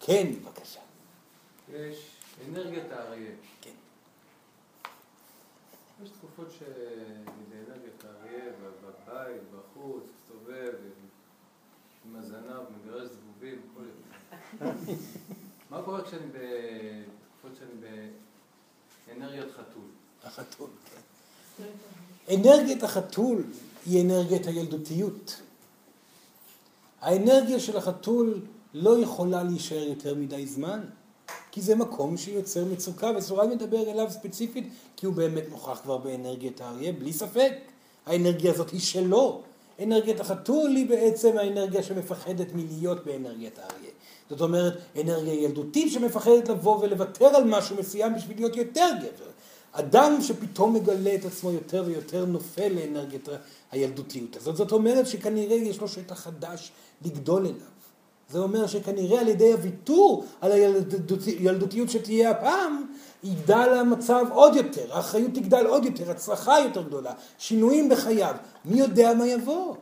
[0.00, 0.80] כן, בבקשה.
[1.72, 2.10] יש
[2.48, 3.30] אנרגיית האריה.
[3.60, 3.70] כן.
[6.02, 8.44] יש תקופות שאני באנרגיית האריה,
[8.82, 10.72] בבית, בחוץ, מסתובב,
[12.06, 13.82] עם הזנב, מגרש זבובים, כל.
[15.70, 16.26] מה קורה כשאני
[19.52, 19.88] חתול?
[20.24, 20.68] החתול,
[21.58, 22.34] כן.
[22.34, 23.44] אנרגיית החתול
[23.86, 25.40] היא אנרגיית הילדותיות.
[27.00, 28.40] האנרגיה של החתול
[28.74, 30.80] לא יכולה להישאר יותר מדי זמן,
[31.50, 36.60] כי זה מקום שיוצר מצוקה, וסורן מדבר אליו ספציפית, כי הוא באמת נוכח כבר באנרגיית
[36.60, 37.52] האריה, בלי ספק.
[38.06, 39.42] האנרגיה הזאת היא שלו.
[39.82, 43.90] אנרגיית החתול היא בעצם האנרגיה שמפחדת מלהיות באנרגיית האריה.
[44.30, 49.30] זאת אומרת, אנרגיה ילדותית שמפחדת לבוא ולוותר על משהו מסוים בשביל להיות יותר גבר.
[49.72, 53.28] אדם שפתאום מגלה את עצמו יותר ויותר נופל לאנרגיית
[53.70, 54.56] הילדותיות הזאת.
[54.56, 56.72] זאת אומרת שכנראה יש לו שטח חדש
[57.04, 57.78] לגדול אליו.
[58.30, 62.84] זה אומר שכנראה על ידי הוויתור על הילדותיות שתהיה הפעם,
[63.24, 68.34] יגדל המצב עוד יותר, האחריות תגדל עוד יותר, הצלחה יותר גדולה, שינויים בחייו,
[68.64, 69.74] מי יודע מה יבוא.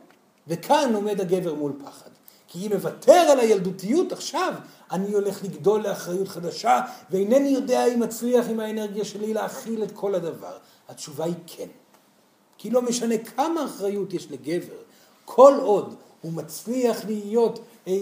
[0.47, 2.09] וכאן עומד הגבר מול פחד.
[2.47, 4.53] כי אם אוותר על הילדותיות עכשיו,
[4.91, 10.15] אני הולך לגדול לאחריות חדשה, ואינני יודע אם אצליח עם האנרגיה שלי להכיל את כל
[10.15, 10.57] הדבר.
[10.89, 11.67] התשובה היא כן.
[12.57, 14.77] כי לא משנה כמה אחריות יש לגבר,
[15.25, 17.97] כל עוד הוא מצליח להיות אה,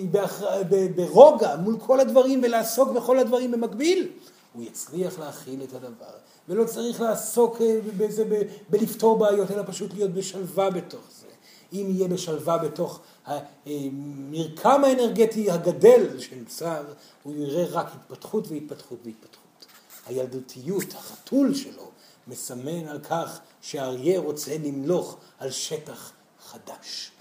[0.95, 4.09] ברוגע מול כל הדברים ולעסוק בכל הדברים במקביל,
[4.53, 6.15] הוא יצליח להכיל את הדבר.
[6.49, 11.27] ולא צריך לעסוק אה, בזה, בלפתור בעיות, אלא פשוט להיות בשלווה בתוך זה.
[11.73, 16.83] אם יהיה בשלווה בתוך המרקם האנרגטי הגדל של שר,
[17.23, 19.65] הוא יראה רק התפתחות והתפתחות והתפתחות.
[20.05, 21.91] הילדותיות, החתול שלו,
[22.27, 26.11] מסמן על כך שהאריה רוצה למלוך על שטח
[26.45, 27.11] חדש.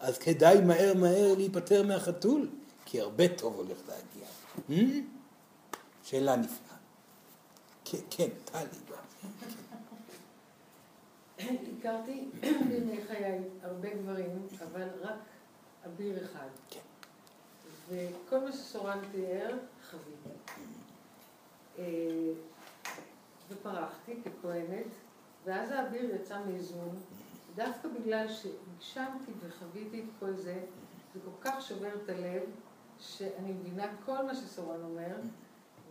[0.00, 2.48] אז כדאי מהר מהר להיפטר מהחתול,
[2.84, 4.28] כי הרבה טוב הולך להגיע.
[4.68, 5.02] Hmm?
[6.04, 6.76] שאלה נפלאה.
[7.84, 8.89] כן, כן, טלי.
[11.48, 12.28] הכרתי
[12.68, 15.18] בימי חיי הרבה גברים, אבל רק
[15.86, 16.48] אביר אחד.
[16.70, 16.80] כן.
[17.88, 19.56] וכל מה שסורן תיאר,
[19.90, 20.28] חוויתי.
[21.78, 21.84] אה,
[23.48, 24.86] ופרחתי ככהנת,
[25.44, 26.96] ואז האביר יצא מאיזון,
[27.54, 30.60] דווקא בגלל שהגשמתי וחוויתי את כל זה,
[31.14, 32.42] זה כל כך שובר את הלב,
[32.98, 35.16] שאני מבינה כל מה שסורן אומר,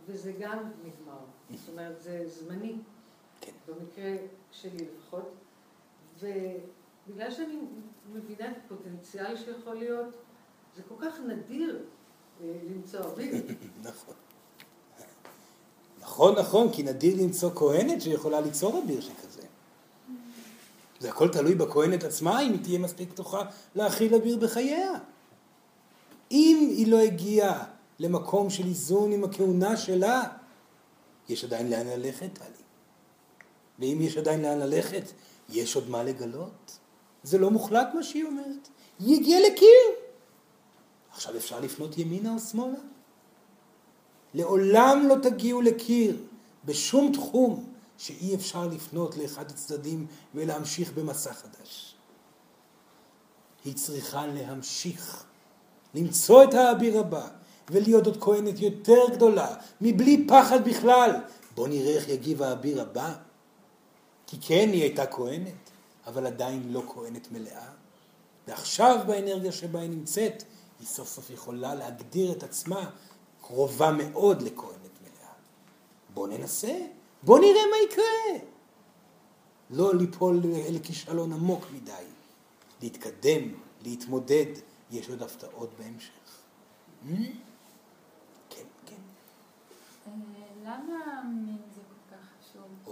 [0.06, 1.20] וזה גם נגמר.
[1.54, 2.76] זאת אומרת, זה זמני,
[3.40, 3.52] כן.
[3.68, 4.16] במקרה
[4.52, 5.34] שלי לפחות.
[6.20, 7.58] ובגלל שאני
[8.12, 10.14] מבינה את הפוטנציאל שיכול להיות,
[10.76, 11.78] זה כל כך נדיר
[12.42, 13.34] אה, למצוא אוויר.
[13.82, 14.14] נכון.
[16.00, 19.42] נכון, נכון, כי נדיר למצוא כהנת שיכולה ליצור אביר שכזה.
[21.00, 23.42] זה הכל תלוי בכהנת עצמה, אם היא תהיה מספיק פתוחה
[23.74, 24.92] להכיל אביר בחייה.
[26.30, 27.64] אם היא לא הגיעה
[27.98, 30.22] למקום של איזון עם הכהונה שלה,
[31.28, 32.59] יש עדיין לאן ללכת, טלי.
[33.80, 35.12] ואם יש עדיין לאן ללכת,
[35.48, 36.78] יש עוד מה לגלות.
[37.22, 38.68] זה לא מוחלט מה שהיא אומרת.
[38.98, 40.10] היא הגיעה לקיר.
[41.12, 42.78] עכשיו אפשר לפנות ימינה או שמאלה?
[44.34, 46.16] לעולם לא תגיעו לקיר
[46.64, 47.64] בשום תחום
[47.98, 51.94] שאי אפשר לפנות לאחד הצדדים ולהמשיך במסע חדש.
[53.64, 55.24] היא צריכה להמשיך,
[55.94, 57.28] למצוא את האביר הבא
[57.70, 61.10] ולהיות עוד כהנת יותר גדולה, מבלי פחד בכלל.
[61.54, 63.14] בואו נראה איך יגיב האביר הבא.
[64.30, 65.70] כי כן, היא הייתה כהנת,
[66.06, 67.70] אבל עדיין לא כהנת מלאה.
[68.48, 70.42] ועכשיו באנרגיה שבה היא נמצאת,
[70.80, 72.90] היא סוף סוף יכולה להגדיר את עצמה
[73.42, 75.32] קרובה מאוד לכהנת מלאה.
[76.14, 76.78] בוא ננסה,
[77.22, 78.46] בוא נראה מה יקרה.
[79.70, 82.04] לא ליפול אל כישלון עמוק מדי.
[82.82, 84.52] להתקדם, להתמודד,
[84.90, 86.10] יש עוד הפתעות בהמשך.
[87.04, 87.14] Hmm?
[88.50, 88.96] כן, כן.
[90.06, 90.12] אה,
[90.64, 91.22] למה
[91.74, 91.79] זה?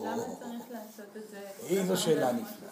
[0.03, 1.41] למה צריך לעשות את זה?
[1.69, 2.69] איזו שאלה נפלאה.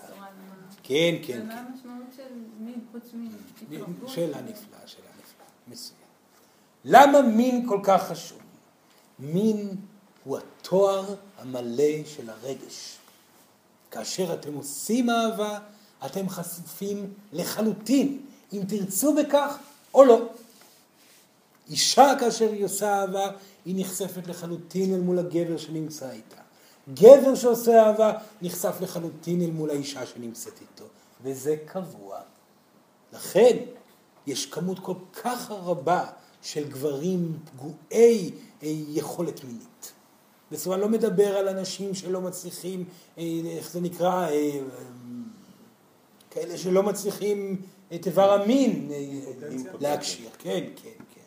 [0.82, 1.58] כן, כן, ומה כן.
[1.58, 2.22] המשמעות של
[2.58, 4.08] מין חוץ מהתרבות?
[4.08, 5.46] שאלה נפלאה, שאלה נפלאה.
[5.68, 6.00] מצוין.
[6.84, 8.38] למה מין כל כך חשוב?
[9.18, 9.76] מין
[10.24, 12.96] הוא התואר המלא של הרגש.
[13.90, 15.58] כאשר אתם עושים אהבה,
[16.06, 18.22] אתם חשופים לחלוטין,
[18.52, 19.58] אם תרצו בכך
[19.94, 20.28] או לא.
[21.70, 23.30] אישה כאשר היא עושה אהבה,
[23.64, 26.45] היא נחשפת לחלוטין אל מול הגבר שנמצא איתה.
[26.94, 30.84] גבר שעושה אהבה נחשף לחלוטין אל מול האישה שנמצאת איתו,
[31.22, 32.18] וזה קבוע.
[33.12, 33.56] לכן
[34.26, 36.06] יש כמות כל כך רבה
[36.42, 38.30] של גברים פגועי
[38.62, 39.92] אה, יכולת מינית.
[40.52, 42.84] בסופו אני לא מדבר על אנשים שלא מצליחים,
[43.18, 43.24] אה,
[43.56, 44.60] איך זה נקרא, אה,
[46.30, 47.62] כאלה שלא מצליחים
[47.94, 48.90] את איבר המין
[49.80, 50.28] להקשיר.
[50.38, 51.20] כן, כן, כן.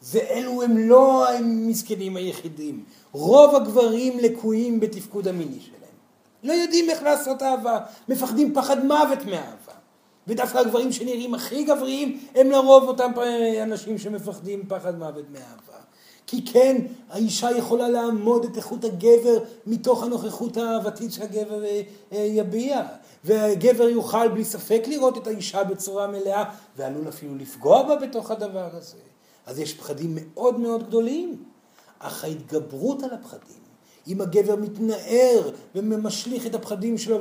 [0.00, 2.84] זה אלו הם לא המסכנים היחידים.
[3.16, 5.76] רוב הגברים לקויים בתפקוד המיני שלהם.
[6.42, 7.78] לא יודעים איך לעשות אהבה,
[8.08, 9.72] מפחדים פחד מוות מאהבה.
[10.26, 13.10] ודווקא הגברים שנראים הכי גבריים הם לרוב אותם
[13.62, 15.78] אנשים שמפחדים פחד מוות מאהבה.
[16.26, 16.76] כי כן,
[17.10, 21.82] האישה יכולה לעמוד את איכות הגבר מתוך הנוכחות האהבתית שהגבר אה,
[22.12, 22.82] אה, יביע.
[23.24, 26.44] והגבר יוכל בלי ספק לראות את האישה בצורה מלאה,
[26.76, 28.96] ועלול אפילו לפגוע בה בתוך הדבר הזה.
[29.46, 31.36] אז יש פחדים מאוד מאוד גדולים.
[31.98, 33.66] אך ההתגברות על הפחדים
[34.08, 37.18] אם הגבר מתנער ומשליך את הפחדים שלו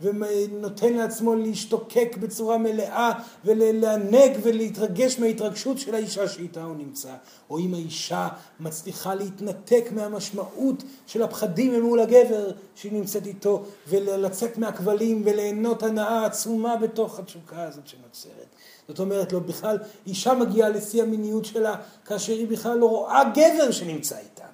[0.00, 3.12] ונותן לעצמו להשתוקק בצורה מלאה
[3.44, 7.14] ולענג ולהתרגש מההתרגשות של האישה שאיתה הוא נמצא,
[7.50, 8.28] או אם האישה
[8.60, 16.76] מצליחה להתנתק מהמשמעות של הפחדים מול הגבר שהיא נמצאת איתו ולצאת מהכבלים וליהנות הנאה עצומה
[16.76, 18.46] בתוך התשוקה הזאת שנוצרת.
[18.92, 21.74] זאת אומרת, לא בכלל, אישה מגיעה לשיא המיניות שלה
[22.04, 24.44] כאשר היא בכלל לא רואה גבר שנמצא איתה.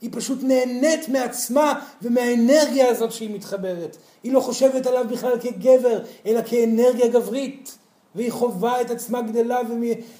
[0.00, 3.96] היא פשוט נהנית מעצמה ומהאנרגיה הזאת שהיא מתחברת.
[4.22, 7.78] היא לא חושבת עליו בכלל כגבר, אלא כאנרגיה גברית.
[8.14, 9.60] והיא חווה את עצמה גדלה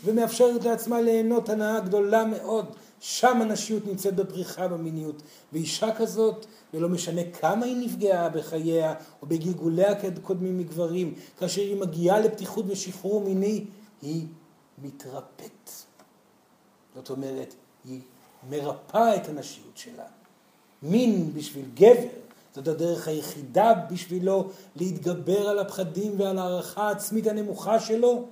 [0.04, 2.66] ומאפשרת לעצמה ליהנות הנאה גדולה מאוד.
[3.00, 5.22] שם הנשיות נמצאת בפריחה במיניות.
[5.52, 12.20] ואישה כזאת, ולא משנה כמה היא נפגעה בחייה או בגלגוליה קודמים מגברים, כאשר היא מגיעה
[12.20, 13.64] לפתיחות ושחרור מיני,
[14.02, 14.26] היא
[14.82, 15.70] מתרפאת.
[16.94, 17.54] זאת אומרת,
[17.84, 18.00] היא
[18.50, 20.04] מרפאה את הנשיות שלה.
[20.82, 22.08] מין בשביל גבר,
[22.54, 28.24] זאת הדרך היחידה בשבילו להתגבר על הפחדים ועל הערכה העצמית הנמוכה שלו,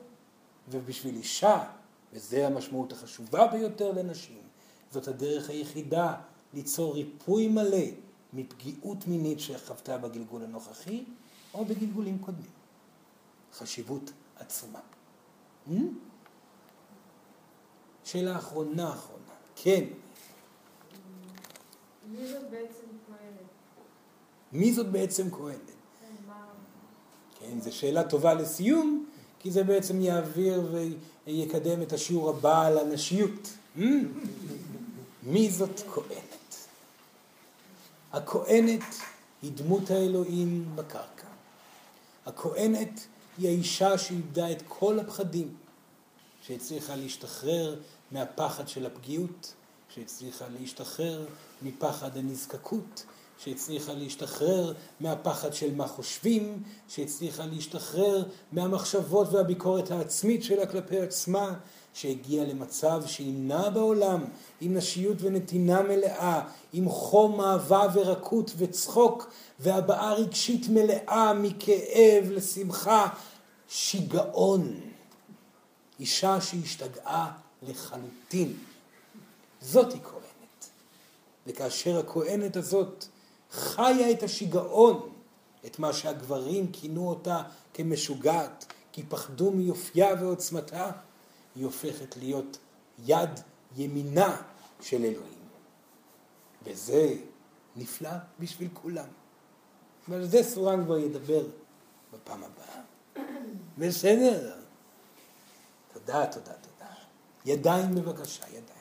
[0.70, 1.64] ובשביל אישה,
[2.12, 4.45] וזו המשמעות החשובה ביותר לנשים,
[4.91, 6.15] זאת הדרך היחידה
[6.55, 7.87] ליצור ריפוי מלא
[8.33, 11.05] מפגיעות מינית שחוותה בגלגול הנוכחי
[11.55, 12.51] או בגלגולים קודמים.
[13.55, 14.81] חשיבות עצומה.
[15.69, 15.73] Hmm?
[18.05, 19.25] שאלה אחרונה אחרונה.
[19.57, 19.85] כן.
[22.11, 23.49] מי זאת בעצם כהנת?
[24.53, 25.71] מי זאת בעצם כהנת?
[27.41, 29.07] כן, זו שאלה טובה לסיום,
[29.39, 30.63] כי זה בעצם יעביר
[31.27, 33.55] ויקדם את השיעור הבא על הנשיות.
[33.77, 33.81] Hmm?
[35.27, 36.55] מי זאת כהנת?
[38.12, 38.82] הכהנת
[39.43, 41.27] היא דמות האלוהים בקרקע.
[42.27, 43.07] הכהנת
[43.39, 45.55] היא האישה שאיבדה את כל הפחדים,
[46.43, 47.81] שהצליחה להשתחרר
[48.11, 49.55] מהפחד של הפגיעות,
[49.94, 51.27] שהצליחה להשתחרר
[51.62, 53.05] מפחד הנזקקות,
[53.39, 61.55] שהצליחה להשתחרר מהפחד של מה חושבים, שהצליחה להשתחרר מהמחשבות והביקורת העצמית שלה כלפי עצמה,
[61.97, 64.24] שהגיעה למצב שהיא נעה בעולם
[64.60, 73.09] עם נשיות ונתינה מלאה, עם חום אהבה ורקות וצחוק והבעה רגשית מלאה מכאב לשמחה,
[73.68, 74.81] שיגעון.
[76.01, 77.32] אישה שהשתגעה
[77.62, 78.52] לחלוטין.
[79.60, 80.68] זאת היא כהנת.
[81.47, 83.05] וכאשר הכהנת הזאת
[83.52, 85.09] חיה את השיגעון,
[85.66, 87.43] את מה שהגברים כינו אותה
[87.74, 90.90] כמשוגעת, כי פחדו מיופייה ועוצמתה,
[91.57, 92.59] היא הופכת להיות
[93.05, 93.31] יד
[93.77, 94.43] ימינה
[94.81, 95.37] של אלוהים.
[96.62, 97.15] וזה
[97.77, 98.11] נפלא
[98.41, 99.09] בשביל כולם.
[100.09, 101.47] ועל זה סורן כבר ידבר
[102.12, 102.81] בפעם הבאה.
[103.78, 104.55] בסדר?
[105.93, 106.91] תודה, תודה, תודה.
[107.45, 108.77] ידיים בבקשה, ידיים.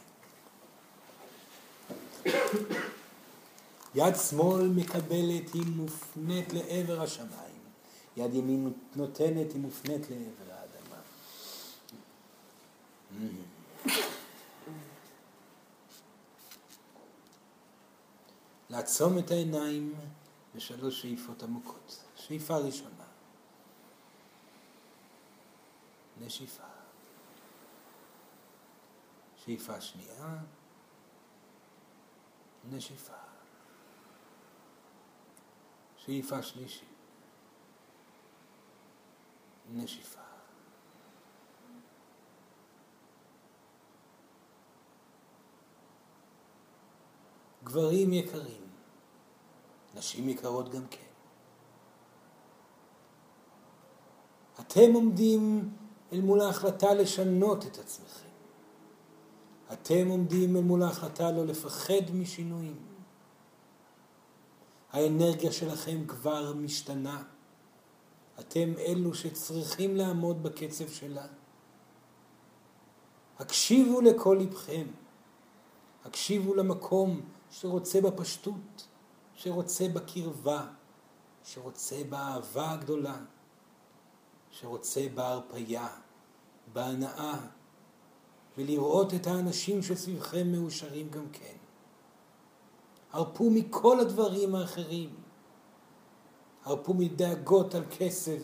[3.95, 7.56] יד שמאל מקבלת, היא מופנית לעבר השמיים.
[8.18, 10.55] יד ימין נותנת, היא מופנית לעבר.
[18.69, 19.93] לעצום את העיניים
[20.55, 22.03] בשלוש שאיפות עמוקות.
[22.15, 23.05] שאיפה ראשונה.
[26.21, 26.63] נשיפה.
[29.35, 30.37] שאיפה שנייה.
[32.69, 33.13] נשיפה.
[35.97, 36.87] שאיפה שלישית.
[39.73, 40.24] נשיפה.
[47.65, 48.67] גברים יקרים,
[49.95, 51.01] נשים יקרות גם כן.
[54.59, 55.69] אתם עומדים
[56.13, 58.29] אל מול ההחלטה לשנות את עצמכם.
[59.73, 62.79] אתם עומדים אל מול ההחלטה לא לפחד משינויים.
[64.91, 67.23] האנרגיה שלכם כבר משתנה.
[68.39, 71.25] אתם אלו שצריכים לעמוד בקצב שלה.
[73.39, 74.87] הקשיבו לכל לבכם.
[76.05, 77.21] הקשיבו למקום
[77.60, 78.88] שרוצה בפשטות,
[79.36, 80.68] שרוצה בקרבה,
[81.44, 83.18] שרוצה באהבה הגדולה,
[84.52, 85.88] שרוצה בהרפייה,
[86.73, 87.38] בהנאה,
[88.57, 91.56] ולראות את האנשים שסביבכם מאושרים גם כן.
[93.14, 95.10] הרפו מכל הדברים האחרים.
[96.64, 98.41] הרפו מדאגות על כסף,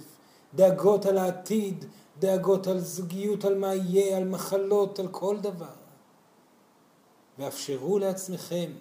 [0.55, 1.85] דאגות על העתיד,
[2.19, 5.75] דאגות על זוגיות, על מה יהיה, על מחלות, על כל דבר.
[7.39, 8.71] ואפשרו לעצמכם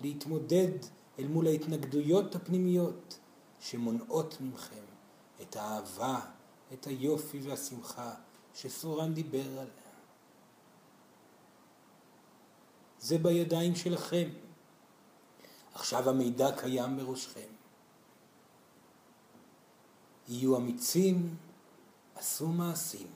[0.00, 0.72] להתמודד
[1.18, 3.18] אל מול ההתנגדויות הפנימיות
[3.60, 4.84] שמונעות מכם
[5.42, 6.20] את האהבה,
[6.72, 8.14] את היופי והשמחה
[8.54, 9.88] שסורן דיבר עליה.
[13.00, 14.28] זה בידיים שלכם.
[15.74, 17.48] עכשיו המידע קיים בראשכם.
[20.28, 21.36] יהיו אמיצים,
[22.14, 23.06] עשו מעשים,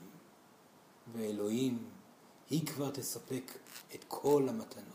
[1.13, 1.89] ואלוהים,
[2.49, 3.51] היא כבר תספק
[3.95, 4.92] את כל המתנות.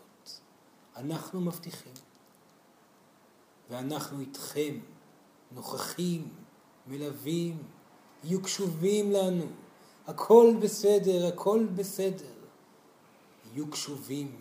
[0.99, 1.93] אנחנו מבטיחים,
[3.70, 4.79] ואנחנו איתכם,
[5.53, 6.29] נוכחים,
[6.87, 7.62] מלווים,
[8.25, 9.47] יהיו קשובים לנו,
[10.07, 12.33] הכל בסדר, הכל בסדר.
[13.53, 14.37] יהיו קשובים,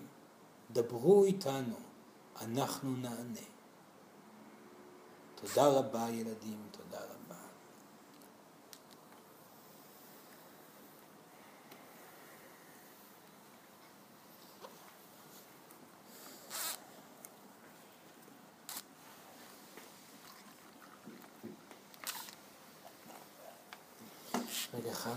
[0.71, 1.75] דברו איתנו,
[2.41, 3.47] אנחנו נענה.
[5.35, 7.17] תודה רבה ילדים, תודה רבה.
[24.77, 25.15] רגע אחד.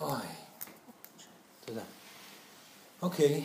[0.00, 0.16] אוי,
[1.64, 1.82] תודה.
[3.02, 3.44] אוקיי.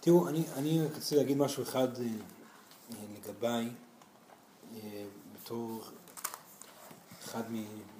[0.00, 2.04] תראו, אני, אני רוצה להגיד משהו אחד אה,
[2.92, 3.70] אה, לגביי,
[4.74, 5.04] אה,
[5.34, 5.84] בתור
[7.24, 7.42] אחד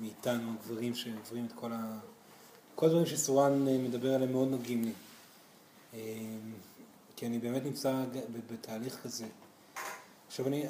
[0.00, 1.98] מאיתנו, הגברים שעוברים את כל ה...
[2.82, 4.92] כל הדברים שסורן אה, מדבר עליהם מאוד נוגעים לי.
[5.94, 5.98] אה,
[7.16, 8.04] כי אני באמת נמצא
[8.52, 9.24] בתהליך כזה.
[10.26, 10.64] עכשיו אני,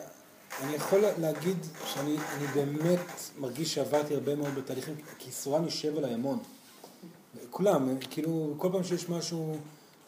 [0.62, 1.56] אני יכול להגיד
[1.86, 3.00] שאני אני באמת
[3.38, 6.38] מרגיש שעברתי הרבה מאוד בתהליכים, כי סורן יושב עליי המון.
[7.50, 9.56] כולם, כאילו, כל פעם שיש משהו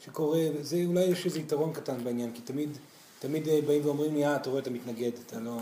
[0.00, 2.78] שקורה, זה אולי יש איזה יתרון קטן בעניין, כי תמיד,
[3.18, 5.58] תמיד אה, באים ואומרים לי, אה, אתה רואה, אתה מתנגד, אתה לא,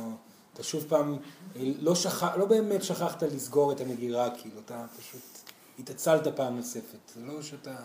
[0.55, 1.17] אתה שוב פעם,
[1.57, 5.52] אה, לא, שכח, לא באמת שכחת לסגור את המגירה, כאילו, אתה פשוט
[5.83, 7.77] התעצלת פעם נוספת, זה לא שאתה,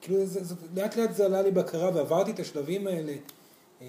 [0.00, 3.12] כאילו, זה, זה, לאט לאט זה עלה לי בהכרה ועברתי את השלבים האלה.
[3.82, 3.86] אה,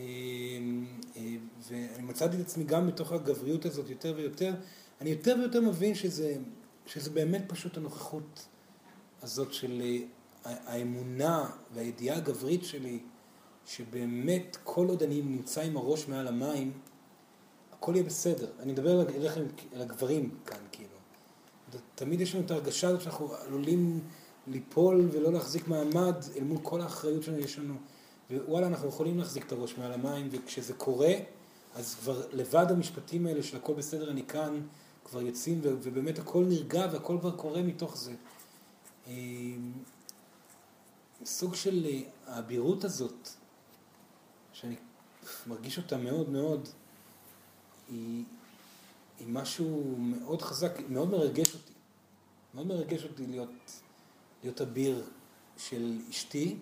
[1.18, 1.22] אה,
[1.70, 4.54] ואני מצאתי את עצמי גם בתוך הגבריות הזאת יותר ויותר,
[5.02, 6.36] אני יותר ויותר מבין שזה,
[6.86, 8.46] שזה באמת פשוט הנוכחות
[9.22, 9.98] הזאת של אה,
[10.66, 13.00] האמונה והידיעה הגברית שלי,
[13.66, 16.72] שבאמת כל עוד אני נמצא עם הראש מעל המים,
[17.74, 18.48] הכל יהיה בסדר.
[18.60, 19.42] אני מדבר אליכם,
[19.76, 20.58] על הגברים כאן.
[21.96, 24.00] תמיד יש לנו את ההרגשה הזאת שאנחנו עלולים
[24.48, 27.76] ליפול ולא להחזיק מעמד אל מול כל האחריות שיש לנו.
[28.32, 31.14] ווואלה, אנחנו יכולים להחזיק את הראש מעל המים, וכשזה קורה,
[31.76, 34.62] אז כבר לבד המשפטים האלה של הכל בסדר, אני כאן,
[35.06, 38.14] כבר יוצאים, ובאמת הכל נרגע והכל כבר קורה מתוך זה.
[39.08, 39.14] אה,
[41.26, 43.30] סוג של אה, האבירות הזאת,
[44.54, 44.76] שאני
[45.48, 46.70] מרגיש אותה מאוד מאוד,
[47.90, 48.24] היא,
[49.26, 51.74] היא משהו מאוד חזק, מאוד מרגש אותי.
[52.54, 53.82] מאוד מרגש אותי להיות,
[54.44, 55.04] להיות אביר
[55.58, 56.56] של אשתי,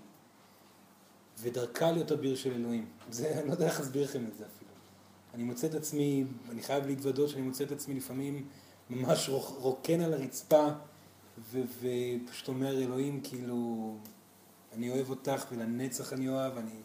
[1.40, 2.86] ודרכה להיות אביר של אלוהים.
[3.10, 4.72] זה, אני לא יודע איך להסביר לכם את זה אפילו.
[5.34, 8.48] אני מוצא את עצמי, אני חייב להתוודות שאני מוצא את עצמי לפעמים
[8.90, 10.68] ממש רוקן על הרצפה,
[11.40, 13.96] ו- ופשוט אומר, אלוהים, כאילו,
[14.74, 16.82] אני אוהב אותך ולנצח אני אוהב, אני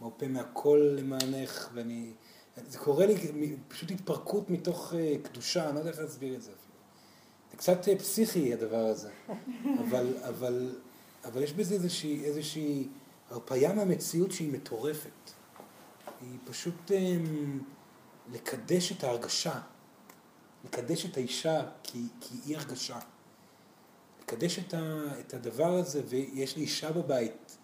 [0.00, 2.12] מרפה מהכל למענך, ואני...
[2.68, 6.50] זה קורה לי פשוט התפרקות מתוך uh, קדושה, אני לא יודע איך להסביר את זה
[6.50, 6.74] אפילו.
[7.50, 9.10] זה קצת uh, פסיכי הדבר הזה,
[9.82, 10.76] אבל, אבל,
[11.24, 12.88] אבל יש בזה איזושהי, איזושהי
[13.30, 15.30] הרפאיה מהמציאות שהיא מטורפת.
[16.20, 16.92] היא פשוט um,
[18.32, 19.60] לקדש את ההרגשה,
[20.64, 22.98] לקדש את האישה כי, כי היא הרגשה.
[24.22, 27.56] לקדש את, ה, את הדבר הזה, ויש לי אישה בבית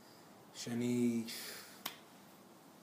[0.55, 1.25] שאני,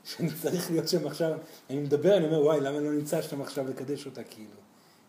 [0.04, 1.32] שאני צריך להיות שם עכשיו,
[1.70, 4.56] אני מדבר, אני אומר, וואי, למה לא נמצא שם עכשיו לקדש אותה, כאילו?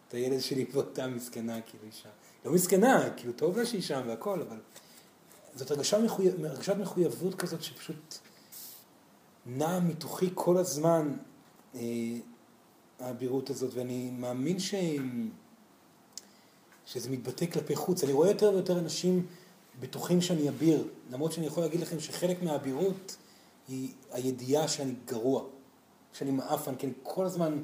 [0.09, 2.09] את הילד שלי ואותה מסכנה, כאילו, אישה.
[2.45, 4.57] לא מסכנה, כאילו, טוב לה שהיא שם והכל, אבל
[5.55, 8.19] זאת הרגשה מחויב, הרגשת מחויבות כזאת שפשוט
[9.47, 11.17] נעה מתוכי כל הזמן,
[11.75, 11.81] אה,
[13.01, 14.75] האבירות הזאת, ואני מאמין ש...
[16.87, 18.05] שזה מתבטא כלפי חוץ.
[18.05, 19.27] אני רואה יותר ויותר אנשים
[19.81, 23.17] בטוחים שאני אביר, למרות שאני יכול להגיד לכם שחלק מהאבירות
[23.69, 25.43] היא הידיעה שאני גרוע,
[26.13, 27.59] שאני מעפן, כי אני כל הזמן,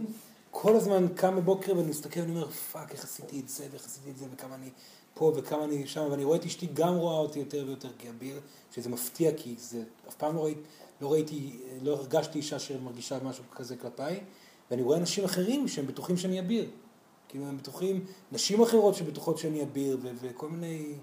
[0.50, 4.10] כל הזמן קם בבוקר ואני מסתכל ואני אומר, fuck, איך עשיתי את זה, ואיך עשיתי
[4.10, 4.70] את זה, וכמה אני
[5.14, 8.40] פה וכמה אני שם, ואני רואה את אשתי גם רואה אותי יותר ויותר כאביר,
[8.74, 10.60] שזה מפתיע, כי זה, אף פעם לא ראיתי,
[11.00, 14.20] לא ראיתי, לא הרגשתי אישה שמרגישה משהו כזה כלפיי,
[14.70, 16.70] ואני רואה אנשים אחרים שהם בטוחים שאני אביר.
[17.28, 20.94] כאילו הם בטוחים, נשים אחרות שבטוחות שאני אביר וכל מיני...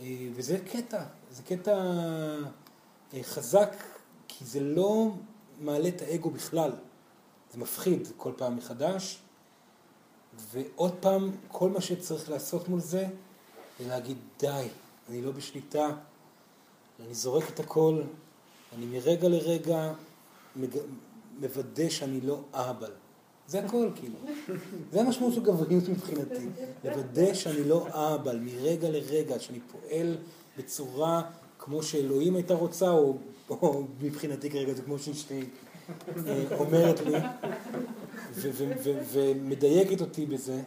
[0.00, 1.72] אה, וזה קטע, זה קטע
[3.14, 3.76] אה, חזק,
[4.38, 5.10] כי זה לא
[5.60, 6.70] מעלה את האגו בכלל.
[7.52, 9.18] זה מפחיד כל פעם מחדש,
[10.52, 13.06] ועוד פעם, כל מה שצריך לעשות מול זה,
[13.80, 14.68] זה להגיד די,
[15.08, 15.88] אני לא בשליטה,
[17.06, 18.02] אני זורק את הכל,
[18.76, 19.92] אני מרגע לרגע
[21.40, 22.90] מוודא שאני לא אהבל.
[23.48, 24.14] זה הכל, כאילו.
[24.92, 26.46] זה המשמעות של גבריות מבחינתי.
[26.84, 30.16] לוודא שאני לא אבא מרגע לרגע, שאני פועל
[30.58, 31.22] בצורה
[31.58, 33.16] כמו שאלוהים הייתה רוצה, או,
[33.62, 35.44] או מבחינתי כרגע זה כמו שאשתי
[36.26, 37.18] אה, אומרת לי,
[39.12, 40.62] ומדייקת אותי בזה,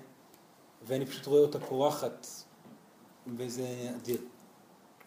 [0.88, 2.28] ואני פשוט רואה אותה פורחת,
[3.38, 4.18] וזה אדיר.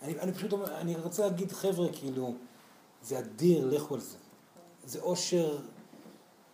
[0.03, 2.35] אני, אני פשוט אומר, אני רוצה להגיד, חבר'ה, כאילו,
[3.03, 4.17] זה אדיר, לכו על זה.
[4.85, 5.59] זה אושר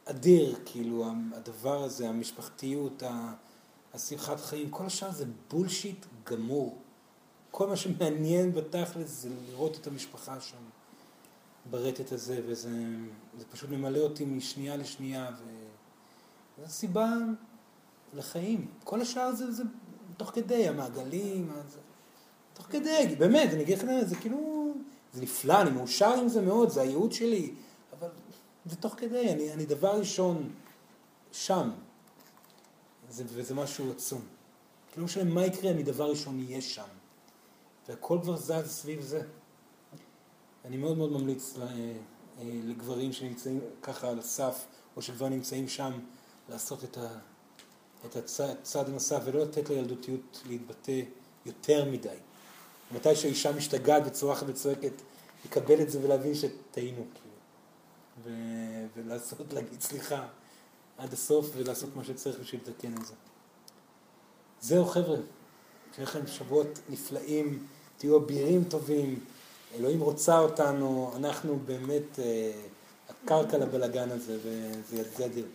[0.05, 3.03] אדיר, כאילו, הדבר הזה, המשפחתיות,
[3.95, 6.79] השמחת חיים, כל השאר זה בולשיט גמור.
[7.51, 10.57] כל מה שמעניין בתכלס זה לראות את המשפחה שם
[11.71, 12.71] ברטט הזה, וזה
[13.39, 15.31] זה פשוט ממלא אותי משנייה לשנייה,
[16.59, 17.09] וזו סיבה
[18.15, 18.67] לחיים.
[18.85, 19.63] כל השאר זה, זה
[20.17, 21.79] תוך כדי, המעגלים, זה,
[22.55, 24.73] תוך כדי, באמת, אני אגיד לך, זה כאילו,
[25.13, 27.55] זה נפלא, אני מאושר עם זה מאוד, זה הייעוד שלי,
[27.99, 28.09] אבל
[28.67, 30.53] זה תוך כדי, אני, אני דבר ראשון
[31.33, 31.71] שם,
[33.11, 34.23] זה, וזה משהו עצום.
[34.97, 36.87] לא משנה מה יקרה, אני דבר ראשון אהיה שם.
[37.89, 39.23] והכל כבר זז סביב זה.
[40.65, 41.55] אני מאוד מאוד ממליץ
[42.43, 44.65] לגברים שנמצאים ככה על הסף,
[44.97, 45.93] או שכבר נמצאים שם,
[46.49, 47.09] לעשות את, ה,
[48.07, 51.01] את הצעד הנוסף, ולא לתת לילדותיות להתבטא
[51.47, 52.17] יותר מדי.
[52.95, 54.93] מתי שהאישה משתגעת וצורחת וצועקת,
[55.45, 57.35] לקבל את זה ולהבין שטעינו, כאילו.
[58.25, 58.31] ו,
[58.97, 60.27] ולעשות, להגיד סליחה
[60.99, 63.15] עד הסוף, ולעשות מה שצריך בשביל לתקן את זה.
[64.61, 65.17] זהו חבר'ה,
[65.95, 67.67] שיהיה לכם שבועות נפלאים,
[67.99, 69.25] תהיו אבירים טובים,
[69.79, 72.51] אלוהים רוצה אותנו, אנחנו באמת אה,
[73.09, 74.39] הקרקע לבלגן הזה,
[74.91, 75.47] וזה אדיר.